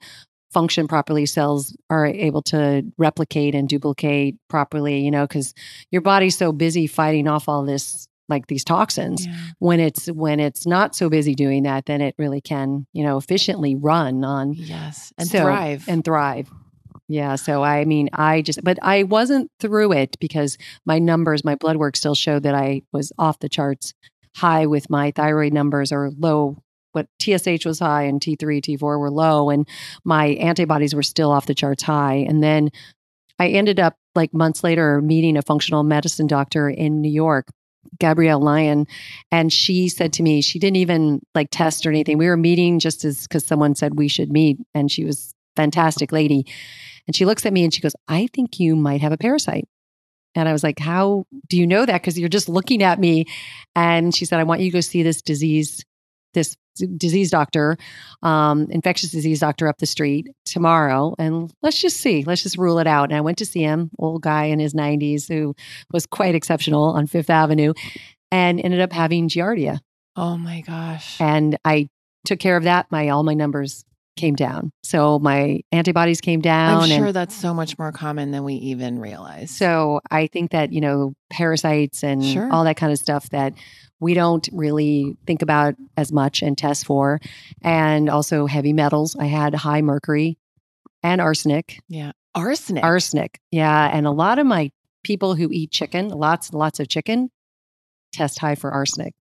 function 0.52 0.86
properly. 0.86 1.24
Cells 1.26 1.74
are 1.88 2.06
able 2.06 2.42
to 2.42 2.82
replicate 2.98 3.54
and 3.54 3.68
duplicate 3.68 4.36
properly, 4.48 5.00
you 5.00 5.10
know, 5.10 5.26
because 5.26 5.54
your 5.90 6.02
body's 6.02 6.36
so 6.36 6.52
busy 6.52 6.86
fighting 6.86 7.26
off 7.26 7.48
all 7.48 7.64
this, 7.64 8.06
like 8.28 8.46
these 8.48 8.62
toxins. 8.64 9.26
When 9.60 9.80
it's 9.80 10.06
when 10.08 10.40
it's 10.40 10.66
not 10.66 10.94
so 10.94 11.08
busy 11.08 11.34
doing 11.34 11.62
that, 11.62 11.86
then 11.86 12.00
it 12.02 12.14
really 12.18 12.40
can, 12.42 12.86
you 12.92 13.02
know, 13.02 13.16
efficiently 13.16 13.74
run 13.74 14.24
on 14.24 14.52
Yes, 14.52 15.12
and 15.16 15.26
So- 15.28 15.40
thrive. 15.44 15.84
and 15.88 16.04
thrive. 16.04 16.50
Yeah. 17.08 17.34
So 17.36 17.62
I 17.62 17.84
mean, 17.84 18.08
I 18.14 18.42
just, 18.42 18.62
but 18.62 18.78
I 18.80 19.02
wasn't 19.02 19.50
through 19.58 19.92
it 19.92 20.16
because 20.20 20.56
my 20.86 20.98
numbers, 20.98 21.44
my 21.44 21.56
blood 21.56 21.76
work 21.76 21.96
still 21.96 22.14
showed 22.14 22.42
that 22.44 22.54
I 22.54 22.82
was 22.92 23.12
off 23.18 23.38
the 23.40 23.48
charts 23.50 23.92
high 24.34 24.66
with 24.66 24.90
my 24.90 25.10
thyroid 25.10 25.52
numbers 25.52 25.92
or 25.92 26.10
low. 26.18 26.58
What 26.92 27.06
TSH 27.20 27.64
was 27.64 27.78
high 27.78 28.02
and 28.02 28.20
T3, 28.20 28.60
T4 28.60 28.80
were 28.80 29.10
low, 29.10 29.48
and 29.48 29.66
my 30.04 30.26
antibodies 30.26 30.94
were 30.94 31.02
still 31.02 31.30
off 31.30 31.46
the 31.46 31.54
charts 31.54 31.82
high. 31.82 32.26
And 32.28 32.42
then 32.42 32.68
I 33.38 33.48
ended 33.48 33.80
up 33.80 33.96
like 34.14 34.34
months 34.34 34.62
later 34.62 35.00
meeting 35.00 35.38
a 35.38 35.42
functional 35.42 35.84
medicine 35.84 36.26
doctor 36.26 36.68
in 36.68 37.00
New 37.00 37.10
York, 37.10 37.48
Gabrielle 37.98 38.40
Lyon, 38.40 38.86
and 39.30 39.50
she 39.50 39.88
said 39.88 40.12
to 40.14 40.22
me, 40.22 40.42
she 40.42 40.58
didn't 40.58 40.76
even 40.76 41.20
like 41.34 41.48
test 41.50 41.86
or 41.86 41.90
anything. 41.90 42.18
We 42.18 42.28
were 42.28 42.36
meeting 42.36 42.78
just 42.78 43.06
as 43.06 43.22
because 43.22 43.46
someone 43.46 43.74
said 43.74 43.98
we 43.98 44.08
should 44.08 44.30
meet, 44.30 44.58
and 44.74 44.90
she 44.90 45.04
was 45.04 45.34
fantastic 45.56 46.12
lady. 46.12 46.46
And 47.06 47.16
she 47.16 47.24
looks 47.24 47.44
at 47.46 47.52
me 47.52 47.64
and 47.64 47.74
she 47.74 47.80
goes, 47.80 47.96
I 48.06 48.28
think 48.32 48.60
you 48.60 48.76
might 48.76 49.00
have 49.00 49.12
a 49.12 49.18
parasite. 49.18 49.66
And 50.34 50.48
I 50.48 50.52
was 50.52 50.62
like, 50.62 50.78
How 50.78 51.24
do 51.48 51.56
you 51.56 51.66
know 51.66 51.84
that? 51.86 52.00
Because 52.00 52.18
you're 52.18 52.28
just 52.28 52.48
looking 52.48 52.82
at 52.82 52.98
me. 52.98 53.26
And 53.74 54.14
she 54.14 54.24
said, 54.24 54.40
I 54.40 54.44
want 54.44 54.60
you 54.60 54.70
to 54.70 54.76
go 54.76 54.80
see 54.80 55.02
this 55.02 55.22
disease, 55.22 55.84
this 56.34 56.56
disease 56.96 57.30
doctor, 57.30 57.76
um, 58.22 58.66
infectious 58.70 59.10
disease 59.10 59.40
doctor 59.40 59.68
up 59.68 59.78
the 59.78 59.86
street 59.86 60.28
tomorrow. 60.44 61.14
And 61.18 61.52
let's 61.62 61.80
just 61.80 61.98
see, 61.98 62.24
let's 62.24 62.42
just 62.42 62.56
rule 62.56 62.78
it 62.78 62.86
out. 62.86 63.10
And 63.10 63.16
I 63.16 63.20
went 63.20 63.38
to 63.38 63.46
see 63.46 63.60
him, 63.60 63.90
old 63.98 64.22
guy 64.22 64.44
in 64.44 64.58
his 64.58 64.74
90s 64.74 65.28
who 65.28 65.54
was 65.92 66.06
quite 66.06 66.34
exceptional 66.34 66.84
on 66.84 67.06
Fifth 67.06 67.30
Avenue 67.30 67.74
and 68.30 68.60
ended 68.60 68.80
up 68.80 68.92
having 68.92 69.28
Giardia. 69.28 69.80
oh 70.16 70.36
my 70.38 70.62
gosh. 70.62 71.20
And 71.20 71.58
I 71.64 71.88
took 72.24 72.38
care 72.38 72.56
of 72.56 72.64
that. 72.64 72.86
My 72.90 73.10
all 73.10 73.22
my 73.22 73.34
numbers 73.34 73.84
came 74.16 74.34
down. 74.34 74.70
So 74.82 75.18
my 75.18 75.60
antibodies 75.72 76.20
came 76.20 76.40
down. 76.40 76.76
I'm 76.82 76.90
and 76.90 76.92
sure 76.92 77.12
that's 77.12 77.34
so 77.34 77.54
much 77.54 77.78
more 77.78 77.92
common 77.92 78.30
than 78.30 78.44
we 78.44 78.54
even 78.54 78.98
realize. 78.98 79.50
so 79.50 80.00
I 80.10 80.26
think 80.26 80.50
that, 80.50 80.72
you 80.72 80.80
know, 80.80 81.14
parasites 81.30 82.04
and 82.04 82.24
Sure. 82.24 82.52
all 82.52 82.64
that 82.64 82.76
kind 82.76 82.92
of 82.92 82.98
stuff 82.98 83.28
that 83.30 83.54
we 84.00 84.14
don't 84.14 84.48
really 84.52 85.16
think 85.26 85.42
about 85.42 85.74
as 85.96 86.12
much 86.12 86.42
and 86.42 86.58
test 86.58 86.84
for. 86.86 87.20
And 87.62 88.10
also 88.10 88.46
heavy 88.46 88.72
metals. 88.72 89.16
I 89.18 89.26
had 89.26 89.54
high 89.54 89.80
mercury 89.80 90.36
and 91.02 91.20
arsenic. 91.20 91.80
yeah, 91.88 92.12
arsenic. 92.34 92.84
Arsenic. 92.84 93.40
Yeah. 93.50 93.88
And 93.92 94.06
a 94.06 94.10
lot 94.10 94.38
of 94.38 94.46
my 94.46 94.70
people 95.04 95.34
who 95.34 95.48
eat 95.50 95.70
chicken, 95.70 96.08
lots 96.08 96.50
and 96.50 96.58
lots 96.58 96.80
of 96.80 96.88
chicken, 96.88 97.30
test 98.12 98.38
high 98.38 98.56
for 98.56 98.70
arsenic. 98.72 99.14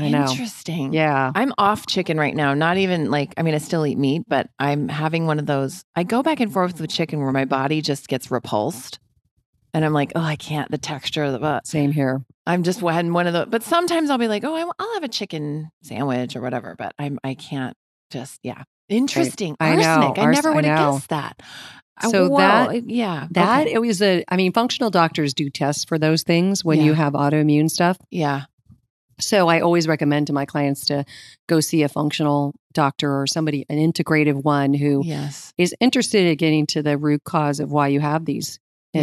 I 0.00 0.08
know. 0.08 0.30
Interesting. 0.30 0.92
Yeah. 0.92 1.30
I'm 1.34 1.52
off 1.58 1.86
chicken 1.86 2.18
right 2.18 2.34
now. 2.34 2.54
Not 2.54 2.76
even 2.78 3.10
like, 3.10 3.34
I 3.36 3.42
mean, 3.42 3.54
I 3.54 3.58
still 3.58 3.86
eat 3.86 3.98
meat, 3.98 4.22
but 4.28 4.48
I'm 4.58 4.88
having 4.88 5.26
one 5.26 5.38
of 5.38 5.46
those. 5.46 5.84
I 5.94 6.02
go 6.04 6.22
back 6.22 6.40
and 6.40 6.52
forth 6.52 6.80
with 6.80 6.90
chicken 6.90 7.20
where 7.20 7.32
my 7.32 7.44
body 7.44 7.80
just 7.82 8.08
gets 8.08 8.30
repulsed. 8.30 8.98
And 9.72 9.84
I'm 9.84 9.92
like, 9.92 10.12
oh, 10.16 10.22
I 10.22 10.34
can't. 10.36 10.70
The 10.70 10.78
texture 10.78 11.22
of 11.24 11.32
the, 11.32 11.38
but 11.38 11.66
Same 11.66 11.92
here. 11.92 12.22
I'm 12.46 12.64
just 12.64 12.82
one 12.82 13.12
one 13.12 13.26
of 13.28 13.32
the, 13.32 13.46
but 13.46 13.62
sometimes 13.62 14.10
I'll 14.10 14.18
be 14.18 14.26
like, 14.26 14.42
oh, 14.44 14.54
I, 14.54 14.64
will 14.64 14.94
have 14.94 15.04
a 15.04 15.08
chicken 15.08 15.70
sandwich 15.82 16.34
or 16.34 16.40
whatever, 16.40 16.74
but 16.76 16.92
I'm, 16.98 17.20
I 17.22 17.34
can't 17.34 17.76
just, 18.10 18.40
yeah. 18.42 18.64
Interesting. 18.88 19.56
I 19.60 19.76
know. 19.76 19.82
Arsenic. 19.82 20.18
I 20.18 20.30
never 20.32 20.50
I 20.50 20.54
would 20.56 20.64
have 20.64 20.94
guessed 20.94 21.08
that. 21.10 21.40
Uh, 22.02 22.08
So 22.10 22.28
whoa, 22.28 22.38
that- 22.38 22.90
yeah. 22.90 23.28
That 23.30 23.66
okay. 23.66 23.74
it 23.74 23.78
was 23.78 24.02
a 24.02 24.24
I 24.28 24.36
mean 24.36 24.52
functional 24.52 24.90
doctors 24.90 25.34
do 25.34 25.48
tests 25.50 25.84
for 25.84 25.98
those 25.98 26.24
things 26.24 26.64
when 26.64 26.80
you 26.80 26.94
have 26.94 27.12
autoimmune 27.12 27.70
stuff. 27.70 27.96
yeah. 28.10 28.44
So 29.20 29.48
I 29.48 29.60
always 29.60 29.86
recommend 29.88 30.26
to 30.28 30.32
my 30.32 30.46
clients 30.46 30.86
to 30.86 31.04
go 31.48 31.60
see 31.60 31.82
a 31.82 31.88
functional 31.88 32.54
doctor 32.72 33.20
or 33.20 33.26
somebody 33.26 33.64
an 33.68 33.78
integrative 33.78 34.42
one 34.44 34.74
who 34.74 35.02
Yes. 35.04 35.52
is 35.58 35.74
interested 35.80 36.26
in 36.26 36.36
getting 36.36 36.66
to 36.68 36.82
the 36.82 36.96
root 36.98 37.22
cause 37.24 37.60
of 37.60 37.70
why 37.70 37.88
you 37.88 38.00
have 38.00 38.24
these 38.24 38.58
Yeah. 38.92 39.02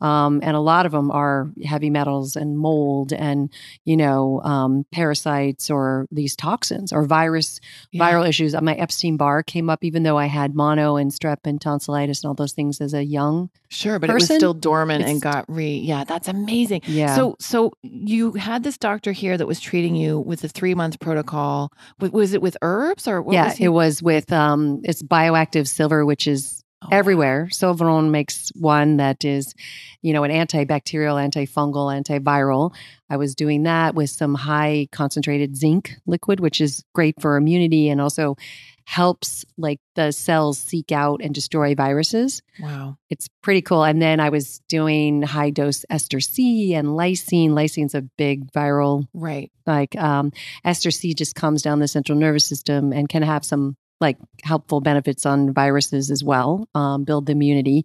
Um, 0.00 0.40
and 0.42 0.56
a 0.56 0.60
lot 0.60 0.86
of 0.86 0.92
them 0.92 1.10
are 1.10 1.50
heavy 1.64 1.90
metals 1.90 2.36
and 2.36 2.58
mold 2.58 3.12
and 3.12 3.50
you 3.84 3.96
know 3.96 4.40
um, 4.42 4.84
parasites 4.92 5.70
or 5.70 6.06
these 6.10 6.36
toxins 6.36 6.92
or 6.92 7.04
virus 7.04 7.60
Yeah. 7.90 8.08
viral 8.10 8.28
issues. 8.28 8.54
My 8.60 8.74
Epstein 8.74 9.16
Barr 9.16 9.42
came 9.42 9.68
up 9.70 9.82
even 9.82 10.02
though 10.02 10.18
I 10.18 10.26
had 10.26 10.54
mono 10.54 10.96
and 10.96 11.10
strep 11.10 11.38
and 11.44 11.60
tonsillitis 11.60 12.22
and 12.22 12.28
all 12.28 12.34
those 12.34 12.52
things 12.52 12.80
as 12.80 12.94
a 12.94 13.04
young. 13.04 13.50
Sure, 13.70 13.98
but 13.98 14.08
it 14.10 14.14
was 14.14 14.24
still 14.24 14.54
dormant 14.54 15.04
and 15.04 15.20
got 15.20 15.44
re. 15.48 15.76
Yeah, 15.78 16.04
that's 16.04 16.28
amazing. 16.28 16.82
Yeah. 16.86 17.14
So, 17.14 17.36
so 17.40 17.72
you 17.82 18.32
had 18.32 18.62
this 18.62 18.78
doctor 18.78 19.12
here 19.12 19.36
that 19.36 19.46
was 19.46 19.60
treating 19.60 19.94
you 19.94 20.18
with 20.20 20.42
a 20.44 20.48
three 20.48 20.74
month 20.74 21.00
protocol. 21.00 21.70
Was, 22.00 22.10
was 22.12 22.32
it 22.34 22.40
with 22.42 22.56
herbs 22.62 23.06
or 23.06 23.20
what 23.20 23.34
yeah, 23.34 23.44
was 23.48 23.60
it 23.60 23.68
was 23.68 24.02
with 24.02 24.32
um, 24.32 24.80
it's 24.84 25.02
bioactive 25.02 25.68
silver, 25.68 26.06
which 26.06 26.26
is 26.26 26.64
Oh, 26.80 26.88
wow. 26.92 26.96
everywhere. 26.96 27.48
Silverone 27.50 28.10
makes 28.10 28.50
one 28.54 28.98
that 28.98 29.24
is, 29.24 29.52
you 30.00 30.12
know, 30.12 30.22
an 30.22 30.30
antibacterial, 30.30 31.16
antifungal, 31.18 31.90
antiviral. 31.92 32.72
I 33.10 33.16
was 33.16 33.34
doing 33.34 33.64
that 33.64 33.96
with 33.96 34.10
some 34.10 34.34
high 34.36 34.86
concentrated 34.92 35.56
zinc 35.56 35.94
liquid, 36.06 36.38
which 36.38 36.60
is 36.60 36.84
great 36.94 37.20
for 37.20 37.36
immunity 37.36 37.88
and 37.88 38.00
also 38.00 38.36
helps 38.84 39.44
like 39.58 39.80
the 39.96 40.12
cells 40.12 40.56
seek 40.58 40.92
out 40.92 41.20
and 41.22 41.34
destroy 41.34 41.74
viruses. 41.74 42.40
Wow. 42.60 42.96
It's 43.10 43.28
pretty 43.42 43.60
cool. 43.60 43.82
And 43.84 44.00
then 44.00 44.18
I 44.20 44.30
was 44.30 44.60
doing 44.68 45.22
high 45.22 45.50
dose 45.50 45.84
ester 45.90 46.20
C 46.20 46.74
and 46.74 46.88
lysine. 46.88 47.50
Lysine's 47.50 47.94
a 47.94 48.02
big 48.02 48.50
viral 48.52 49.06
Right. 49.12 49.50
like 49.66 49.94
um, 49.96 50.32
ester 50.64 50.90
C 50.90 51.12
just 51.12 51.34
comes 51.34 51.60
down 51.62 51.80
the 51.80 51.88
central 51.88 52.16
nervous 52.16 52.46
system 52.46 52.92
and 52.92 53.08
can 53.08 53.22
have 53.22 53.44
some 53.44 53.76
like 54.00 54.16
helpful 54.44 54.80
benefits 54.80 55.26
on 55.26 55.52
viruses 55.52 56.10
as 56.10 56.22
well, 56.22 56.68
um, 56.74 57.04
build 57.04 57.26
the 57.26 57.32
immunity. 57.32 57.84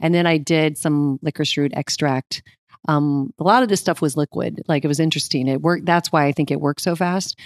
And 0.00 0.14
then 0.14 0.26
I 0.26 0.36
did 0.38 0.76
some 0.76 1.18
licorice 1.22 1.56
root 1.56 1.72
extract. 1.74 2.42
Um, 2.88 3.32
a 3.38 3.44
lot 3.44 3.62
of 3.62 3.68
this 3.68 3.80
stuff 3.80 4.00
was 4.02 4.16
liquid. 4.16 4.62
Like 4.68 4.84
it 4.84 4.88
was 4.88 5.00
interesting. 5.00 5.48
It 5.48 5.62
worked. 5.62 5.86
That's 5.86 6.12
why 6.12 6.26
I 6.26 6.32
think 6.32 6.50
it 6.50 6.60
worked 6.60 6.80
so 6.82 6.94
fast. 6.94 7.38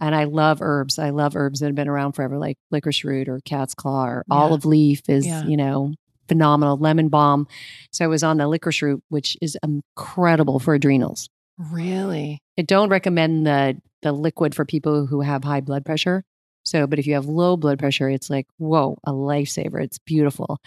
And 0.00 0.14
I 0.14 0.24
love 0.24 0.58
herbs. 0.62 0.98
I 0.98 1.10
love 1.10 1.34
herbs 1.36 1.60
that 1.60 1.66
have 1.66 1.74
been 1.74 1.88
around 1.88 2.12
forever, 2.12 2.38
like 2.38 2.56
licorice 2.70 3.02
root 3.04 3.28
or 3.28 3.40
cat's 3.44 3.74
claw 3.74 4.06
or 4.06 4.24
Yeah. 4.28 4.34
olive 4.36 4.64
leaf 4.64 5.02
is, 5.08 5.26
Yeah. 5.26 5.44
you 5.44 5.56
know, 5.56 5.92
phenomenal. 6.28 6.76
Lemon 6.76 7.08
balm. 7.08 7.46
So 7.92 8.04
I 8.04 8.08
was 8.08 8.22
on 8.22 8.36
the 8.36 8.46
licorice 8.46 8.82
root, 8.82 9.02
which 9.08 9.36
is 9.40 9.56
incredible 9.62 10.58
for 10.60 10.74
adrenals. 10.74 11.28
Really? 11.58 12.38
I 12.58 12.62
don't 12.62 12.90
recommend 12.90 13.46
the 13.46 13.80
the 14.02 14.12
liquid 14.12 14.54
for 14.54 14.64
people 14.64 15.06
who 15.06 15.22
have 15.22 15.42
high 15.42 15.62
blood 15.62 15.84
pressure. 15.84 16.22
So, 16.66 16.86
but 16.86 16.98
if 16.98 17.06
you 17.06 17.14
have 17.14 17.26
low 17.26 17.56
blood 17.56 17.78
pressure, 17.78 18.08
it's 18.10 18.28
like 18.28 18.46
whoa, 18.58 18.98
a 19.04 19.12
lifesaver. 19.12 19.82
It's 19.82 19.98
beautiful. 19.98 20.58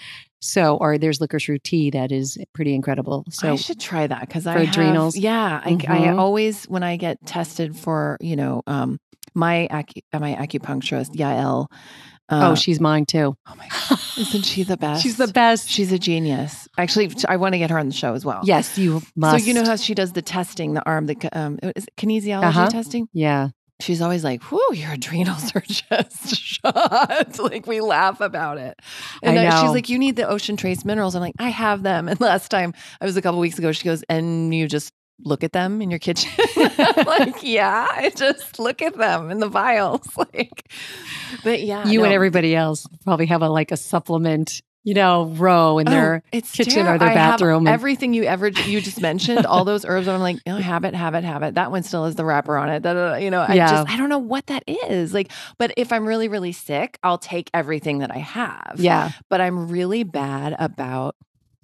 So, 0.41 0.77
or 0.77 0.97
there's 0.97 1.19
licorice 1.19 1.49
root 1.49 1.63
tea 1.65 1.89
that 1.91 2.11
is 2.11 2.37
pretty 2.53 2.73
incredible. 2.73 3.25
So, 3.29 3.51
I 3.53 3.55
should 3.57 3.79
try 3.79 4.07
that 4.07 4.21
because 4.21 4.47
I 4.47 4.53
for 4.53 4.59
have- 4.59 4.69
adrenals? 4.69 5.17
yeah, 5.17 5.61
I, 5.63 5.71
I 5.71 5.73
Mhm. 5.75 6.17
always 6.17 6.63
when 6.65 6.81
I 6.83 6.95
get 6.97 7.17
tested 7.25 7.75
for 7.75 8.17
you 8.21 8.35
know 8.35 8.61
um 8.65 8.97
my 9.35 9.67
acu- 9.71 10.01
uh, 10.13 10.19
my 10.19 10.35
acupuncturist 10.35 11.11
Yael. 11.15 11.67
Uh, 12.31 12.51
oh, 12.51 12.55
she's 12.55 12.79
mine 12.79 13.05
too. 13.07 13.35
oh 13.47 13.55
my 13.55 13.67
god, 13.67 13.99
isn't 14.17 14.43
she 14.45 14.61
the 14.63 14.77
best? 14.77 15.01
She's 15.03 15.17
the 15.17 15.27
best. 15.27 15.67
She's 15.67 15.91
a 15.91 15.97
genius. 15.97 16.67
Actually, 16.77 17.11
I 17.27 17.37
want 17.37 17.53
to 17.53 17.57
get 17.59 17.71
her 17.71 17.79
on 17.79 17.87
the 17.87 17.93
show 17.93 18.13
as 18.13 18.23
well. 18.23 18.41
yes, 18.43 18.77
you 18.77 19.01
must. 19.15 19.43
So 19.43 19.47
you 19.47 19.53
know 19.55 19.65
how 19.65 19.75
she 19.75 19.95
does 19.95 20.13
the 20.13 20.21
testing, 20.21 20.75
the 20.75 20.85
arm, 20.85 21.07
the 21.07 21.15
um, 21.33 21.57
kinesiology 21.97 22.43
Uh-huh. 22.43 22.69
testing. 22.69 23.07
yeah, 23.13 23.49
She's 23.81 24.01
always 24.01 24.23
like, 24.23 24.51
"Whoo, 24.51 24.61
your 24.73 24.91
adrenals 24.91 25.51
are 25.55 25.61
just 25.61 26.35
shot." 26.35 27.39
like 27.39 27.65
we 27.65 27.79
laugh 27.81 28.19
about 28.19 28.57
it, 28.57 28.79
and 29.23 29.39
I 29.39 29.45
uh, 29.47 29.61
she's 29.61 29.71
like, 29.71 29.89
"You 29.89 29.97
need 29.97 30.15
the 30.15 30.27
ocean 30.27 30.57
trace 30.57 30.83
minerals." 30.83 31.15
I'm 31.15 31.21
like, 31.21 31.35
"I 31.39 31.49
have 31.49 31.83
them." 31.83 32.07
And 32.09 32.19
last 32.19 32.49
time 32.49 32.73
I 32.99 33.05
was 33.05 33.15
a 33.15 33.21
couple 33.21 33.39
weeks 33.39 33.57
ago, 33.57 33.71
she 33.71 33.85
goes, 33.85 34.03
"And 34.09 34.53
you 34.53 34.67
just 34.67 34.91
look 35.21 35.43
at 35.43 35.53
them 35.53 35.81
in 35.81 35.89
your 35.89 35.99
kitchen?" 35.99 36.29
Like, 37.05 37.41
"Yeah, 37.41 37.87
I 37.89 38.11
just 38.15 38.59
look 38.59 38.81
at 38.81 38.97
them 38.97 39.31
in 39.31 39.39
the 39.39 39.47
vials." 39.49 40.07
Like, 40.17 40.71
but 41.43 41.61
yeah, 41.61 41.87
you 41.87 42.03
and 42.03 42.13
everybody 42.13 42.55
else 42.55 42.85
probably 43.05 43.27
have 43.27 43.41
a 43.41 43.49
like 43.49 43.71
a 43.71 43.77
supplement 43.77 44.61
you 44.83 44.93
know, 44.93 45.25
row 45.35 45.77
in 45.79 45.87
oh, 45.87 45.91
their 45.91 46.23
Oh, 46.25 46.29
it's 46.31 46.51
kitchen 46.51 46.85
terri- 46.85 46.95
or 46.95 46.97
their 46.97 47.09
I 47.09 47.13
bathroom. 47.13 47.67
and- 47.67 47.73
everything 47.73 48.13
you 48.13 48.23
ever 48.23 48.47
you 48.47 48.79
just 48.81 49.01
mentioned, 49.01 49.45
all 49.45 49.65
those 49.65 49.85
herbs. 49.85 50.07
I'm 50.07 50.19
like, 50.21 50.37
oh, 50.47 50.55
have 50.57 50.85
it, 50.85 50.93
have 50.95 51.15
it, 51.15 51.23
have 51.23 51.43
it. 51.43 51.55
That 51.55 51.71
one 51.71 51.83
still 51.83 52.05
has 52.05 52.15
the 52.15 52.23
wrapper 52.25 52.57
on 52.57 52.69
it. 52.69 52.81
Da, 52.81 52.93
da, 52.93 53.09
da. 53.11 53.15
You 53.17 53.29
know, 53.29 53.41
I 53.47 53.53
Yeah. 53.55 53.69
just 53.69 53.89
I 53.89 53.97
don't 53.97 54.09
know 54.09 54.19
what 54.19 54.47
that 54.47 54.63
is. 54.67 55.13
Like, 55.13 55.31
but 55.57 55.73
if 55.77 55.91
I'm 55.91 56.05
really 56.07 56.27
really 56.27 56.53
sick, 56.53 56.97
I'll 57.03 57.17
take 57.17 57.49
everything 57.53 57.99
that 57.99 58.11
I 58.11 58.19
have. 58.19 58.75
yeah, 58.77 59.11
but 59.29 59.41
I'm 59.41 59.67
really 59.67 60.03
bad 60.03 60.55
about 60.59 61.15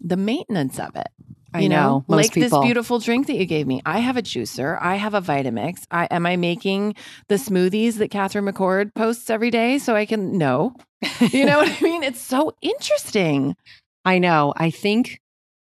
the 0.01 0.17
maintenance 0.17 0.77
of 0.79 0.95
it. 0.95 1.07
I 1.53 1.61
you 1.61 1.69
know. 1.69 2.03
Most 2.09 2.17
like 2.17 2.33
people. 2.33 2.59
this 2.59 2.65
beautiful 2.67 2.99
drink 2.99 3.27
that 3.27 3.37
you 3.37 3.45
gave 3.45 3.65
me. 3.65 3.81
I 3.85 3.99
have 3.99 4.17
a 4.17 4.21
juicer. 4.21 4.77
I 4.81 4.95
have 4.95 5.13
a 5.13 5.21
Vitamix. 5.21 5.83
I 5.89 6.03
am 6.11 6.25
I 6.25 6.35
making 6.35 6.95
the 7.29 7.35
smoothies 7.35 7.93
that 7.99 8.11
Catherine 8.11 8.43
McCord 8.45 8.93
posts 8.93 9.29
every 9.29 9.51
day 9.51 9.77
so 9.79 9.95
I 9.95 10.05
can 10.05 10.37
know. 10.37 10.75
You 11.31 11.45
know 11.45 11.57
what 11.57 11.69
I 11.69 11.81
mean? 11.81 12.03
It's 12.03 12.21
so 12.21 12.53
interesting. 12.61 13.55
I 14.03 14.19
know. 14.19 14.53
I 14.55 14.69
think 14.69 15.19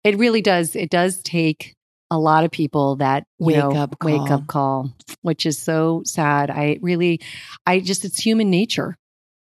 it 0.05 0.17
really 0.19 0.41
does. 0.41 0.75
It 0.75 0.91
does 0.91 1.23
take 1.23 1.75
a 2.11 2.19
lot 2.19 2.45
of 2.45 2.51
people 2.51 2.97
that 2.97 3.25
Wake 3.39 3.57
know, 3.57 3.73
up 3.73 4.03
wake 4.03 4.31
up 4.31 4.47
call, 4.47 4.93
which 5.23 5.47
is 5.47 5.59
so 5.59 6.03
sad. 6.05 6.51
I 6.51 6.79
really, 6.83 7.21
I 7.67 7.81
just, 7.81 8.05
it's 8.05 8.19
human 8.19 8.51
nature, 8.51 8.97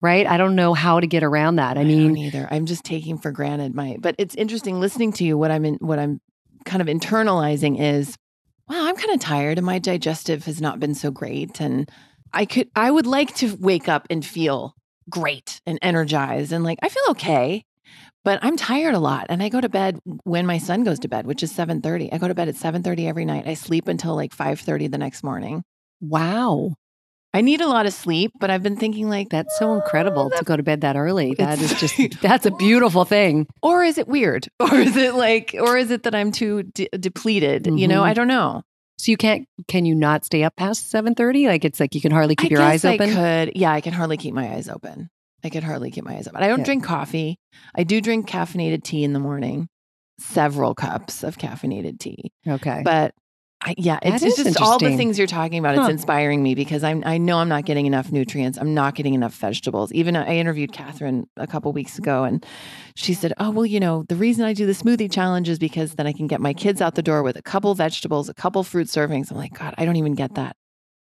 right? 0.02 0.28
I 0.28 0.38
don't 0.38 0.56
know 0.56 0.74
how 0.74 1.00
to 1.00 1.08
get 1.08 1.24
around 1.24 1.58
that. 1.58 1.78
I 1.78 1.84
don't 1.84 1.88
mean, 1.88 2.18
either. 2.18 2.48
I'm 2.52 2.66
just 2.66 2.84
taking 2.84 3.18
for 3.18 3.32
granted 3.32 3.74
my. 3.74 3.98
But 4.00 4.16
it's 4.18 4.36
interesting 4.36 4.80
listening 4.80 5.14
to 5.14 5.24
you. 5.24 5.38
What 5.38 5.52
I'm 5.52 5.64
in, 5.64 5.76
what 5.76 6.00
I'm 6.00 6.20
kind 6.66 6.82
of 6.82 6.88
internalizing 6.88 7.80
is, 7.80 8.18
wow, 8.68 8.86
I'm 8.86 8.98
kind 8.98 9.12
of 9.12 9.22
tired, 9.22 9.58
and 9.58 9.66
my 9.66 9.80
digestive 9.80 10.46
has 10.46 10.60
not 10.60 10.80
been 10.80 10.94
so 10.94 11.10
great, 11.10 11.62
and 11.62 11.90
I 12.34 12.46
could, 12.46 12.70
I 12.76 12.92
would 12.92 13.08
like 13.08 13.36
to 13.38 13.56
wake 13.60 13.88
up 13.88 14.08
and 14.10 14.26
feel 14.26 14.76
great 15.10 15.62
and 15.66 15.80
energized, 15.82 16.52
and 16.52 16.64
like 16.64 16.80
I 16.82 16.90
feel 16.90 17.04
okay. 17.10 17.64
But 18.24 18.40
I'm 18.44 18.56
tired 18.56 18.94
a 18.94 19.00
lot, 19.00 19.28
and 19.30 19.42
I 19.42 19.50
go 19.50 19.60
to 19.60 19.70
bed 19.70 20.00
when 20.24 20.46
my 20.46 20.60
son 20.60 20.84
goes 20.84 21.00
to 21.00 21.08
bed, 21.08 21.26
which 21.26 21.42
is 21.44 21.52
7:30. 21.52 22.14
I 22.14 22.18
go 22.18 22.28
to 22.28 22.36
bed 22.36 22.50
at 22.50 22.56
7:30 22.56 23.08
every 23.08 23.26
night. 23.26 23.48
I 23.48 23.56
sleep 23.56 23.88
until 23.88 24.16
like 24.16 24.36
5:30 24.36 24.92
the 24.92 24.98
next 24.98 25.24
morning. 25.24 25.64
wow, 26.02 26.74
I 27.34 27.42
need 27.42 27.62
a 27.62 27.68
lot 27.68 27.86
of 27.86 27.94
sleep, 27.94 28.32
but 28.40 28.50
I've 28.50 28.64
been 28.64 28.76
thinking 28.76 29.08
like 29.10 29.30
that's 29.30 29.58
so 29.58 29.74
incredible 29.74 30.30
to 30.30 30.36
that- 30.38 30.46
go 30.46 30.58
to 30.58 30.64
bed 30.64 30.82
that 30.82 30.96
early. 30.98 31.34
That 31.36 31.60
is 31.62 31.74
just, 31.80 32.22
that's 32.22 32.46
a 32.52 32.52
beautiful 32.52 33.06
thing. 33.06 33.48
or 33.62 33.84
is 33.84 33.98
it 33.98 34.08
weird 34.08 34.48
or 34.60 34.76
is 34.76 34.98
it 34.98 35.16
like 35.16 35.56
or 35.60 35.78
is 35.78 35.92
it 35.92 36.04
that 36.04 36.16
i'm 36.16 36.32
too 36.32 36.64
de- 36.64 36.90
depleted 37.00 37.68
you 37.68 37.88
know 37.88 38.04
i 38.04 38.10
mm-hmm. 38.10 38.16
don't 38.16 38.28
know 38.28 38.64
So 39.02 39.12
you 39.12 39.18
can't, 39.18 39.48
can 39.68 39.86
you 39.86 39.96
not 39.96 40.26
stay 40.26 40.44
up 40.44 40.56
past 40.56 40.92
730? 40.92 41.48
Like 41.48 41.66
it's 41.66 41.80
like 41.80 41.96
you 41.96 42.02
can 42.02 42.12
hardly 42.12 42.36
keep 42.36 42.52
I 42.52 42.54
your 42.54 42.62
eyes 42.62 42.84
guess 42.84 42.94
open. 42.94 43.10
i 43.10 43.14
could 43.46 43.54
yeah 43.58 43.72
i 43.72 43.82
can 43.82 43.94
hardly 43.94 44.16
keep 44.18 44.34
my 44.36 44.54
eyes 44.54 44.70
open 44.70 45.10
i 45.44 45.50
could 45.50 45.64
hardly 45.64 45.90
keep 45.90 46.04
my 46.04 46.16
eyes 46.18 46.28
open 46.28 46.44
i 46.44 46.48
don't 46.48 46.60
Yeah. 46.60 46.66
drink 46.66 46.84
coffee 46.84 47.40
i 47.76 47.84
do 47.84 48.00
drink 48.00 48.28
caffeinated 48.30 48.84
tea 48.84 49.04
in 49.04 49.14
the 49.14 49.20
morning 49.20 49.68
several 50.20 50.76
cups 50.76 51.24
of 51.24 51.38
caffeinated 51.40 51.98
tea 52.00 52.32
Okay. 52.48 52.82
but 52.86 53.16
I, 53.64 53.76
yeah, 53.78 54.00
it's, 54.02 54.24
it's 54.24 54.38
just 54.38 54.60
all 54.60 54.80
the 54.80 54.98
things 54.98 55.20
you're 55.20 55.28
talking 55.28 55.60
about. 55.60 55.78
It's 55.78 55.88
inspiring 55.90 56.42
me 56.42 56.56
because 56.56 56.84
I'm, 56.84 57.04
I 57.06 57.20
know 57.20 57.38
I'm 57.38 57.50
not 57.50 57.66
getting 57.66 57.86
enough 57.86 58.12
nutrients. 58.12 58.58
I'm 58.58 58.74
not 58.74 58.96
getting 58.96 59.14
enough 59.14 59.36
vegetables. 59.36 59.92
Even 59.94 60.16
uh, 60.16 60.26
I 60.28 60.38
interviewed 60.38 60.74
Catherine 60.74 61.28
a 61.38 61.46
couple 61.46 61.72
weeks 61.72 62.00
ago, 62.00 62.24
and 62.24 62.44
she 62.96 63.14
said, 63.14 63.34
"Oh 63.38 63.52
well, 63.52 63.66
you 63.66 63.80
know, 63.80 64.04
the 64.10 64.16
reason 64.16 64.46
I 64.46 64.54
do 64.54 64.66
the 64.66 64.74
smoothie 64.74 65.12
challenge 65.12 65.48
is 65.48 65.60
because 65.60 65.94
then 65.94 66.08
I 66.08 66.14
can 66.14 66.26
get 66.26 66.42
my 66.42 66.54
kids 66.54 66.82
out 66.82 66.96
the 66.96 67.04
door 67.04 67.22
with 67.22 67.36
a 67.36 67.42
couple 67.44 67.74
vegetables, 67.76 68.30
a 68.30 68.34
couple 68.34 68.64
fruit 68.64 68.88
servings." 68.88 69.30
I'm 69.30 69.38
like, 69.38 69.54
God, 69.54 69.76
I 69.78 69.86
don't 69.86 69.96
even 69.98 70.16
get 70.16 70.34
that 70.36 70.56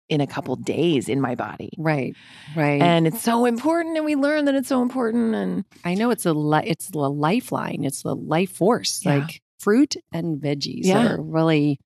in 0.09 0.19
a 0.19 0.27
couple 0.27 0.57
days 0.57 1.07
in 1.07 1.21
my 1.21 1.35
body, 1.35 1.69
right. 1.77 2.13
Right. 2.53 2.81
and 2.81 3.07
it's 3.07 3.21
so 3.23 3.45
important. 3.45 3.95
And 3.95 4.05
we 4.05 4.15
learn 4.17 4.43
that 4.43 4.55
it's 4.55 4.67
so 4.67 4.81
important. 4.81 5.33
And 5.35 5.63
I 5.85 5.93
know 5.93 6.09
it's 6.09 6.25
a 6.25 6.33
li- 6.33 6.65
it's 6.65 6.89
the 6.89 7.09
lifeline. 7.09 7.85
It's 7.85 8.03
the 8.03 8.13
life 8.13 8.51
force. 8.51 9.05
Yeah. 9.05 9.19
Like 9.19 9.41
fruit 9.61 9.95
and 10.11 10.41
veggies 10.41 10.81
Yeah. 10.83 11.13
are 11.13 11.21
really 11.21 11.79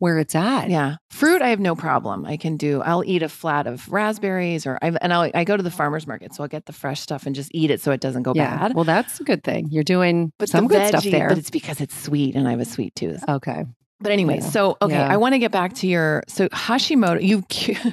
where 0.00 0.18
it's 0.18 0.34
at. 0.34 0.68
yeah, 0.70 0.96
fruit, 1.10 1.40
I 1.42 1.48
have 1.50 1.60
no 1.60 1.76
problem. 1.76 2.26
I 2.26 2.36
can 2.36 2.56
do. 2.56 2.82
I'll 2.82 3.04
eat 3.04 3.22
a 3.22 3.28
flat 3.28 3.66
of 3.68 3.88
raspberries, 3.92 4.66
or 4.66 4.76
I 4.82 4.88
and 5.00 5.12
I'll, 5.12 5.30
I 5.32 5.44
go 5.44 5.56
to 5.56 5.62
the 5.62 5.70
farmers 5.70 6.06
market, 6.08 6.34
so 6.34 6.42
I'll 6.42 6.48
get 6.48 6.66
the 6.66 6.72
fresh 6.72 7.00
stuff 7.00 7.24
and 7.26 7.34
just 7.36 7.50
eat 7.54 7.70
it 7.70 7.80
so 7.80 7.92
it 7.92 8.00
doesn't 8.00 8.24
go 8.24 8.32
Yeah. 8.34 8.56
bad. 8.58 8.74
Well, 8.74 8.84
that's 8.84 9.20
a 9.20 9.24
good 9.24 9.44
thing. 9.44 9.68
You're 9.70 9.84
doing 9.84 10.32
But 10.38 10.48
some 10.48 10.66
good 10.66 10.88
stuff 10.88 11.04
there. 11.04 11.28
But 11.28 11.38
it's 11.38 11.50
because 11.50 11.80
it's 11.80 11.96
sweet 11.96 12.34
and 12.34 12.48
I 12.48 12.50
have 12.50 12.60
a 12.60 12.64
sweet 12.64 12.94
tooth. 12.96 13.22
okay. 13.28 13.64
But 14.02 14.12
anyway, 14.12 14.36
Yeah. 14.36 14.48
so 14.48 14.78
okay, 14.80 14.94
Yeah. 14.94 15.06
I 15.12 15.18
want 15.18 15.34
to 15.34 15.38
get 15.38 15.52
back 15.52 15.74
to 15.74 15.86
your 15.86 16.22
so 16.26 16.48
Hashimoto. 16.48 17.22
You 17.22 17.44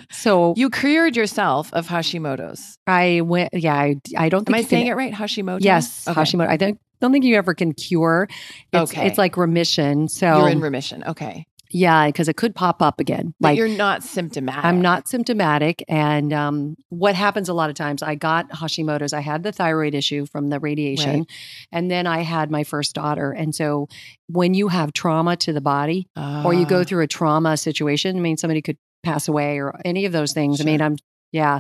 So 0.10 0.54
you 0.56 0.70
cured 0.70 1.18
yourself 1.18 1.70
of 1.74 1.86
Hashimoto's. 1.88 2.78
I 2.88 3.20
went. 3.26 3.54
Yeah. 3.54 3.76
I, 3.76 3.98
I 4.18 4.30
don't 4.30 4.48
Am 4.48 4.56
I 4.56 4.60
you 4.60 4.64
can- 4.64 4.70
saying 4.70 4.88
it 4.88 4.94
right? 4.96 5.12
Hashimoto. 5.14 5.58
Yes, 5.62 6.08
Okay. 6.08 6.18
Hashimoto. 6.22 6.48
I 6.48 6.56
don't 6.56 6.80
don't 7.02 7.12
think 7.12 7.26
you 7.26 7.36
ever 7.36 7.54
can 7.54 7.74
cure. 7.74 8.28
It's, 8.74 8.92
Okay. 8.92 9.06
It's 9.06 9.18
like 9.18 9.36
remission. 9.38 10.08
So 10.08 10.26
You're 10.40 10.50
in 10.50 10.62
remission. 10.62 11.04
Okay, 11.06 11.46
yeah, 11.78 12.08
because 12.08 12.28
it 12.28 12.36
could 12.38 12.56
pop 12.56 12.82
up 12.82 13.00
again. 13.00 13.34
but 13.40 13.50
Like 13.50 13.58
you're 13.58 13.68
not 13.68 14.04
symptomatic. 14.04 14.66
I'm 14.66 14.82
not 14.82 15.08
symptomatic. 15.08 15.84
And 15.88 16.34
um, 16.34 16.76
what 16.90 17.16
happens 17.16 17.50
a 17.50 17.54
lot 17.54 17.70
of 17.70 17.76
times, 17.76 18.02
I 18.02 18.16
got 18.16 18.50
Hashimoto's. 18.50 19.14
I 19.14 19.22
had 19.22 19.44
the 19.44 19.52
thyroid 19.52 19.94
issue 19.94 20.26
from 20.26 20.50
the 20.50 20.60
radiation. 20.60 21.20
Right. 21.20 21.28
And 21.72 21.92
then 21.92 22.08
I 22.08 22.20
had 22.22 22.50
my 22.50 22.64
first 22.64 22.96
daughter. 22.96 23.32
And 23.32 23.54
so 23.54 23.88
when 24.28 24.54
you 24.54 24.70
have 24.70 24.94
trauma 24.94 25.36
to 25.38 25.54
the 25.54 25.62
body 25.62 26.08
or 26.46 26.54
you 26.54 26.66
go 26.66 26.82
Ah, 26.82 26.84
through 26.84 27.04
a 27.04 27.08
trauma 27.08 27.58
situation, 27.58 28.18
I 28.18 28.20
mean, 28.22 28.38
somebody 28.38 28.62
could 28.62 28.78
pass 29.04 29.28
away 29.28 29.60
or 29.60 29.80
any 29.86 30.06
of 30.06 30.12
those 30.12 30.34
things. 30.34 30.60
I 30.60 30.64
mean, 30.64 30.82
I'm, 30.82 30.96
yeah. 31.32 31.60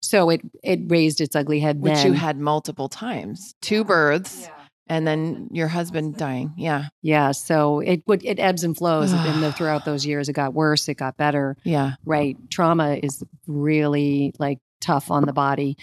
So 0.00 0.28
it 0.28 0.42
it 0.62 0.80
raised 0.88 1.22
its 1.22 1.34
ugly 1.34 1.60
head 1.60 1.80
which 1.80 1.94
then. 1.94 2.06
you 2.08 2.12
had 2.12 2.38
multiple 2.38 2.90
times, 2.90 3.54
two 3.62 3.84
births, 3.84 4.46
and 4.86 5.06
then 5.06 5.48
your 5.52 5.68
husband 5.68 6.16
dying. 6.16 6.52
Yeah, 6.56 6.84
Yeah. 7.02 7.32
So 7.32 7.80
it 7.80 8.02
would, 8.06 8.24
it 8.24 8.38
ebbs 8.38 8.64
and 8.64 8.76
flows. 8.76 9.12
and 9.12 9.42
the, 9.42 9.52
throughout 9.56 9.84
those 9.84 10.04
years, 10.06 10.28
it 10.28 10.34
got 10.34 10.52
worse, 10.54 10.88
it 10.88 10.94
got 10.94 11.16
better. 11.16 11.56
yeah. 11.64 11.92
right 12.04 12.36
trauma 12.50 12.98
is 13.02 13.22
really 13.46 14.32
like 14.38 14.58
tough 14.80 15.10
on 15.10 15.24
the 15.24 15.32
body 15.32 15.76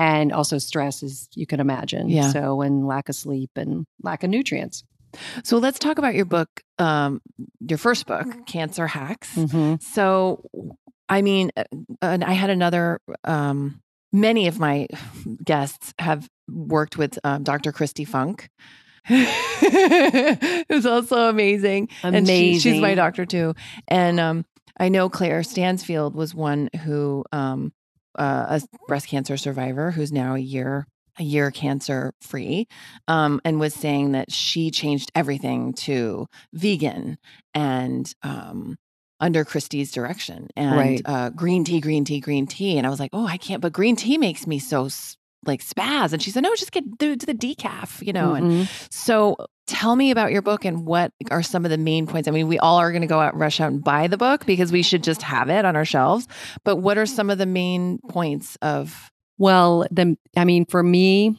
and 0.00 0.32
also 0.32 0.58
stress 0.58 1.02
as 1.04 1.28
you 1.34 1.46
can 1.46 1.60
imagine 1.60 2.08
Yeah. 2.08 2.32
so 2.32 2.60
and 2.60 2.86
lack 2.88 3.08
of 3.08 3.14
sleep 3.14 3.50
and 3.54 3.86
lack 4.02 4.24
of 4.24 4.30
nutrients 4.30 4.82
So 5.44 5.58
let's 5.58 5.78
talk 5.78 5.96
about 5.98 6.14
your 6.14 6.24
book, 6.26 6.48
um, 6.78 7.22
your 7.60 7.78
first 7.78 8.06
book, 8.06 8.26
Cancer 8.46 8.86
Hacks. 8.86 9.34
Mhm. 9.36 9.80
So, 9.82 10.42
I 11.08 11.22
mean, 11.22 11.50
uh, 11.56 11.64
and 12.02 12.22
I 12.22 12.32
had 12.34 12.50
another. 12.50 13.00
Um, 13.24 13.80
many 14.12 14.46
of 14.46 14.58
my 14.58 14.86
guests 15.44 15.92
have 15.98 16.28
worked 16.48 16.96
with 16.96 17.18
um, 17.24 17.42
Dr. 17.42 17.72
Kristi 17.72 18.06
Funk, 18.06 18.48
who's 20.68 20.86
also 20.86 21.28
amazing. 21.28 21.88
And 22.16 22.26
she- 22.26 22.58
she's 22.58 22.80
my 22.80 22.94
doctor 22.94 23.24
too. 23.26 23.54
And 23.86 24.20
um, 24.20 24.44
I 24.78 24.88
know 24.88 25.08
Claire 25.08 25.42
Stansfield 25.42 26.14
was 26.14 26.34
one 26.34 26.68
who, 26.84 27.24
um, 27.32 27.72
uh, 28.18 28.58
a 28.60 28.78
breast 28.88 29.06
cancer 29.08 29.36
survivor, 29.36 29.90
who's 29.90 30.12
now 30.12 30.34
a 30.34 30.38
year 30.40 30.86
a 31.20 31.24
year 31.24 31.50
cancer 31.50 32.12
free, 32.20 32.68
um, 33.08 33.40
and 33.44 33.58
was 33.58 33.74
saying 33.74 34.12
that 34.12 34.30
she 34.30 34.70
changed 34.70 35.10
everything 35.16 35.72
to 35.72 36.26
vegan 36.52 37.18
and 37.54 38.14
um, 38.22 38.76
under 39.20 39.44
Kristi's 39.44 39.90
direction 39.92 40.48
and 40.56 40.76
Right. 40.76 41.02
uh, 41.04 41.30
green 41.30 41.64
tea, 41.64 41.80
green 41.80 42.04
tea, 42.04 42.20
green 42.20 42.46
tea. 42.46 42.78
And 42.78 42.86
I 42.86 42.90
was 42.90 43.00
like, 43.00 43.10
oh, 43.12 43.26
I 43.26 43.36
can't. 43.36 43.60
But 43.60 43.72
green 43.72 43.96
tea 43.96 44.18
makes 44.18 44.46
me 44.46 44.58
so 44.58 44.88
like 45.46 45.62
spaz. 45.62 46.12
And 46.12 46.22
she 46.22 46.30
said, 46.30 46.42
no, 46.42 46.54
just 46.56 46.72
get 46.72 46.98
do 46.98 47.16
the 47.16 47.34
decaf, 47.34 48.04
you 48.06 48.12
know. 48.12 48.34
And 48.34 48.46
Mhm. 48.46 48.92
so 48.92 49.36
tell 49.66 49.96
me 49.96 50.10
about 50.10 50.32
your 50.32 50.42
book 50.42 50.64
and 50.64 50.84
what 50.86 51.12
are 51.30 51.42
some 51.42 51.64
of 51.64 51.70
the 51.70 51.78
main 51.78 52.06
points. 52.06 52.26
I 52.28 52.30
mean, 52.32 52.48
we 52.48 52.58
all 52.58 52.76
are 52.78 52.90
going 52.90 53.02
to 53.02 53.06
go 53.08 53.20
out, 53.20 53.36
rush 53.36 53.60
out 53.60 53.70
and 53.72 53.82
buy 53.84 54.06
the 54.08 54.16
book 54.16 54.46
because 54.46 54.72
we 54.72 54.82
should 54.82 55.02
just 55.02 55.22
have 55.22 55.48
it 55.48 55.64
on 55.64 55.76
our 55.76 55.84
shelves. 55.84 56.26
But 56.64 56.76
what 56.76 56.96
are 56.98 57.06
some 57.06 57.30
of 57.30 57.38
the 57.38 57.46
main 57.46 57.98
points 58.08 58.56
of? 58.62 59.10
well 59.40 59.86
the 59.92 60.16
i 60.36 60.44
mean 60.44 60.66
for 60.66 60.82
me 60.82 61.36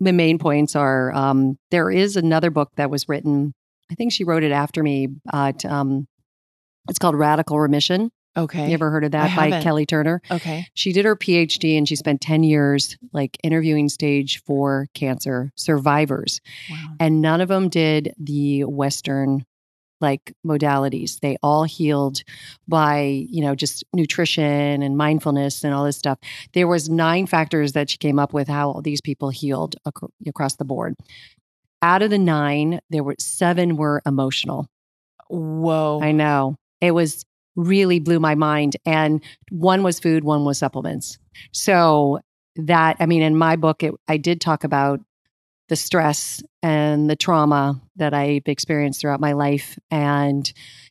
the 0.00 0.12
main 0.12 0.38
points 0.38 0.76
are 0.76 1.10
um, 1.14 1.56
there 1.70 1.90
is 1.90 2.14
another 2.14 2.50
book 2.50 2.68
that 2.76 2.90
was 2.90 3.08
written 3.08 3.54
i 3.90 3.94
think 3.94 4.12
she 4.12 4.22
wrote 4.22 4.42
it 4.42 4.52
after 4.52 4.82
me 4.82 5.08
uh, 5.32 5.52
t- 5.52 5.66
um, 5.66 6.06
it's 6.88 6.98
called 6.98 7.14
radical 7.16 7.58
remission 7.60 8.10
Okay. 8.36 8.68
you 8.68 8.74
ever 8.74 8.90
heard 8.90 9.02
of 9.04 9.12
I 9.14 9.18
that 9.28 9.36
by 9.36 9.44
haven't. 9.46 9.62
kelly 9.62 9.84
turner 9.86 10.20
okay. 10.30 10.66
she 10.74 10.92
did 10.92 11.04
her 11.04 11.16
phd 11.16 11.76
and 11.76 11.88
she 11.88 11.96
spent 11.96 12.20
10 12.20 12.42
years 12.44 12.96
like 13.12 13.36
interviewing 13.42 13.88
stage 13.88 14.42
four 14.44 14.86
cancer 14.94 15.50
survivors 15.56 16.40
Wow. 16.70 16.76
and 17.00 17.20
none 17.20 17.40
of 17.40 17.48
them 17.48 17.68
did 17.68 18.12
the 18.18 18.64
western 18.64 19.44
like 20.00 20.32
modalities 20.46 21.18
they 21.18 21.36
all 21.42 21.64
healed 21.64 22.22
by 22.68 23.00
you 23.28 23.40
know 23.40 23.56
just 23.56 23.82
nutrition 23.92 24.82
and 24.82 24.96
mindfulness 24.96 25.64
and 25.64 25.74
all 25.74 25.84
this 25.84 25.96
stuff 25.96 26.18
there 26.54 26.68
was 26.68 26.88
nine 26.88 27.26
factors 27.26 27.72
that 27.72 27.90
she 27.90 27.96
came 27.98 28.20
up 28.20 28.32
with 28.32 28.46
how 28.46 28.80
these 28.84 29.00
people 29.00 29.30
healed 29.30 29.74
ac- 29.88 30.06
across 30.28 30.54
the 30.54 30.64
board 30.64 30.94
out 31.82 32.02
of 32.02 32.10
the 32.10 32.18
nine 32.18 32.78
there 32.90 33.02
were 33.02 33.16
seven 33.18 33.76
were 33.76 34.00
emotional 34.06 34.68
Whoa. 35.28 36.00
i 36.02 36.12
know 36.12 36.56
it 36.80 36.92
was 36.92 37.24
really 37.56 37.98
blew 37.98 38.20
my 38.20 38.34
mind 38.34 38.76
and 38.86 39.22
one 39.50 39.82
was 39.82 39.98
food 39.98 40.22
one 40.24 40.44
was 40.44 40.58
supplements 40.58 41.18
so 41.52 42.20
that 42.56 42.96
i 43.00 43.06
mean 43.06 43.22
in 43.22 43.36
my 43.36 43.56
book 43.56 43.82
it, 43.82 43.94
i 44.06 44.16
did 44.16 44.40
talk 44.40 44.64
about 44.64 45.00
the 45.68 45.76
stress 45.76 46.42
and 46.62 47.08
the 47.08 47.16
trauma 47.16 47.80
that 47.96 48.14
I've 48.14 48.46
experienced 48.46 49.00
throughout 49.00 49.20
my 49.20 49.32
life. 49.32 49.78
And, 49.90 50.50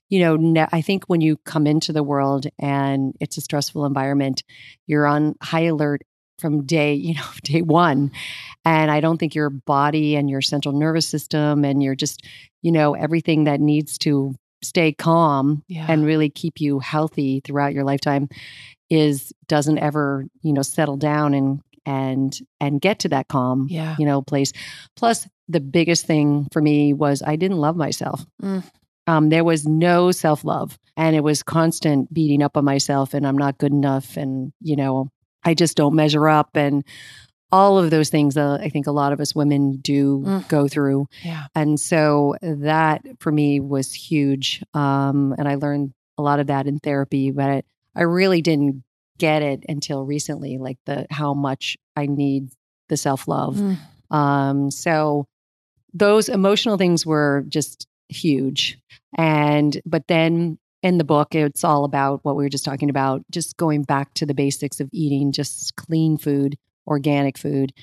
you 0.09 0.19
know, 0.19 0.35
ne- 0.35 0.67
I 0.71 0.81
think 0.81 1.05
when 1.07 1.21
you 1.21 1.37
come 1.37 1.67
into 1.67 1.91
the 1.91 2.03
world 2.03 2.45
and 2.59 3.15
it's 3.19 3.37
a 3.37 3.41
stressful 3.41 3.85
environment, 3.85 4.43
you're 4.85 5.07
on 5.07 5.35
high 5.41 5.65
alert 5.65 6.03
from 6.39 6.65
day, 6.65 6.93
you 6.93 7.15
know, 7.15 7.25
day 7.43 7.61
one. 7.61 8.11
And 8.63 8.91
I 8.91 8.99
don't 8.99 9.17
think 9.17 9.33
your 9.33 9.49
body 9.49 10.15
and 10.15 10.29
your 10.29 10.41
central 10.41 10.77
nervous 10.77 11.07
system 11.07 11.65
and 11.65 11.81
your 11.81 11.95
just, 11.95 12.23
you 12.61 12.71
know, 12.71 12.93
everything 12.93 13.45
that 13.45 13.59
needs 13.59 13.97
to 13.99 14.35
stay 14.63 14.91
calm 14.91 15.63
Yeah. 15.67 15.85
and 15.89 16.05
really 16.05 16.29
keep 16.29 16.59
you 16.59 16.79
healthy 16.79 17.41
throughout 17.43 17.73
your 17.73 17.83
lifetime 17.83 18.29
is 18.89 19.33
doesn't 19.47 19.79
ever, 19.79 20.25
you 20.41 20.53
know, 20.53 20.61
settle 20.61 20.97
down 20.97 21.33
and 21.33 21.61
and 21.85 22.37
and 22.59 22.81
get 22.81 22.99
to 22.99 23.09
that 23.09 23.27
calm, 23.29 23.67
yeah. 23.69 23.95
you 23.97 24.05
know, 24.05 24.21
place. 24.21 24.51
Plus 24.95 25.27
the 25.47 25.59
biggest 25.61 26.05
thing 26.05 26.47
for 26.51 26.61
me 26.61 26.93
was 26.93 27.21
I 27.25 27.35
didn't 27.37 27.57
love 27.57 27.75
myself. 27.77 28.25
Mm. 28.41 28.63
Um, 29.07 29.29
there 29.29 29.45
was 29.45 29.65
no 29.65 30.11
self 30.11 30.43
love, 30.43 30.77
and 30.97 31.15
it 31.15 31.23
was 31.23 31.41
constant 31.43 32.13
beating 32.13 32.43
up 32.43 32.57
on 32.57 32.65
myself, 32.65 33.13
and 33.13 33.25
I'm 33.25 33.37
not 33.37 33.57
good 33.57 33.71
enough, 33.71 34.17
and 34.17 34.51
you 34.61 34.75
know, 34.75 35.09
I 35.45 35.53
just 35.53 35.77
don't 35.77 35.95
measure 35.95 36.27
up, 36.27 36.49
and 36.55 36.83
all 37.51 37.77
of 37.77 37.89
those 37.91 38.09
things. 38.09 38.35
Uh, 38.37 38.57
I 38.61 38.69
think 38.69 38.87
a 38.87 38.91
lot 38.91 39.13
of 39.13 39.19
us 39.19 39.33
women 39.35 39.77
do 39.77 40.19
Mm. 40.25 40.47
go 40.49 40.67
through, 40.67 41.07
Yeah. 41.23 41.45
and 41.55 41.79
so 41.79 42.35
that 42.41 43.01
for 43.19 43.31
me 43.31 43.59
was 43.59 43.93
huge. 43.93 44.63
Um, 44.73 45.33
and 45.37 45.47
I 45.47 45.55
learned 45.55 45.93
a 46.17 46.21
lot 46.21 46.39
of 46.39 46.47
that 46.47 46.67
in 46.67 46.79
therapy, 46.79 47.31
but 47.31 47.63
I 47.95 48.01
really 48.01 48.41
didn't 48.41 48.83
get 49.17 49.41
it 49.41 49.63
until 49.69 50.03
recently, 50.05 50.57
like 50.57 50.77
the 50.85 51.07
how 51.09 51.33
much 51.33 51.77
I 51.95 52.05
need 52.05 52.49
the 52.89 52.97
self 52.97 53.27
love. 53.27 53.55
Mm. 53.55 53.77
Um, 54.15 54.71
so 54.71 55.25
those 55.93 56.29
emotional 56.29 56.77
things 56.77 57.05
were 57.05 57.43
just 57.47 57.87
huge. 58.09 58.77
And 59.17 59.81
but 59.85 60.07
then 60.07 60.57
in 60.83 60.97
the 60.99 61.03
book, 61.03 61.33
it's 61.33 61.63
all 61.63 61.83
about 61.85 62.23
what 62.23 62.35
we 62.35 62.43
were 62.43 62.49
just 62.49 62.63
talking 62.65 62.89
about, 62.89 63.23
just 63.31 63.57
going 63.57 63.81
back 63.83 64.13
to 64.15 64.25
the 64.25 64.33
basics 64.35 64.79
of 64.79 64.89
eating 64.93 65.31
just 65.31 65.75
clean 65.75 66.17
food, 66.17 66.55
organic 66.87 67.37
food, 67.37 67.73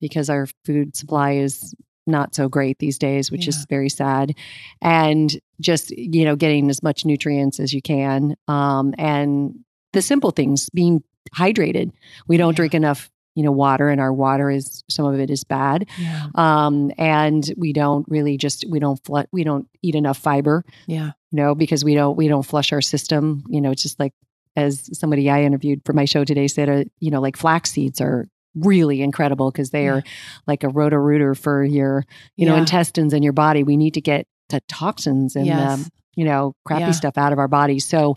because 0.00 0.30
our 0.30 0.46
food 0.64 0.94
supply 0.96 1.32
is 1.32 1.74
not 2.06 2.34
so 2.34 2.48
great 2.48 2.78
these 2.78 2.98
days, 2.98 3.30
which 3.30 3.44
Yeah. 3.44 3.50
is 3.50 3.66
very 3.68 3.88
sad. 3.88 4.34
And 4.80 5.38
just, 5.60 5.90
you 5.90 6.24
know, 6.24 6.34
getting 6.36 6.68
as 6.70 6.82
much 6.82 7.04
nutrients 7.04 7.60
as 7.60 7.72
you 7.72 7.82
can. 7.82 8.34
Um, 8.48 8.94
and 8.98 9.54
the 9.92 10.02
simple 10.02 10.30
things, 10.30 10.70
being 10.70 11.02
hydrated. 11.36 11.92
We 12.26 12.36
don't 12.36 12.52
Yeah. 12.52 12.56
drink 12.56 12.74
enough, 12.74 13.10
you 13.36 13.42
know, 13.44 13.52
water, 13.52 13.88
and 13.90 14.00
our 14.00 14.12
water 14.12 14.50
is 14.50 14.82
some 14.88 15.04
of 15.04 15.20
it 15.20 15.30
is 15.30 15.44
bad. 15.44 15.86
Yeah. 16.00 16.26
Um, 16.34 16.90
and 16.98 17.52
we 17.56 17.72
don't 17.72 18.06
really 18.08 18.36
just 18.36 18.64
we 18.68 18.78
don't 18.80 18.98
fl- 19.04 19.28
we 19.30 19.44
don't 19.44 19.68
eat 19.82 19.94
enough 19.94 20.18
fiber, 20.18 20.64
Yeah. 20.88 21.12
you 21.30 21.36
know, 21.36 21.54
because 21.54 21.84
we 21.84 21.94
don't 21.94 22.16
we 22.16 22.26
don't 22.28 22.44
flush 22.46 22.72
our 22.72 22.80
system. 22.80 23.44
You 23.48 23.60
know, 23.60 23.70
it's 23.70 23.82
just 23.82 24.00
like 24.00 24.14
as 24.56 24.88
somebody 24.98 25.30
I 25.30 25.42
interviewed 25.44 25.82
for 25.84 25.92
my 25.92 26.06
show 26.06 26.24
today 26.24 26.48
said, 26.48 26.68
uh, 26.68 26.84
you 26.98 27.10
know, 27.10 27.20
like 27.20 27.36
flax 27.36 27.70
seeds 27.70 28.00
are 28.00 28.26
really 28.54 29.00
incredible 29.02 29.50
because 29.50 29.70
they 29.70 29.84
Yeah. 29.84 29.92
are 29.92 30.02
like 30.46 30.64
a 30.64 30.68
roto 30.68 30.96
rooter 30.96 31.34
for 31.34 31.62
your 31.64 32.04
you 32.36 32.46
know 32.46 32.56
intestines 32.56 33.12
and 33.12 33.22
your 33.24 33.32
body. 33.32 33.62
We 33.62 33.76
need 33.76 33.94
to 33.94 34.00
get 34.00 34.26
the 34.48 34.60
toxins 34.68 35.36
and 35.36 35.46
Yes. 35.46 35.72
um, 35.80 35.86
you 36.16 36.24
know 36.24 36.54
crappy 36.66 36.80
Yeah. 36.86 36.90
stuff 36.92 37.16
out 37.16 37.32
of 37.32 37.38
our 37.38 37.48
bodies. 37.48 37.84
So 37.86 38.16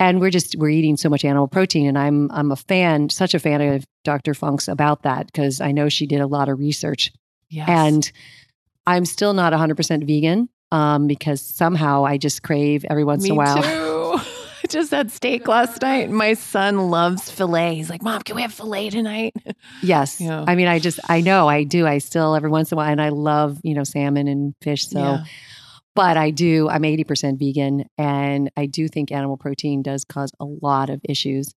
and 0.00 0.20
we're 0.20 0.30
just 0.30 0.54
we're 0.56 0.68
eating 0.68 0.96
so 0.96 1.08
much 1.08 1.24
animal 1.24 1.48
protein 1.48 1.88
and 1.88 1.98
i'm 1.98 2.30
i'm 2.30 2.52
a 2.52 2.56
fan 2.56 3.08
such 3.08 3.34
a 3.34 3.40
fan 3.40 3.60
of 3.60 3.84
dr 4.04 4.32
funk's 4.34 4.68
about 4.68 5.02
that 5.02 5.26
because 5.26 5.60
i 5.60 5.72
know 5.72 5.88
she 5.88 6.06
did 6.06 6.20
a 6.20 6.26
lot 6.28 6.48
of 6.48 6.56
research 6.60 7.10
Yes. 7.50 7.68
and 7.68 8.12
i'm 8.86 9.04
still 9.04 9.32
not 9.34 9.52
100% 9.52 10.06
vegan 10.06 10.48
um, 10.70 11.08
because 11.08 11.40
somehow 11.40 12.04
i 12.04 12.16
just 12.16 12.44
crave 12.44 12.84
every 12.88 13.02
once 13.02 13.24
Me 13.24 13.30
in 13.30 13.34
a 13.34 13.38
while 13.38 13.62
too. 13.62 14.07
I 14.62 14.66
just 14.68 14.90
had 14.90 15.10
steak 15.10 15.46
last 15.48 15.82
night. 15.82 16.10
My 16.10 16.34
son 16.34 16.90
loves 16.90 17.30
filet. 17.30 17.74
He's 17.76 17.90
like, 17.90 18.02
Mom, 18.02 18.22
can 18.22 18.36
we 18.36 18.42
have 18.42 18.52
filet 18.52 18.90
tonight? 18.90 19.34
yes 19.82 20.20
Yeah. 20.20 20.44
i 20.46 20.54
mean 20.54 20.66
i 20.68 20.78
just 20.78 20.98
i 21.08 21.20
know 21.20 21.48
i 21.48 21.62
do 21.64 21.86
i 21.86 21.98
still 21.98 22.34
every 22.34 22.50
once 22.50 22.70
in 22.72 22.76
a 22.76 22.78
while 22.78 22.90
and 22.90 23.00
i 23.00 23.08
love 23.10 23.58
you 23.62 23.74
know 23.74 23.84
salmon 23.84 24.26
and 24.28 24.54
fish 24.62 24.88
so 24.88 24.98
Yeah. 24.98 25.24
but 25.94 26.16
i 26.16 26.30
do 26.30 26.68
i'm 26.68 26.82
80% 26.82 27.38
vegan 27.38 27.84
and 27.96 28.50
i 28.56 28.66
do 28.66 28.88
think 28.88 29.12
animal 29.12 29.36
protein 29.36 29.82
does 29.82 30.04
cause 30.04 30.30
a 30.40 30.44
lot 30.44 30.90
of 30.90 31.00
issues 31.08 31.52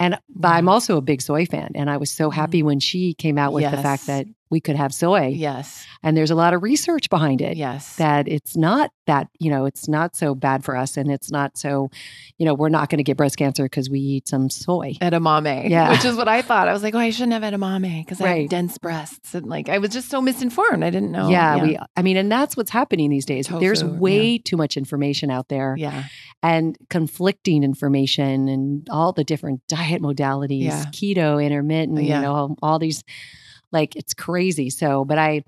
and 0.00 0.18
but 0.28 0.48
i'm 0.48 0.62
mm-hmm. 0.62 0.70
also 0.70 0.96
a 0.96 1.00
big 1.00 1.22
soy 1.22 1.46
fan 1.46 1.70
and 1.76 1.88
i 1.88 1.96
was 1.96 2.10
so 2.10 2.30
happy 2.30 2.58
mm-hmm. 2.58 2.66
when 2.66 2.80
she 2.80 3.14
came 3.14 3.38
out 3.38 3.52
with 3.52 3.70
the 3.70 3.76
fact 3.76 4.06
that 4.08 4.26
we 4.50 4.60
could 4.60 4.74
have 4.74 4.92
soy 4.92 5.28
Yes. 5.28 5.86
and 6.02 6.16
there's 6.16 6.32
a 6.32 6.34
lot 6.34 6.54
of 6.54 6.62
research 6.64 7.08
behind 7.08 7.40
it 7.40 7.56
Yes. 7.56 7.96
that 7.96 8.26
it's 8.26 8.56
not 8.56 8.90
that 9.06 9.28
you 9.38 9.50
know 9.50 9.64
it's 9.64 9.88
not 9.88 10.14
so 10.14 10.34
bad 10.34 10.64
for 10.64 10.76
us 10.76 10.96
and 10.96 11.10
it's 11.10 11.30
not 11.30 11.56
so 11.56 11.90
you 12.38 12.46
know 12.46 12.54
we're 12.54 12.68
not 12.68 12.88
going 12.88 12.98
to 12.98 13.04
get 13.04 13.16
breast 13.16 13.36
cancer 13.36 13.64
because 13.64 13.90
we 13.90 13.98
eat 14.00 14.28
some 14.28 14.48
soy 14.50 14.94
edamame. 15.00 15.68
Yeah. 15.70 15.90
Which 15.90 16.04
is 16.04 16.16
what 16.16 16.28
I 16.28 16.42
thought. 16.42 16.68
I 16.68 16.72
was 16.72 16.82
like, 16.82 16.94
oh, 16.94 16.98
I 16.98 17.10
shouldn't 17.10 17.32
have 17.32 17.42
edamame 17.42 18.04
because 18.04 18.20
I 18.20 18.40
have 18.40 18.48
dense 18.48 18.78
breasts. 18.78 19.34
And 19.34 19.46
like, 19.46 19.68
I 19.68 19.78
was 19.78 19.90
just 19.90 20.10
so 20.10 20.20
misinformed. 20.20 20.82
I 20.84 20.90
didn't 20.90 21.12
know. 21.12 21.28
yeah, 21.28 21.62
we 21.62 21.78
i 21.96 22.02
mean 22.02 22.16
and 22.16 22.30
that's 22.30 22.56
what's 22.56 22.70
happening 22.70 23.10
these 23.10 23.26
days 23.26 23.46
there's 23.46 23.82
Tofu, 23.82 23.94
yeah. 23.94 23.98
way 23.98 24.38
too 24.38 24.56
much 24.56 24.76
information 24.76 25.30
out 25.30 25.48
there 25.48 25.74
Yeah. 25.76 26.04
and 26.42 26.76
conflicting 26.88 27.62
information 27.62 28.48
and 28.48 28.88
all 28.90 29.12
the 29.12 29.24
different 29.24 29.60
diet 29.90 30.02
modalities 30.02 30.62
Yeah. 30.62 30.84
keto 30.92 31.44
intermittent 31.44 32.02
Yeah. 32.02 32.16
you 32.16 32.22
know 32.22 32.56
all, 32.62 32.78
these 32.78 33.02
like 33.72 33.96
it's 33.96 34.14
crazy 34.14 34.70
so 34.70 35.04
but 35.04 35.18
i 35.18 35.42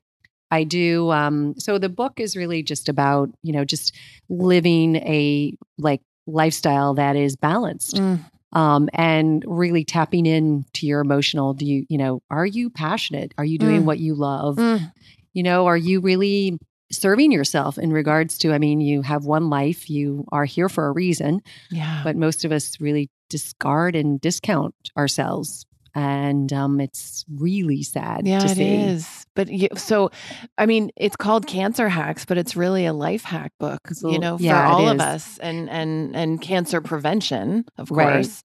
i 0.50 0.64
do 0.64 1.10
um 1.10 1.54
so 1.58 1.78
the 1.78 1.88
book 1.88 2.20
is 2.20 2.36
really 2.36 2.62
just 2.62 2.88
about 2.88 3.30
you 3.42 3.52
know 3.52 3.64
just 3.64 3.94
living 4.28 4.96
a 4.96 5.54
like 5.78 6.00
lifestyle 6.26 6.94
that 6.94 7.16
is 7.16 7.36
balanced 7.36 7.96
Mm. 7.96 8.20
um, 8.52 8.88
and 8.92 9.44
really 9.46 9.84
tapping 9.84 10.26
in 10.26 10.64
to 10.74 10.86
your 10.86 11.00
emotional 11.00 11.52
do 11.54 11.64
you 11.66 11.84
you 11.88 11.98
know 11.98 12.22
are 12.30 12.46
you 12.46 12.70
passionate 12.70 13.32
are 13.38 13.44
you 13.44 13.58
doing 13.58 13.82
Mm. 13.82 13.84
what 13.86 13.98
you 13.98 14.14
love 14.14 14.56
Mm. 14.56 14.92
you 15.32 15.42
know 15.42 15.66
are 15.66 15.76
you 15.76 16.00
really 16.00 16.58
serving 16.92 17.32
yourself 17.32 17.78
in 17.78 17.90
regards 17.90 18.36
to 18.38 18.52
i 18.52 18.58
mean 18.58 18.78
you 18.80 19.00
have 19.02 19.24
one 19.24 19.48
life 19.48 19.88
you 19.88 20.26
are 20.30 20.44
here 20.44 20.68
for 20.68 20.86
a 20.88 20.92
reason 20.92 21.40
Yeah. 21.70 22.02
but 22.04 22.16
most 22.16 22.44
of 22.44 22.52
us 22.52 22.78
really 22.80 23.08
discard 23.32 23.96
and 23.96 24.20
discount 24.20 24.74
ourselves 24.96 25.66
and 25.94 26.52
um, 26.54 26.80
it's 26.80 27.24
really 27.36 27.82
sad 27.82 28.24
yeah, 28.26 28.38
to 28.38 28.48
it 28.48 28.56
see 28.56 28.64
is. 28.90 29.26
But 29.34 29.48
you, 29.48 29.68
so, 29.76 30.10
I 30.56 30.64
mean, 30.66 30.90
it's 30.96 31.16
called 31.16 31.46
Cancer 31.46 31.88
Hacks, 31.88 32.24
but 32.24 32.38
it's 32.38 32.56
really 32.56 32.86
a 32.86 32.92
life 32.94 33.24
hack 33.24 33.52
book, 33.58 33.80
you 34.02 34.18
know, 34.18 34.38
for 34.38 34.44
yeah, 34.44 34.70
all 34.70 34.88
of 34.88 34.96
is. 34.96 35.02
us, 35.02 35.38
and 35.38 35.68
and 35.68 36.16
and 36.16 36.40
cancer 36.40 36.80
prevention, 36.80 37.64
of 37.78 37.90
Right. 37.90 38.26
course. 38.26 38.42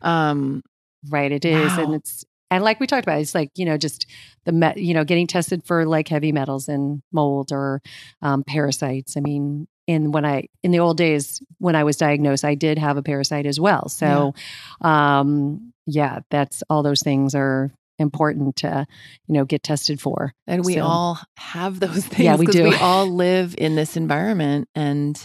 Um, 0.00 0.62
right 1.08 1.30
it 1.30 1.44
is 1.44 1.78
Wow. 1.78 1.84
and 1.84 1.94
it's 1.94 2.24
and 2.50 2.64
like 2.64 2.80
we 2.80 2.86
talked 2.86 3.04
about 3.04 3.20
it's 3.20 3.34
like 3.34 3.50
you 3.54 3.64
know 3.64 3.76
just 3.78 4.06
the 4.46 4.52
met 4.52 4.78
you 4.78 4.92
know 4.92 5.04
getting 5.04 5.28
tested 5.28 5.62
for 5.64 5.86
like 5.86 6.08
heavy 6.08 6.32
metals 6.32 6.68
and 6.68 7.02
mold 7.12 7.52
or 7.52 7.80
um, 8.22 8.42
parasites 8.42 9.16
i 9.16 9.20
mean 9.20 9.68
in 9.88 10.12
when 10.12 10.24
i 10.24 10.44
in 10.62 10.70
the 10.70 10.78
old 10.78 10.96
days 10.96 11.42
when 11.58 11.74
i 11.74 11.82
was 11.82 11.96
diagnosed 11.96 12.44
i 12.44 12.54
did 12.54 12.78
have 12.78 12.96
a 12.96 13.02
parasite 13.02 13.46
as 13.46 13.58
well 13.58 13.88
so 13.88 14.32
um 14.82 15.72
yeah 15.86 16.20
that's 16.30 16.62
all 16.70 16.82
those 16.84 17.02
things 17.02 17.34
are 17.34 17.72
important 18.00 18.54
to 18.54 18.86
you 19.26 19.34
know 19.34 19.44
get 19.44 19.62
tested 19.64 20.00
for 20.00 20.32
and 20.46 20.64
we 20.64 20.74
So- 20.74 20.82
all 20.82 21.18
have 21.36 21.80
those 21.86 22.06
things. 22.06 22.20
Yeah, 22.24 22.36
we 22.36 22.46
do. 22.46 22.64
We 22.64 22.74
all 22.76 23.06
live 23.08 23.56
in 23.58 23.74
this 23.74 23.96
environment, 23.96 24.68
and 24.76 25.20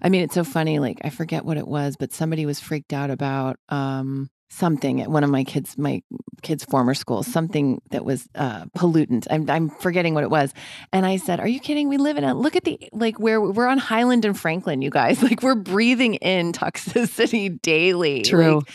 I 0.00 0.08
mean, 0.08 0.22
it's 0.22 0.34
so 0.34 0.42
funny. 0.44 0.78
Like, 0.78 1.00
I 1.04 1.10
forget 1.10 1.44
what 1.44 1.58
it 1.58 1.68
was, 1.68 1.96
but 1.98 2.12
somebody 2.12 2.46
was 2.46 2.60
freaked 2.60 2.94
out 2.94 3.10
about 3.10 3.56
um, 3.68 4.30
something 4.54 5.00
at 5.00 5.10
one 5.10 5.24
of 5.24 5.30
my 5.30 5.44
kids, 5.44 5.76
my 5.76 6.02
kids' 6.42 6.64
former 6.64 6.94
schools, 6.94 7.26
something 7.26 7.80
that 7.90 8.04
was 8.04 8.28
uh, 8.34 8.64
pollutant. 8.76 9.26
I'm 9.30 9.48
I'm 9.50 9.70
forgetting 9.70 10.14
what 10.14 10.24
it 10.24 10.30
was, 10.30 10.54
and 10.92 11.04
I 11.04 11.16
said, 11.16 11.40
"Are 11.40 11.48
you 11.48 11.60
kidding? 11.60 11.88
We 11.88 11.96
live 11.96 12.16
in 12.16 12.24
a 12.24 12.34
look 12.34 12.56
at 12.56 12.64
the 12.64 12.78
like 12.92 13.18
where 13.18 13.40
we're 13.40 13.66
on 13.66 13.78
Highland 13.78 14.24
and 14.24 14.38
Franklin, 14.38 14.80
you 14.82 14.90
guys. 14.90 15.22
Like, 15.24 15.42
we're 15.42 15.54
breathing 15.54 16.16
in 16.16 16.52
toxicity 16.52 17.60
daily. 17.62 18.22
True. 18.22 18.56
Like, 18.56 18.68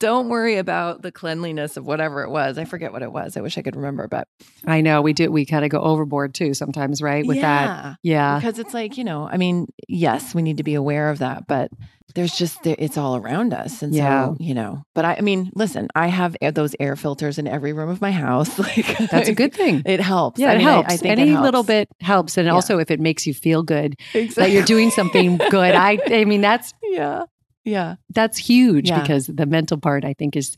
don't 0.00 0.28
worry 0.28 0.56
about 0.56 1.02
the 1.02 1.12
cleanliness 1.12 1.76
of 1.76 1.86
whatever 1.86 2.22
it 2.22 2.30
was. 2.30 2.58
I 2.58 2.64
forget 2.64 2.92
what 2.92 3.02
it 3.02 3.12
was. 3.12 3.36
I 3.36 3.40
wish 3.40 3.56
I 3.58 3.62
could 3.62 3.76
remember, 3.76 4.08
but 4.08 4.26
i 4.66 4.80
know 4.80 5.02
we 5.02 5.12
do 5.12 5.30
we 5.30 5.44
kind 5.44 5.64
of 5.64 5.70
go 5.70 5.80
overboard 5.80 6.34
too 6.34 6.54
sometimes 6.54 7.02
right 7.02 7.26
with 7.26 7.40
that 7.40 7.66
yeah. 7.66 7.94
yeah 8.02 8.38
because 8.38 8.58
it's 8.58 8.72
like 8.72 8.96
you 8.96 9.04
know 9.04 9.28
i 9.30 9.36
mean 9.36 9.66
yes 9.88 10.34
we 10.34 10.40
need 10.40 10.56
to 10.56 10.62
be 10.62 10.74
aware 10.74 11.10
of 11.10 11.18
that 11.18 11.46
but 11.46 11.70
there's 12.14 12.34
just 12.34 12.66
it's 12.66 12.96
all 12.96 13.16
around 13.16 13.52
us 13.52 13.82
and 13.82 13.94
Yeah. 13.94 14.28
so 14.28 14.36
you 14.40 14.54
know 14.54 14.82
but 14.94 15.04
I, 15.04 15.16
I 15.16 15.20
mean 15.20 15.50
listen 15.54 15.88
i 15.94 16.06
have 16.06 16.34
air, 16.40 16.50
those 16.50 16.74
air 16.80 16.96
filters 16.96 17.38
in 17.38 17.46
every 17.46 17.72
room 17.74 17.90
of 17.90 18.00
my 18.00 18.10
house 18.12 18.58
like 18.66 18.86
that's 19.10 19.28
a 19.28 19.34
good 19.34 19.52
thing 19.52 19.82
it 19.84 20.00
helps 20.00 20.40
yeah 20.40 20.50
I 20.50 20.54
it 20.54 20.58
mean, 20.58 20.66
helps 20.66 20.94
I, 20.94 20.96
think 20.96 21.18
it 21.18 21.22
any 21.22 21.36
little 21.36 21.62
bit 21.62 21.88
helps 22.00 22.38
and 22.38 22.46
Yeah. 22.46 22.52
also 22.54 22.78
if 22.78 22.90
it 22.90 23.00
makes 23.00 23.26
you 23.26 23.34
feel 23.34 23.62
good 23.62 23.96
exactly. 24.14 24.42
that 24.44 24.50
you're 24.50 24.64
doing 24.64 24.90
something 24.90 25.36
good 25.50 25.74
i 25.74 25.98
i 26.06 26.24
mean 26.24 26.40
that's 26.40 26.72
yeah 26.84 27.24
yeah 27.64 27.96
that's 28.10 28.38
huge 28.38 28.88
Yeah. 28.88 29.00
because 29.00 29.26
the 29.26 29.46
mental 29.46 29.78
part 29.78 30.04
I 30.04 30.14
think 30.14 30.36
is 30.36 30.56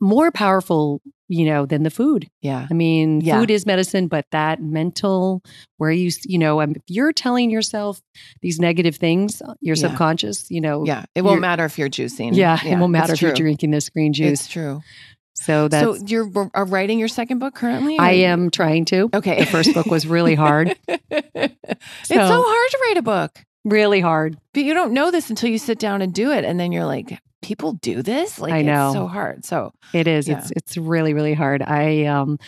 more 0.00 0.30
powerful 0.30 1.00
you 1.32 1.44
know, 1.44 1.64
than 1.64 1.84
the 1.84 1.90
food. 1.90 2.28
Yeah. 2.42 2.66
I 2.68 2.74
mean, 2.74 3.20
Yeah. 3.20 3.38
food 3.38 3.52
is 3.52 3.64
medicine, 3.64 4.08
but 4.08 4.24
that 4.32 4.60
mental, 4.60 5.44
where 5.76 5.92
you, 5.92 6.10
you 6.24 6.38
know, 6.38 6.60
um, 6.60 6.72
if 6.72 6.82
you're 6.88 7.12
telling 7.12 7.50
yourself 7.50 8.00
these 8.42 8.58
negative 8.58 8.96
things, 8.96 9.40
uh, 9.40 9.54
your 9.60 9.76
Yeah. 9.76 9.82
subconscious, 9.90 10.50
you 10.50 10.60
know, 10.60 10.84
Yeah. 10.84 11.04
It 11.14 11.22
won't 11.22 11.40
matter 11.40 11.64
if 11.64 11.78
you're 11.78 11.88
juicing. 11.88 12.34
yeah, 12.34 12.58
it 12.66 12.76
won't 12.78 12.90
matter 12.90 13.12
if 13.12 13.18
it's 13.18 13.22
you're 13.22 13.32
drinking 13.32 13.70
this 13.70 13.88
green 13.90 14.12
juice. 14.12 14.40
It's 14.40 14.48
true. 14.48 14.82
so 15.34 15.68
that's, 15.68 16.00
so 16.00 16.04
you're 16.04 16.28
are 16.52 16.64
writing 16.64 16.98
your 16.98 17.06
second 17.06 17.38
book 17.38 17.54
currently? 17.54 17.96
I 17.96 18.10
am 18.26 18.50
trying 18.50 18.84
to. 18.86 19.08
Okay. 19.14 19.38
The 19.38 19.46
first 19.46 19.72
book 19.72 19.86
was 19.86 20.08
really 20.08 20.34
hard, 20.34 20.76
it's 20.88 22.08
so 22.08 22.42
hard 22.44 22.70
to 22.70 22.78
write 22.88 22.96
a 22.96 23.02
book, 23.02 23.38
really 23.64 24.00
hard. 24.00 24.38
but 24.52 24.62
you 24.64 24.74
don't 24.74 24.92
know 24.92 25.10
this 25.10 25.30
until 25.30 25.50
you 25.50 25.58
sit 25.58 25.78
down 25.78 26.02
and 26.02 26.12
do 26.12 26.30
it, 26.30 26.44
and 26.44 26.58
then 26.58 26.72
you're 26.72 26.86
like, 26.86 27.20
people 27.42 27.74
do 27.74 28.02
this. 28.02 28.38
Like 28.38 28.52
I 28.52 28.62
know. 28.62 28.88
it's 28.88 28.94
so 28.94 29.06
hard. 29.06 29.44
So, 29.44 29.72
It 29.92 30.06
is. 30.06 30.28
Yeah. 30.28 30.38
It's 30.38 30.50
it's 30.52 30.76
really 30.76 31.14
really 31.14 31.34
hard. 31.34 31.62
I 31.62 32.04
um 32.04 32.38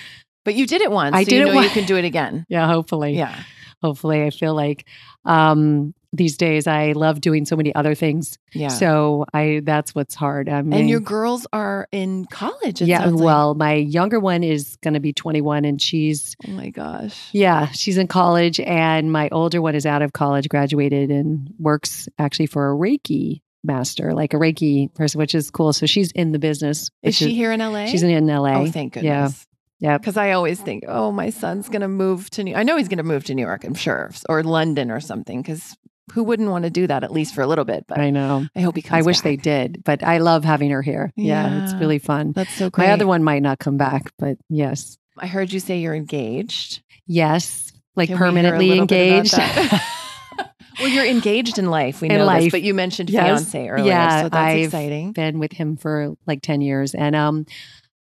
but 0.44 0.54
you 0.54 0.66
did 0.66 0.82
it 0.82 0.90
once. 0.90 1.14
I 1.14 1.24
so 1.24 1.30
did 1.30 1.36
you 1.36 1.42
it 1.42 1.54
know 1.54 1.60
you 1.60 1.70
can 1.70 1.86
do 1.86 1.96
it 1.96 2.04
again. 2.04 2.44
yeah, 2.48 2.66
hopefully. 2.66 3.16
Yeah. 3.16 3.42
Hopefully 3.82 4.22
I 4.24 4.30
feel 4.30 4.54
like 4.54 4.86
um 5.24 5.94
these 6.12 6.36
days 6.36 6.66
I 6.66 6.92
love 6.92 7.20
doing 7.20 7.44
so 7.44 7.56
many 7.56 7.74
other 7.74 7.94
things. 7.94 8.38
Yeah. 8.52 8.68
So 8.68 9.24
I 9.32 9.62
that's 9.64 9.94
what's 9.94 10.14
hard. 10.14 10.48
I 10.48 10.62
mean 10.62 10.80
and 10.80 10.90
your 10.90 11.00
girls 11.00 11.46
are 11.52 11.88
in 11.90 12.26
college. 12.26 12.82
Yeah, 12.82 12.98
sounds 13.00 13.14
like. 13.14 13.24
well, 13.24 13.54
my 13.54 13.74
younger 13.74 14.20
one 14.20 14.42
is 14.42 14.76
going 14.82 14.94
to 14.94 15.00
be 15.00 15.12
21 15.12 15.64
and 15.64 15.80
she's 15.80 16.36
Oh 16.46 16.50
my 16.50 16.70
gosh. 16.70 17.30
yeah, 17.32 17.68
she's 17.68 17.96
in 17.98 18.08
college 18.08 18.60
and 18.60 19.10
my 19.10 19.28
older 19.30 19.62
one 19.62 19.74
is 19.74 19.86
out 19.86 20.02
of 20.02 20.12
college, 20.12 20.48
graduated 20.48 21.10
and 21.10 21.54
works 21.58 22.08
actually 22.18 22.46
for 22.46 22.70
a 22.70 22.74
Reiki 22.74 23.40
master, 23.64 24.12
like 24.12 24.34
a 24.34 24.36
Reiki 24.36 24.92
person, 24.94 25.18
which 25.18 25.34
is 25.34 25.50
cool. 25.50 25.72
So 25.72 25.86
she's 25.86 26.12
in 26.12 26.32
the 26.32 26.38
business. 26.38 26.90
Is 27.02 27.14
she 27.14 27.34
here 27.34 27.52
in 27.52 27.60
LA? 27.60 27.86
She's 27.86 28.02
in 28.02 28.26
LA. 28.26 28.60
Oh, 28.62 28.66
thank 28.70 28.94
goodness. 28.94 29.46
Yeah. 29.80 29.90
Yeah. 29.92 29.98
Because 29.98 30.16
I 30.16 30.32
always 30.32 30.60
think, 30.60 30.84
oh, 30.86 31.10
my 31.10 31.30
son's 31.30 31.68
going 31.68 31.80
to 31.80 31.88
move 31.88 32.28
to 32.30 32.44
New 32.44 32.54
I 32.54 32.62
know 32.64 32.76
he's 32.76 32.88
going 32.88 32.98
to 32.98 33.02
move 33.04 33.24
to 33.24 33.34
New 33.34 33.42
York, 33.42 33.64
I'm 33.64 33.74
sure, 33.74 34.10
or 34.28 34.42
London 34.42 34.90
or 34.90 35.00
something, 35.00 35.42
because 35.42 35.76
who 36.12 36.24
wouldn't 36.24 36.50
want 36.50 36.64
to 36.64 36.70
do 36.70 36.86
that 36.88 37.04
at 37.04 37.12
least 37.12 37.34
for 37.34 37.42
a 37.42 37.46
little 37.46 37.64
bit? 37.64 37.84
But 37.88 37.98
I 38.00 38.10
know. 38.10 38.46
I 38.56 38.60
hope 38.60 38.76
he 38.76 38.82
comes 38.82 38.98
I 38.98 39.06
wish 39.06 39.18
back. 39.18 39.24
they 39.24 39.36
did, 39.36 39.82
but 39.84 40.02
I 40.02 40.18
love 40.18 40.44
having 40.44 40.70
her 40.70 40.82
here. 40.82 41.12
Yeah, 41.16 41.64
it's 41.64 41.74
really 41.74 41.98
fun. 41.98 42.32
That's 42.32 42.52
so 42.54 42.70
great. 42.70 42.86
My 42.86 42.92
other 42.92 43.06
one 43.06 43.22
might 43.22 43.42
not 43.42 43.58
come 43.58 43.76
back, 43.76 44.12
but 44.18 44.36
yes. 44.48 44.98
I 45.18 45.26
heard 45.26 45.52
you 45.52 45.60
say 45.60 45.78
you're 45.78 45.94
engaged. 45.94 46.82
Yes. 47.06 47.70
Like 47.94 48.08
Can 48.08 48.14
we 48.14 48.18
hear 48.18 48.26
a 48.26 48.30
permanently 48.30 48.78
engaged. 48.78 49.36
well, 50.80 50.88
you're 50.88 51.04
engaged 51.04 51.58
in 51.58 51.66
life. 51.66 52.00
We 52.00 52.08
In 52.08 52.14
know 52.14 52.20
this, 52.20 52.26
life. 52.44 52.50
but 52.52 52.62
you 52.62 52.74
mentioned 52.74 53.10
Yes. 53.10 53.26
fiance 53.52 53.68
earlier, 53.68 53.86
Yeah, 53.86 54.22
so 54.22 54.28
that's 54.30 54.34
I've 54.34 54.64
exciting. 54.64 55.12
been 55.12 55.38
with 55.38 55.52
him 55.52 55.76
for 55.76 56.14
like 56.26 56.42
10 56.42 56.60
years. 56.62 56.94
And 56.94 57.14
um, 57.14 57.46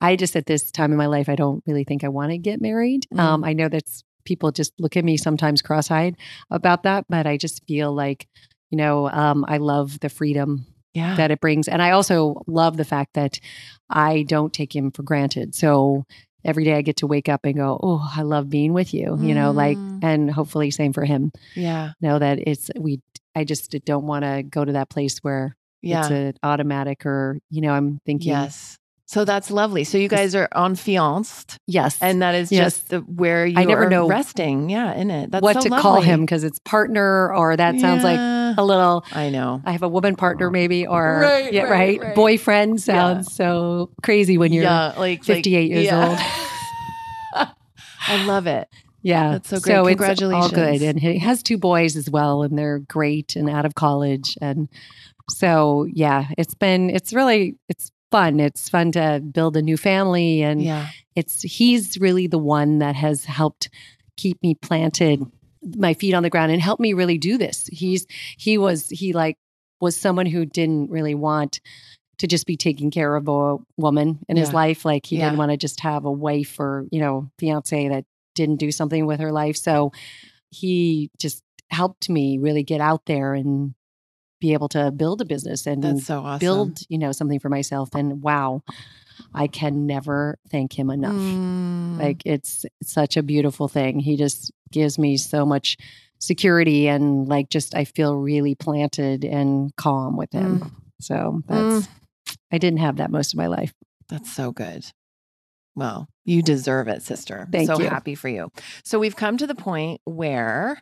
I 0.02 0.16
just, 0.16 0.36
at 0.36 0.46
this 0.46 0.72
time 0.72 0.92
in 0.92 0.98
my 0.98 1.06
life, 1.06 1.30
I 1.30 1.36
don't 1.36 1.64
really 1.68 1.84
think 1.84 2.04
I 2.04 2.08
want 2.10 2.32
to 2.32 2.38
get 2.38 2.60
married. 2.62 3.06
Mm. 3.14 3.20
Um, 3.20 3.44
I 3.44 3.54
know 3.54 3.70
that's 3.70 4.04
people 4.26 4.52
just 4.52 4.74
look 4.80 4.98
at 4.98 5.06
me 5.06 5.18
sometimes 5.18 5.62
cross 5.62 5.90
eyed 5.92 6.16
about 6.52 6.84
that, 6.84 7.06
but 7.10 7.26
I 7.28 7.38
just 7.38 7.66
feel 7.68 7.94
like, 7.94 8.28
you 8.72 8.78
know, 8.78 9.10
um, 9.10 9.46
I 9.48 9.58
love 9.58 10.00
the 10.02 10.10
freedom 10.10 10.66
Yeah. 10.94 11.16
that 11.16 11.32
it 11.32 11.40
brings. 11.40 11.68
And 11.68 11.82
I 11.82 11.92
also 11.92 12.42
love 12.48 12.78
the 12.78 12.86
fact 12.86 13.14
that 13.14 13.40
I 13.90 14.24
don't 14.24 14.52
take 14.54 14.76
him 14.76 14.92
for 14.92 15.04
granted. 15.04 15.56
So 15.56 16.06
every 16.44 16.64
day 16.64 16.74
I 16.76 16.82
get 16.82 16.98
to 16.98 17.08
wake 17.08 17.30
up 17.30 17.42
and 17.46 17.56
go, 17.56 17.80
oh, 17.82 18.08
I 18.16 18.22
love 18.24 18.50
being 18.50 18.74
with 18.74 18.94
you, 18.94 19.18
you 19.22 19.34
know, 19.34 19.52
like, 19.52 19.78
Mm. 19.78 20.00
and 20.04 20.32
hopefully 20.32 20.70
same 20.72 20.94
for 20.94 21.04
him. 21.06 21.32
yeah. 21.56 21.92
Know 22.02 22.20
that 22.20 22.40
it's, 22.48 22.70
we, 22.78 23.02
I 23.36 23.44
just 23.44 23.72
don't 23.86 24.06
want 24.06 24.24
to 24.26 24.44
go 24.44 24.64
to 24.66 24.74
that 24.74 24.90
place 24.90 25.20
where 25.20 25.56
Yeah. 25.82 26.02
it's 26.02 26.10
an 26.12 26.34
automatic 26.44 27.06
or, 27.06 27.40
you 27.50 27.62
know, 27.62 27.72
I'm 27.74 28.00
thinking, 28.06 28.30
yes. 28.32 28.78
So 29.08 29.24
that's 29.24 29.52
lovely. 29.52 29.84
So 29.84 30.00
you 30.00 30.08
guys 30.10 30.34
are 30.34 30.48
on 30.52 30.76
fianced, 30.76 31.60
yes. 31.68 31.98
and 32.02 32.24
that 32.24 32.34
is 32.34 32.52
Yes. 32.52 32.74
just 32.78 32.90
the, 32.90 33.00
where 33.02 33.46
you 33.46 33.58
I 33.60 33.64
never 33.66 33.84
are 33.84 33.90
know 33.90 34.08
resting. 34.08 34.70
Yeah, 34.70 34.94
in 34.96 35.12
it. 35.12 35.30
That's 35.32 35.44
what 35.44 35.62
so 35.62 35.70
to 35.70 35.70
call 35.70 36.02
him 36.02 36.22
because 36.22 36.44
it's 36.44 36.58
partner 36.60 37.32
or 37.34 37.56
that 37.56 37.80
sounds 37.80 38.04
like 38.04 38.18
a 38.58 38.64
little, 38.64 39.06
I 39.12 39.30
know. 39.30 39.62
I 39.64 39.74
have 39.74 39.84
a 39.84 39.88
woman 39.90 40.16
partner 40.16 40.50
maybe, 40.50 40.88
or 40.88 41.20
Right, 41.22 41.54
yeah, 41.54 41.64
right, 41.64 41.72
right, 41.72 42.02
right. 42.02 42.16
Boyfriend 42.16 42.82
sounds 42.82 43.32
so 43.34 43.92
crazy 44.02 44.40
when 44.40 44.52
you're, 44.52 44.64
yeah, 44.64 44.94
like 44.98 45.24
58 45.24 45.70
years 45.70 45.92
old. 45.94 46.18
I 48.08 48.26
love 48.26 48.48
it. 48.48 48.68
Yeah. 49.04 49.34
That's 49.34 49.50
so 49.50 49.60
great. 49.60 50.00
So 50.00 50.08
it's 50.10 50.22
all 50.24 50.50
good. 50.50 50.82
And 50.82 51.00
he 51.00 51.20
has 51.20 51.44
two 51.44 51.60
boys 51.60 51.96
as 51.96 52.10
well, 52.10 52.42
and 52.42 52.58
they're 52.58 52.80
great 52.80 53.36
and 53.36 53.50
out 53.52 53.66
of 53.66 53.76
college. 53.76 54.36
And 54.42 54.68
so, 55.30 55.86
yeah, 55.92 56.26
it's 56.40 56.56
been, 56.56 56.90
it's 56.90 57.14
really, 57.14 57.56
it's 57.70 57.92
fun. 58.12 58.40
It's 58.40 58.70
fun 58.70 58.92
to 58.94 59.22
build 59.32 59.58
a 59.58 59.62
new 59.62 59.78
family. 59.78 60.42
And 60.42 60.62
Yeah. 60.62 60.88
it's, 61.16 61.42
he's 61.42 61.98
really 62.00 62.28
the 62.28 62.38
one 62.38 62.80
that 62.80 62.96
has 62.96 63.26
helped 63.26 63.70
keep 64.18 64.42
me 64.42 64.56
planted 64.56 65.22
my 65.78 65.94
feet 65.94 66.14
on 66.14 66.24
the 66.24 66.30
ground 66.30 66.52
and 66.52 66.62
help 66.62 66.80
me 66.80 66.94
really 66.94 67.18
do 67.18 67.38
this. 67.38 67.68
He's, 67.72 68.06
he 68.38 68.58
was, 68.58 68.88
he 68.90 69.14
like 69.14 69.38
was 69.82 69.98
someone 69.98 70.26
who 70.28 70.46
didn't 70.46 70.90
really 70.92 71.16
want 71.16 71.60
to 72.20 72.28
just 72.28 72.46
be 72.46 72.56
taking 72.56 72.92
care 72.92 73.16
of 73.16 73.28
a 73.28 73.58
woman 73.76 74.20
in 74.30 74.38
his 74.38 74.54
life. 74.54 74.86
Like 74.86 75.06
he 75.06 75.18
Yeah. 75.18 75.26
didn't 75.26 75.38
want 75.40 75.52
to 75.52 75.58
just 75.58 75.82
have 75.82 76.06
a 76.06 76.12
wife 76.12 76.60
or, 76.60 76.86
you 76.92 77.00
know, 77.02 77.30
fiance 77.40 77.90
that 77.90 78.06
didn't 78.36 78.58
do 78.58 78.72
something 78.72 79.06
with 79.06 79.20
her 79.20 79.32
life. 79.34 79.58
So 79.58 79.92
he 80.50 81.10
just 81.20 81.42
helped 81.72 82.10
me 82.10 82.38
really 82.38 82.64
get 82.64 82.80
out 82.80 83.06
there 83.06 83.34
and 83.34 83.74
be 84.40 84.54
able 84.54 84.70
to 84.70 84.92
build 84.92 85.22
a 85.22 85.26
business 85.26 85.66
and 85.66 86.02
so 86.02 86.20
awesome. 86.20 86.40
build, 86.40 86.80
you 86.90 86.98
know, 86.98 87.12
something 87.12 87.40
for 87.40 87.50
myself. 87.50 87.90
And 87.96 88.22
wow, 88.22 88.64
I 89.34 89.48
can 89.48 89.86
never 89.86 90.38
thank 90.50 90.78
him 90.78 90.90
enough. 90.90 91.14
Mm. 91.14 92.00
Like 92.00 92.22
it's 92.26 92.66
such 92.84 93.18
a 93.18 93.24
beautiful 93.24 93.68
thing. 93.68 94.00
He 94.00 94.18
just 94.18 94.52
gives 94.72 94.98
me 95.00 95.18
so 95.18 95.46
much 95.46 95.78
security 96.20 96.88
and 96.88 97.28
like 97.28 97.50
just 97.50 97.76
I 97.76 97.86
feel 97.86 98.16
really 98.16 98.56
planted 98.56 99.24
and 99.24 99.76
calm 99.76 100.18
with 100.18 100.32
him. 100.32 100.60
Mm. 100.60 100.72
So 101.02 101.42
that's 101.48 101.88
I 102.52 102.58
didn't 102.58 102.80
have 102.80 102.98
that 102.98 103.12
most 103.12 103.34
of 103.34 103.38
my 103.38 103.48
life. 103.48 103.74
That's 104.10 104.32
so 104.32 104.52
good. 104.52 104.86
Well, 105.76 106.08
you 106.24 106.42
deserve 106.42 106.88
it, 106.88 107.02
sister. 107.02 107.48
Thank 107.52 107.68
so 107.68 107.80
you. 107.80 107.90
happy 107.90 108.16
for 108.16 108.30
you. 108.30 108.50
So 108.84 108.98
we've 108.98 109.16
come 109.16 109.38
to 109.38 109.48
the 109.48 109.56
point 109.56 110.00
where 110.06 110.82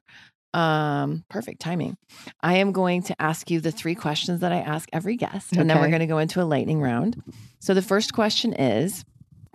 um 0.54 1.24
perfect 1.30 1.62
timing. 1.62 1.98
I 2.42 2.58
am 2.58 2.72
going 2.72 3.04
to 3.04 3.22
ask 3.22 3.50
you 3.50 3.60
the 3.60 3.72
three 3.72 3.96
questions 3.96 4.42
that 4.42 4.52
I 4.52 4.60
ask 4.60 4.88
every 4.94 5.16
guest 5.16 5.54
and 5.54 5.70
then 5.70 5.80
we're 5.80 5.90
going 5.90 6.02
to 6.02 6.08
go 6.08 6.20
into 6.20 6.42
a 6.42 6.46
lightning 6.46 6.80
round. 6.82 7.22
So 7.60 7.74
the 7.74 7.82
first 7.82 8.14
question 8.14 8.54
is 8.54 9.04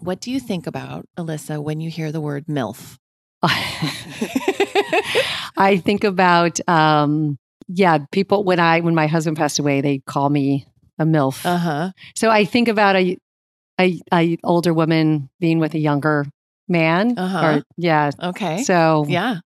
what 0.00 0.20
do 0.20 0.30
you 0.30 0.40
think 0.40 0.66
about 0.66 1.06
Elissa 1.16 1.60
when 1.60 1.80
you 1.80 1.90
hear 1.90 2.12
the 2.12 2.20
word 2.20 2.46
MILF? 2.46 2.96
I 5.56 5.80
think 5.84 6.04
about 6.04 6.58
um 6.68 7.38
yeah, 7.68 7.98
people 8.10 8.44
when 8.44 8.58
I 8.58 8.80
when 8.80 8.94
my 8.94 9.06
husband 9.06 9.36
passed 9.36 9.58
away, 9.58 9.80
they 9.80 9.98
call 9.98 10.30
me 10.30 10.66
a 10.98 11.04
MILF. 11.04 11.44
Uh-huh. 11.44 11.92
so 12.14 12.30
I 12.30 12.44
think 12.44 12.68
about 12.68 12.96
a 12.96 13.18
a, 13.80 14.00
a 14.12 14.36
older 14.42 14.74
woman 14.74 15.30
being 15.38 15.60
with 15.60 15.74
a 15.74 15.78
younger 15.78 16.26
man. 16.68 17.18
Uh-huh. 17.18 17.46
Or 17.46 17.62
yeah. 17.76 18.10
Okay. 18.20 18.62
So 18.64 19.06
yeah. 19.08 19.36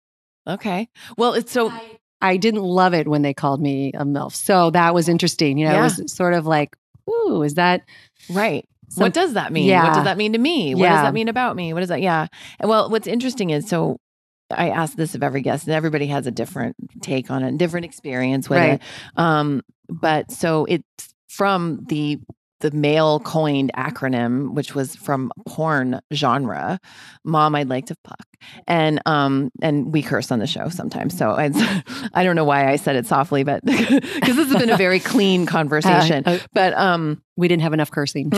Okay. 0.48 0.88
Well, 1.16 1.34
it's 1.34 1.52
so 1.52 1.72
I 2.20 2.36
didn't 2.36 2.62
love 2.62 2.94
it 2.94 3.08
when 3.08 3.22
they 3.22 3.34
called 3.34 3.60
me 3.60 3.92
a 3.94 4.04
MILF. 4.04 4.34
So 4.34 4.70
that 4.70 4.94
was 4.94 5.08
interesting. 5.08 5.58
You 5.58 5.66
know, 5.66 5.72
Yeah. 5.72 5.80
it 5.80 6.00
was 6.00 6.12
sort 6.14 6.34
of 6.34 6.46
like, 6.46 6.76
ooh, 7.10 7.42
is 7.42 7.54
that 7.54 7.82
right. 8.30 8.64
some- 8.88 9.02
what 9.02 9.14
does 9.14 9.34
that 9.34 9.52
mean? 9.52 9.70
What 9.74 9.94
does 9.94 10.04
that 10.04 10.16
mean 10.18 10.32
to 10.34 10.38
me? 10.38 10.74
What 10.74 10.88
does 10.88 11.02
that 11.02 11.14
mean 11.14 11.28
about 11.28 11.56
me? 11.56 11.72
What 11.72 11.82
is 11.82 11.88
that? 11.88 12.02
Yeah. 12.02 12.26
And 12.60 12.68
well, 12.68 12.90
what's 12.90 13.06
interesting 13.06 13.50
is 13.50 13.68
so 13.68 13.98
I 14.50 14.68
ask 14.68 14.96
this 14.96 15.14
of 15.14 15.22
every 15.22 15.40
guest, 15.40 15.64
and 15.66 15.72
everybody 15.74 16.08
has 16.08 16.26
a 16.26 16.30
different 16.30 16.76
take 17.00 17.30
on 17.30 17.42
it, 17.42 17.56
different 17.56 17.86
experience 17.86 18.50
with 18.50 18.58
Right. 18.58 18.72
it. 18.74 18.80
Um, 19.16 19.62
but 19.88 20.30
so 20.30 20.66
it's 20.66 20.84
from 21.28 21.84
the 21.88 22.20
the 22.62 22.70
male 22.70 23.20
coined 23.20 23.70
acronym, 23.76 24.54
which 24.54 24.74
was 24.74 24.96
from 24.96 25.30
porn 25.46 26.00
genre, 26.14 26.80
"Mom, 27.24 27.54
I'd 27.54 27.68
like 27.68 27.86
to 27.86 27.96
fuck," 28.04 28.26
and 28.66 29.00
um, 29.04 29.50
and 29.60 29.92
we 29.92 30.00
curse 30.02 30.30
on 30.32 30.38
the 30.38 30.46
show 30.46 30.68
sometimes. 30.70 31.16
So 31.18 31.30
I, 31.32 31.50
I 32.14 32.24
don't 32.24 32.36
know 32.36 32.44
why 32.44 32.70
I 32.70 32.76
said 32.76 32.96
it 32.96 33.06
softly, 33.06 33.44
but 33.44 33.62
because 33.64 34.36
this 34.36 34.48
has 34.48 34.56
been 34.56 34.70
a 34.70 34.76
very 34.76 35.00
clean 35.00 35.44
conversation. 35.56 36.22
Uh, 36.24 36.30
uh, 36.30 36.38
but 36.54 36.72
um, 36.74 37.22
we 37.36 37.48
didn't 37.48 37.62
have 37.62 37.74
enough 37.74 37.90
cursing. 37.90 38.30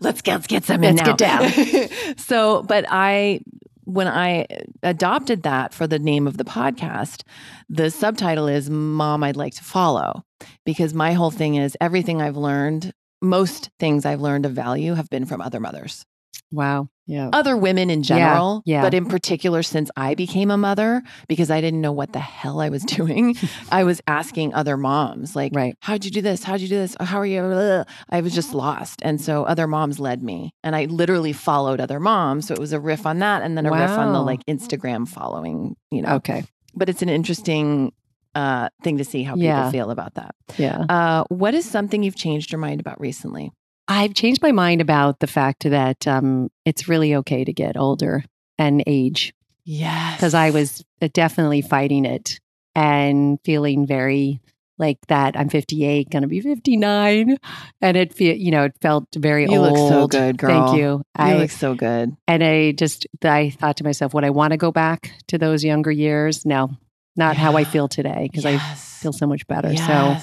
let's 0.00 0.22
get 0.22 0.34
let's 0.34 0.46
get 0.46 0.64
some 0.64 0.82
in 0.82 0.96
Let's 0.96 1.06
now. 1.06 1.16
get 1.16 1.88
down. 2.10 2.16
so, 2.18 2.62
but 2.64 2.84
I 2.88 3.40
when 3.84 4.06
I 4.08 4.46
adopted 4.82 5.42
that 5.42 5.74
for 5.74 5.86
the 5.86 5.98
name 5.98 6.26
of 6.26 6.36
the 6.38 6.44
podcast, 6.44 7.22
the 7.68 7.90
subtitle 7.90 8.48
is 8.48 8.70
"Mom, 8.70 9.22
I'd 9.22 9.36
like 9.36 9.54
to 9.56 9.64
follow," 9.64 10.24
because 10.64 10.94
my 10.94 11.12
whole 11.12 11.30
thing 11.30 11.56
is 11.56 11.76
everything 11.80 12.22
I've 12.22 12.36
learned. 12.36 12.92
Most 13.22 13.70
things 13.78 14.04
I've 14.04 14.20
learned 14.20 14.44
of 14.46 14.52
value 14.52 14.94
have 14.94 15.08
been 15.08 15.24
from 15.24 15.40
other 15.40 15.60
mothers. 15.60 16.04
Wow. 16.50 16.88
Yeah. 17.06 17.30
other 17.32 17.56
women 17.56 17.90
in 17.90 18.02
general, 18.04 18.62
yeah. 18.64 18.80
but 18.82 18.94
in 18.94 19.06
particular 19.06 19.62
since 19.64 19.90
I 19.96 20.14
became 20.14 20.50
a 20.52 20.56
mother 20.56 21.02
because 21.26 21.50
I 21.50 21.60
didn't 21.60 21.80
know 21.80 21.90
what 21.92 22.12
the 22.12 22.20
hell 22.20 22.60
I 22.60 22.68
was 22.68 22.82
doing. 22.98 23.36
I 23.70 23.84
was 23.84 24.00
asking 24.06 24.54
other 24.54 24.76
moms 24.76 25.34
like, 25.34 25.52
Right. 25.54 25.74
"How'd 25.80 26.04
you 26.04 26.10
do 26.10 26.22
this? 26.22 26.44
How'd 26.44 26.60
you 26.60 26.68
do 26.68 26.76
this? 26.76 26.94
How 27.00 27.18
are 27.18 27.26
you?" 27.26 27.84
I 28.08 28.20
was 28.20 28.34
just 28.34 28.54
lost, 28.54 29.00
and 29.02 29.20
so 29.20 29.44
other 29.44 29.66
moms 29.66 29.98
led 29.98 30.22
me, 30.22 30.54
and 30.62 30.76
I 30.76 30.84
literally 30.84 31.32
followed 31.32 31.80
other 31.80 31.98
moms. 31.98 32.46
So 32.46 32.54
it 32.54 32.60
was 32.60 32.72
a 32.72 32.80
riff 32.80 33.04
on 33.04 33.18
that, 33.18 33.42
and 33.42 33.56
then 33.56 33.66
a 33.66 33.72
riff 33.72 33.90
on 33.90 34.12
the 34.12 34.20
like 34.22 34.44
Instagram 34.46 35.08
following, 35.08 35.74
you 35.90 36.02
know. 36.02 36.14
Okay. 36.16 36.44
But 36.74 36.88
it's 36.88 37.02
an 37.02 37.08
interesting 37.08 37.92
uh, 38.34 38.68
thing 38.82 38.98
to 38.98 39.04
see 39.04 39.22
how 39.22 39.34
people 39.34 39.46
Yeah. 39.46 39.70
feel 39.70 39.90
about 39.90 40.14
that. 40.14 40.34
Yeah. 40.58 40.84
Uh, 40.88 41.24
what 41.28 41.54
is 41.54 41.68
something 41.68 42.02
you've 42.02 42.16
changed 42.16 42.50
your 42.52 42.58
mind 42.60 42.80
about 42.80 43.00
recently? 43.00 43.52
I've 43.88 44.14
changed 44.14 44.40
my 44.42 44.52
mind 44.52 44.80
about 44.80 45.20
the 45.20 45.26
fact 45.26 45.64
that 45.68 46.06
um, 46.06 46.50
it's 46.64 46.88
really 46.88 47.14
okay 47.16 47.44
to 47.44 47.52
get 47.52 47.76
older 47.76 48.24
and 48.58 48.82
age 48.86 49.34
Yes, 49.64 50.16
because 50.16 50.34
I 50.34 50.50
was 50.50 50.84
uh, 51.00 51.08
definitely 51.12 51.62
fighting 51.62 52.04
it 52.04 52.40
and 52.74 53.38
feeling 53.44 53.86
very 53.86 54.40
like 54.78 54.98
that. 55.08 55.36
I'm 55.36 55.48
58, 55.48 56.10
going 56.10 56.22
to 56.22 56.28
be 56.28 56.40
59, 56.40 57.36
and 57.80 57.96
it 57.96 58.12
feel 58.14 58.34
you 58.34 58.50
know 58.50 58.64
it 58.64 58.74
felt 58.80 59.06
very 59.14 59.44
You 59.44 59.58
old. 59.58 59.72
look 59.78 59.88
so 59.88 60.06
good, 60.08 60.38
girl. 60.38 60.66
Thank 60.68 60.78
you. 60.80 60.86
You 60.88 61.02
I 61.16 61.36
look 61.36 61.50
so 61.50 61.74
good. 61.74 62.16
and 62.26 62.42
I 62.42 62.72
just 62.72 63.06
I 63.22 63.50
thought 63.50 63.76
to 63.76 63.84
myself, 63.84 64.14
would 64.14 64.24
I 64.24 64.30
want 64.30 64.50
to 64.52 64.56
go 64.56 64.72
back 64.72 65.12
to 65.28 65.38
those 65.38 65.62
younger 65.62 65.90
years? 65.92 66.44
No, 66.46 66.70
not 67.16 67.36
how 67.36 67.56
I 67.56 67.64
feel 67.64 67.88
today 67.88 68.28
because 68.30 68.46
I 68.46 68.58
feel 68.58 69.12
so 69.12 69.26
much 69.26 69.46
better. 69.46 69.74
So 69.76 70.16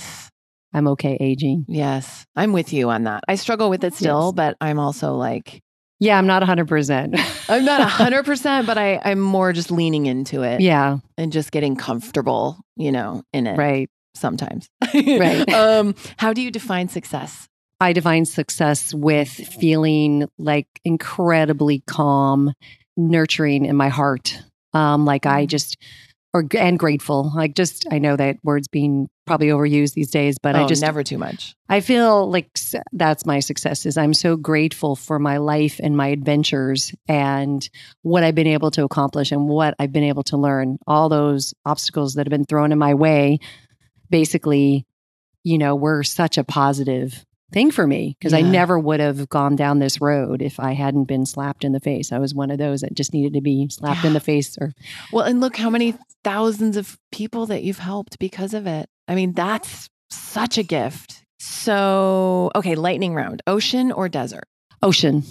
I'm 0.73 0.87
okay 0.89 1.17
aging. 1.19 1.65
Yes, 1.67 2.25
I'm 2.35 2.53
with 2.53 2.73
you 2.73 2.89
on 2.89 3.03
that. 3.05 3.23
I 3.27 3.35
struggle 3.35 3.69
with 3.69 3.83
it 3.83 3.93
still, 3.93 4.27
Yes. 4.27 4.35
but 4.35 4.57
I'm 4.61 4.79
also 4.79 5.15
like, 5.15 5.61
Yeah, 5.99 6.17
I'm 6.17 6.27
not 6.27 6.41
100%. 6.43 7.19
I'm 7.49 7.65
not 7.65 7.89
100%, 7.89 8.65
but 8.67 8.77
I, 8.77 8.99
I'm 9.03 9.19
more 9.19 9.51
just 9.53 9.71
leaning 9.71 10.05
into 10.05 10.43
it 10.43 10.61
yeah, 10.61 10.97
and 11.17 11.31
just 11.31 11.51
getting 11.51 11.75
comfortable, 11.75 12.57
you 12.75 12.91
know, 12.91 13.23
in 13.33 13.47
it 13.47 13.57
right. 13.57 13.89
sometimes. 14.15 14.69
Right. 14.93 15.49
um, 15.53 15.95
how 16.17 16.33
do 16.33 16.41
you 16.41 16.51
define 16.51 16.87
success? 16.87 17.47
I 17.81 17.93
define 17.93 18.25
success 18.25 18.93
with 18.93 19.29
feeling 19.29 20.27
like 20.37 20.67
incredibly 20.85 21.81
calm, 21.87 22.53
nurturing 22.97 23.65
in 23.65 23.75
my 23.75 23.89
heart. 23.89 24.41
Um, 24.73 25.05
like 25.05 25.25
I 25.25 25.45
Mm. 25.45 25.49
just, 25.49 25.77
or 26.33 26.45
and 26.57 26.77
grateful. 26.77 27.31
Like 27.35 27.55
just, 27.55 27.87
I 27.91 27.99
know 27.99 28.15
that 28.15 28.37
word's 28.43 28.67
being 28.67 29.09
probably 29.25 29.47
overused 29.47 29.93
these 29.93 30.11
days, 30.11 30.37
but 30.41 30.55
oh, 30.55 30.63
I 30.63 30.67
just, 30.67 30.81
never 30.81 31.03
too 31.03 31.17
much. 31.17 31.55
I 31.69 31.79
feel 31.81 32.29
like 32.29 32.57
that's 32.91 33.25
my 33.25 33.39
success. 33.39 33.85
Is 33.85 33.97
I'm 33.97 34.13
so 34.13 34.35
grateful 34.35 34.95
for 34.95 35.19
my 35.19 35.37
life 35.37 35.79
and 35.81 35.95
my 35.95 36.07
adventures 36.07 36.93
and 37.07 37.67
what 38.01 38.23
I've 38.23 38.35
been 38.35 38.47
able 38.47 38.71
to 38.71 38.83
accomplish 38.83 39.31
and 39.31 39.47
what 39.47 39.75
I've 39.79 39.91
been 39.91 40.03
able 40.03 40.23
to 40.23 40.37
learn. 40.37 40.77
All 40.87 41.09
those 41.09 41.53
obstacles 41.65 42.13
that 42.15 42.25
have 42.25 42.31
been 42.31 42.45
thrown 42.45 42.71
in 42.71 42.77
my 42.77 42.93
way, 42.93 43.39
basically, 44.09 44.85
you 45.43 45.57
know, 45.57 45.75
were 45.75 46.03
such 46.03 46.37
a 46.37 46.43
positive 46.43 47.25
thing 47.51 47.71
for 47.71 47.87
me 47.87 48.15
because 48.19 48.33
I 48.33 48.41
never 48.41 48.77
would 48.77 48.99
have 48.99 49.29
gone 49.29 49.55
down 49.55 49.79
this 49.79 49.99
road 50.01 50.41
if 50.41 50.59
I 50.59 50.73
hadn't 50.73 51.05
been 51.05 51.25
slapped 51.25 51.63
in 51.63 51.71
the 51.71 51.79
face. 51.79 52.11
I 52.11 52.19
was 52.19 52.33
one 52.33 52.51
of 52.51 52.57
those 52.57 52.81
that 52.81 52.93
just 52.93 53.13
needed 53.13 53.33
to 53.33 53.41
be 53.41 53.67
slapped 53.69 54.05
in 54.05 54.13
the 54.13 54.19
face 54.19 54.57
or 54.59 54.73
Well, 55.11 55.25
and 55.25 55.39
look 55.41 55.57
how 55.57 55.69
many 55.69 55.95
thousands 56.23 56.77
of 56.77 56.97
people 57.11 57.45
that 57.47 57.63
you've 57.63 57.79
helped 57.79 58.19
because 58.19 58.53
of 58.53 58.67
it. 58.67 58.89
I 59.07 59.15
mean, 59.15 59.33
that's 59.33 59.89
such 60.09 60.57
a 60.57 60.63
gift. 60.63 61.23
So, 61.39 62.51
okay, 62.55 62.75
lightning 62.75 63.13
round 63.15 63.41
ocean 63.47 63.91
or 63.91 64.09
desert? 64.09 64.45
ocean, 64.81 65.23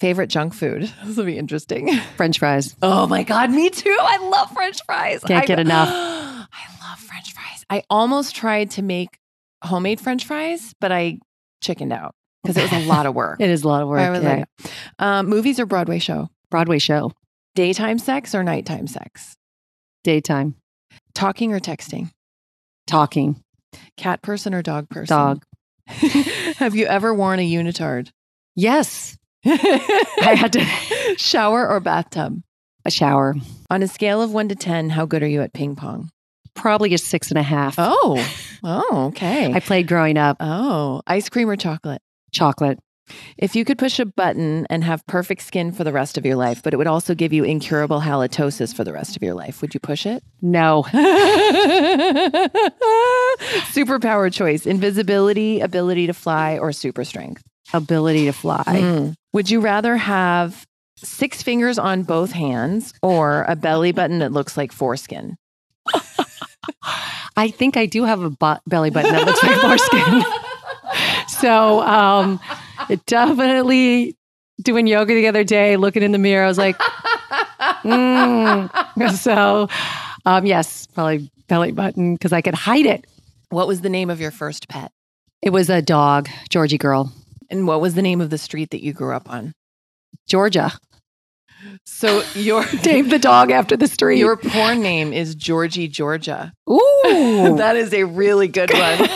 Favorite 0.00 0.28
junk 0.28 0.52
food? 0.54 0.92
This 1.04 1.16
will 1.16 1.24
be 1.24 1.38
interesting. 1.38 1.96
French 2.16 2.38
fries. 2.38 2.76
Oh 2.82 3.06
my 3.06 3.22
God, 3.22 3.50
me 3.50 3.70
too. 3.70 3.96
I 3.98 4.18
love 4.28 4.50
French 4.52 4.78
fries. 4.84 5.22
Can't 5.24 5.44
I, 5.44 5.46
get 5.46 5.58
enough. 5.58 5.88
I 5.92 6.66
love 6.80 6.98
French 6.98 7.32
fries. 7.32 7.64
I 7.70 7.82
almost 7.88 8.36
tried 8.36 8.72
to 8.72 8.82
make 8.82 9.18
homemade 9.62 10.00
French 10.00 10.26
fries, 10.26 10.74
but 10.80 10.92
I 10.92 11.18
chickened 11.66 11.92
out 11.92 12.14
because 12.42 12.56
it 12.56 12.62
was 12.62 12.72
a 12.84 12.86
lot 12.88 13.06
of 13.06 13.14
work. 13.14 13.40
It 13.40 13.50
is 13.50 13.64
a 13.64 13.68
lot 13.68 13.82
of 13.82 13.88
work. 13.88 14.00
I 14.00 14.10
was 14.10 14.22
yeah. 14.22 14.44
like, 14.62 14.72
um, 14.98 15.26
movies 15.26 15.58
or 15.60 15.66
Broadway 15.66 15.98
show? 15.98 16.28
Broadway 16.50 16.78
show, 16.78 17.12
Daytime 17.54 17.98
sex 17.98 18.34
or 18.34 18.42
nighttime 18.44 18.86
sex? 18.86 19.34
daytime, 20.04 20.54
Talking 21.14 21.52
or 21.52 21.58
texting? 21.60 22.10
talking, 22.86 23.42
Cat 23.96 24.22
person 24.22 24.54
or 24.54 24.62
dog 24.62 24.88
person? 24.88 25.16
dog. 25.16 25.42
Have 26.58 26.74
you 26.76 26.86
ever 26.86 27.12
worn 27.12 27.40
a 27.40 27.50
unitard? 27.50 28.10
Yes, 28.54 29.16
I 29.44 30.34
had 30.38 30.52
to- 30.54 30.64
Shower 31.18 31.68
or 31.68 31.80
bathtub? 31.80 32.40
a 32.84 32.90
shower. 32.90 33.34
On 33.68 33.82
a 33.82 33.88
scale 33.88 34.22
of 34.22 34.32
one 34.32 34.48
to 34.48 34.54
10, 34.54 34.90
how 34.90 35.06
good 35.06 35.20
are 35.22 35.26
you 35.26 35.42
at 35.42 35.52
ping 35.52 35.74
pong? 35.74 36.08
Probably 36.56 36.92
a 36.94 36.98
six 36.98 37.30
and 37.30 37.38
a 37.38 37.42
half. 37.42 37.76
Oh, 37.78 38.26
oh, 38.64 39.06
okay. 39.08 39.52
I 39.52 39.60
played 39.60 39.86
growing 39.86 40.18
up. 40.18 40.38
oh, 40.40 41.02
ice 41.06 41.28
cream 41.28 41.48
or 41.48 41.56
chocolate? 41.56 42.02
Chocolate. 42.32 42.78
If 43.38 43.54
you 43.54 43.64
could 43.64 43.78
push 43.78 44.00
a 44.00 44.04
button 44.06 44.66
and 44.68 44.82
have 44.82 45.06
perfect 45.06 45.42
skin 45.42 45.70
for 45.70 45.84
the 45.84 45.92
rest 45.92 46.18
of 46.18 46.26
your 46.26 46.34
life, 46.34 46.62
but 46.62 46.74
it 46.74 46.76
would 46.76 46.88
also 46.88 47.14
give 47.14 47.32
you 47.32 47.44
incurable 47.44 48.00
halitosis 48.00 48.74
for 48.74 48.82
the 48.82 48.92
rest 48.92 49.14
of 49.16 49.22
your 49.22 49.34
life, 49.34 49.62
would 49.62 49.74
you 49.74 49.80
push 49.80 50.06
it? 50.06 50.24
No. 50.42 50.82
Superpower 53.72 54.32
choice 54.32 54.66
invisibility, 54.66 55.60
ability 55.60 56.08
to 56.08 56.12
fly, 56.12 56.58
or 56.58 56.72
super 56.72 57.04
strength. 57.04 57.42
Ability 57.72 58.24
to 58.24 58.32
fly. 58.32 58.64
Mm. 58.66 59.14
Would 59.32 59.50
you 59.50 59.60
rather 59.60 59.96
have 59.96 60.64
six 60.96 61.42
fingers 61.42 61.78
on 61.78 62.02
both 62.02 62.32
hands 62.32 62.92
or 63.02 63.44
a 63.48 63.54
belly 63.54 63.92
button 63.92 64.18
that 64.20 64.32
looks 64.32 64.56
like 64.56 64.72
foreskin? 64.72 65.36
I 67.36 67.48
think 67.50 67.76
I 67.76 67.86
do 67.86 68.04
have 68.04 68.22
a 68.22 68.30
bu- 68.30 68.60
belly 68.66 68.90
button 68.90 69.12
that 69.12 69.26
looks 69.26 69.42
like 69.42 69.60
foreskin. 69.60 70.24
so, 71.28 71.82
um, 71.82 72.40
it 72.88 73.04
definitely 73.06 74.16
doing 74.62 74.86
yoga 74.86 75.14
the 75.14 75.26
other 75.26 75.44
day, 75.44 75.76
looking 75.76 76.02
in 76.02 76.12
the 76.12 76.18
mirror, 76.18 76.44
I 76.44 76.48
was 76.48 76.58
like, 76.58 76.78
mm. 77.84 79.12
so, 79.16 79.68
um, 80.24 80.46
yes, 80.46 80.86
probably 80.86 81.30
belly 81.48 81.72
button 81.72 82.14
because 82.14 82.32
I 82.32 82.40
could 82.40 82.54
hide 82.54 82.86
it. 82.86 83.06
What 83.50 83.68
was 83.68 83.80
the 83.80 83.88
name 83.90 84.10
of 84.10 84.20
your 84.20 84.30
first 84.30 84.68
pet? 84.68 84.92
It 85.42 85.50
was 85.50 85.70
a 85.70 85.82
dog, 85.82 86.28
Georgie 86.48 86.78
girl, 86.78 87.12
And 87.50 87.66
what 87.66 87.80
was 87.80 87.94
the 87.94 88.02
name 88.02 88.20
of 88.20 88.30
the 88.30 88.38
street 88.38 88.70
that 88.70 88.82
you 88.82 88.92
grew 88.92 89.14
up 89.14 89.30
on? 89.30 89.52
Georgia. 90.26 90.72
So 91.84 92.22
your 92.34 92.64
Named 92.84 93.10
the 93.10 93.18
dog 93.18 93.50
after 93.50 93.76
the 93.76 93.86
street. 93.88 94.18
your 94.18 94.36
porn 94.36 94.80
name 94.82 95.12
is 95.12 95.34
Georgie 95.34 95.88
Georgia. 95.88 96.52
Ooh, 96.70 97.02
that 97.58 97.76
is 97.76 97.92
a 97.92 98.04
really 98.04 98.48
good 98.48 98.70
one. 98.72 99.08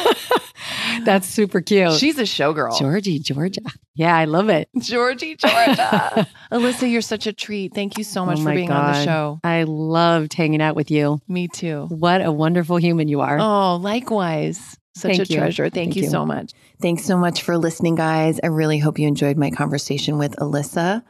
that's 1.04 1.26
super 1.26 1.60
cute. 1.60 1.92
She's 1.94 2.18
a 2.18 2.22
showgirl. 2.22 2.78
Georgie, 2.78 3.18
Georgia. 3.18 3.60
Yeah, 3.94 4.16
I 4.16 4.24
love 4.24 4.48
it. 4.48 4.68
Georgie 4.78 5.36
Georgia. 5.36 6.26
Elissa, 6.52 6.88
you're 6.88 7.00
such 7.02 7.26
a 7.26 7.32
treat. 7.32 7.74
Thank 7.74 7.98
you 7.98 8.04
so 8.04 8.22
Oh 8.22 8.26
much 8.26 8.38
for 8.38 8.44
my 8.44 8.54
being 8.54 8.70
on 8.70 8.92
the 8.92 9.04
show. 9.04 9.40
I 9.44 9.64
loved 9.64 10.34
hanging 10.34 10.62
out 10.62 10.76
with 10.76 10.90
you. 10.90 11.20
Me 11.28 11.48
too. 11.48 11.86
What 11.90 12.24
a 12.24 12.32
wonderful 12.32 12.76
human 12.76 13.08
you 13.08 13.20
are. 13.20 13.38
Oh, 13.40 13.76
likewise. 13.76 14.76
Such 14.96 15.16
Thank 15.16 15.28
a 15.30 15.32
you. 15.32 15.38
treasure. 15.38 15.64
Thank, 15.64 15.74
Thank 15.74 15.96
you, 15.96 16.02
you. 16.04 16.08
so 16.10 16.26
much. 16.26 16.52
Thanks 16.80 17.04
so 17.04 17.18
much 17.18 17.42
for 17.42 17.58
listening, 17.58 17.94
guys. 17.94 18.40
I 18.42 18.46
really 18.46 18.78
hope 18.78 18.98
you 18.98 19.06
enjoyed 19.06 19.36
my 19.36 19.50
conversation 19.50 20.16
with 20.16 20.40
Elissa. 20.40 21.04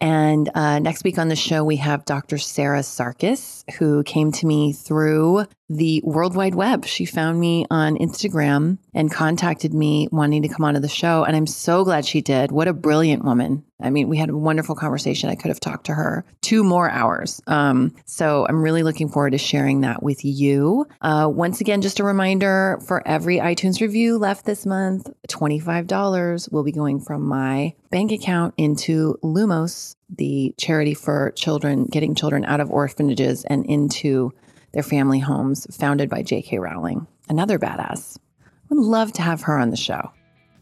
And 0.00 0.50
uh, 0.56 0.80
next 0.80 1.04
week 1.04 1.16
on 1.16 1.28
the 1.28 1.36
show, 1.36 1.62
we 1.62 1.76
have 1.76 2.04
Dr. 2.04 2.36
Sarah 2.36 2.80
Sarkis, 2.80 3.62
who 3.74 4.02
came 4.02 4.32
to 4.32 4.46
me 4.48 4.72
through 4.72 5.46
the 5.68 6.02
World 6.04 6.34
Wide 6.34 6.56
Web. 6.56 6.84
She 6.84 7.04
found 7.04 7.38
me 7.38 7.66
on 7.70 7.96
Instagram 7.98 8.78
and 8.94 9.12
contacted 9.12 9.72
me 9.72 10.08
wanting 10.10 10.42
to 10.42 10.48
come 10.48 10.64
onto 10.64 10.80
the 10.80 10.88
show. 10.88 11.22
And 11.22 11.36
I'm 11.36 11.46
so 11.46 11.84
glad 11.84 12.04
she 12.04 12.20
did. 12.20 12.50
What 12.50 12.66
a 12.66 12.72
brilliant 12.72 13.24
woman. 13.24 13.64
I 13.80 13.90
mean, 13.90 14.08
we 14.08 14.18
had 14.18 14.30
a 14.30 14.36
wonderful 14.36 14.74
conversation. 14.74 15.30
I 15.30 15.34
could 15.34 15.48
have 15.48 15.60
talked 15.60 15.86
to 15.86 15.94
her 15.94 16.24
two 16.40 16.62
more 16.62 16.90
hours. 16.90 17.40
Um, 17.46 17.94
so 18.04 18.46
I'm 18.48 18.62
really 18.62 18.82
looking 18.82 19.08
forward 19.08 19.30
to 19.30 19.38
sharing 19.38 19.80
that 19.80 20.02
with 20.02 20.24
you. 20.24 20.86
Uh, 21.00 21.28
once 21.32 21.60
again, 21.60 21.80
just 21.80 22.00
a 22.00 22.04
reminder 22.04 22.80
for 22.86 23.06
every 23.06 23.38
iTunes 23.38 23.80
review 23.80 24.18
left 24.18 24.44
this 24.46 24.66
month, 24.66 25.08
$25 25.28 26.52
will 26.52 26.62
be 26.62 26.72
going 26.72 27.00
from 27.00 27.22
my 27.22 27.74
bank 27.90 28.12
account 28.12 28.54
into 28.56 29.18
Lumos, 29.22 29.96
the 30.08 30.54
charity 30.58 30.94
for 30.94 31.32
children, 31.32 31.86
getting 31.86 32.14
children 32.14 32.44
out 32.44 32.60
of 32.60 32.70
orphanages 32.70 33.44
and 33.44 33.64
into 33.66 34.32
their 34.72 34.82
family 34.82 35.18
homes, 35.18 35.66
founded 35.76 36.08
by 36.08 36.22
J.K. 36.22 36.58
Rowling. 36.58 37.06
Another 37.28 37.58
badass. 37.58 38.18
Would 38.68 38.78
love 38.78 39.12
to 39.14 39.22
have 39.22 39.42
her 39.42 39.58
on 39.58 39.70
the 39.70 39.76
show. 39.76 40.10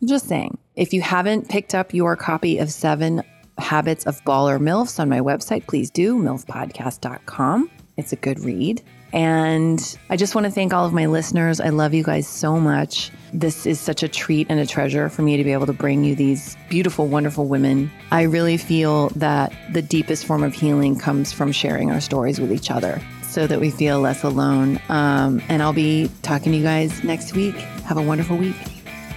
I'm 0.00 0.08
just 0.08 0.26
saying. 0.26 0.58
If 0.74 0.92
you 0.92 1.00
haven't 1.00 1.48
picked 1.48 1.74
up 1.74 1.94
your 1.94 2.16
copy 2.16 2.58
of 2.58 2.70
Seven 2.70 3.22
Habits 3.58 4.06
of 4.06 4.22
Baller 4.24 4.58
MILFs 4.58 4.98
on 4.98 5.08
my 5.08 5.20
website, 5.20 5.66
please 5.66 5.90
do, 5.90 6.16
milfpodcast.com. 6.16 7.70
It's 7.96 8.12
a 8.12 8.16
good 8.16 8.40
read. 8.40 8.82
And 9.12 9.98
I 10.08 10.16
just 10.16 10.34
want 10.34 10.46
to 10.46 10.50
thank 10.50 10.72
all 10.72 10.86
of 10.86 10.92
my 10.92 11.06
listeners. 11.06 11.60
I 11.60 11.70
love 11.70 11.94
you 11.94 12.02
guys 12.02 12.28
so 12.28 12.58
much. 12.58 13.10
This 13.32 13.66
is 13.66 13.80
such 13.80 14.02
a 14.02 14.08
treat 14.08 14.46
and 14.50 14.60
a 14.60 14.66
treasure 14.66 15.08
for 15.08 15.22
me 15.22 15.36
to 15.36 15.44
be 15.44 15.52
able 15.52 15.66
to 15.66 15.72
bring 15.72 16.04
you 16.04 16.14
these 16.14 16.56
beautiful, 16.68 17.06
wonderful 17.06 17.46
women. 17.46 17.90
I 18.10 18.22
really 18.22 18.56
feel 18.56 19.08
that 19.10 19.52
the 19.72 19.82
deepest 19.82 20.26
form 20.26 20.42
of 20.42 20.54
healing 20.54 20.98
comes 20.98 21.32
from 21.32 21.52
sharing 21.52 21.90
our 21.90 22.00
stories 22.00 22.40
with 22.40 22.52
each 22.52 22.70
other 22.70 23.00
so 23.22 23.46
that 23.46 23.60
we 23.60 23.70
feel 23.70 24.00
less 24.00 24.24
alone. 24.24 24.80
Um, 24.88 25.40
and 25.48 25.62
I'll 25.62 25.72
be 25.72 26.10
talking 26.22 26.52
to 26.52 26.58
you 26.58 26.64
guys 26.64 27.04
next 27.04 27.34
week. 27.34 27.54
Have 27.54 27.98
a 27.98 28.02
wonderful 28.02 28.36
week. 28.36 28.56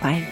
Bye. 0.01 0.27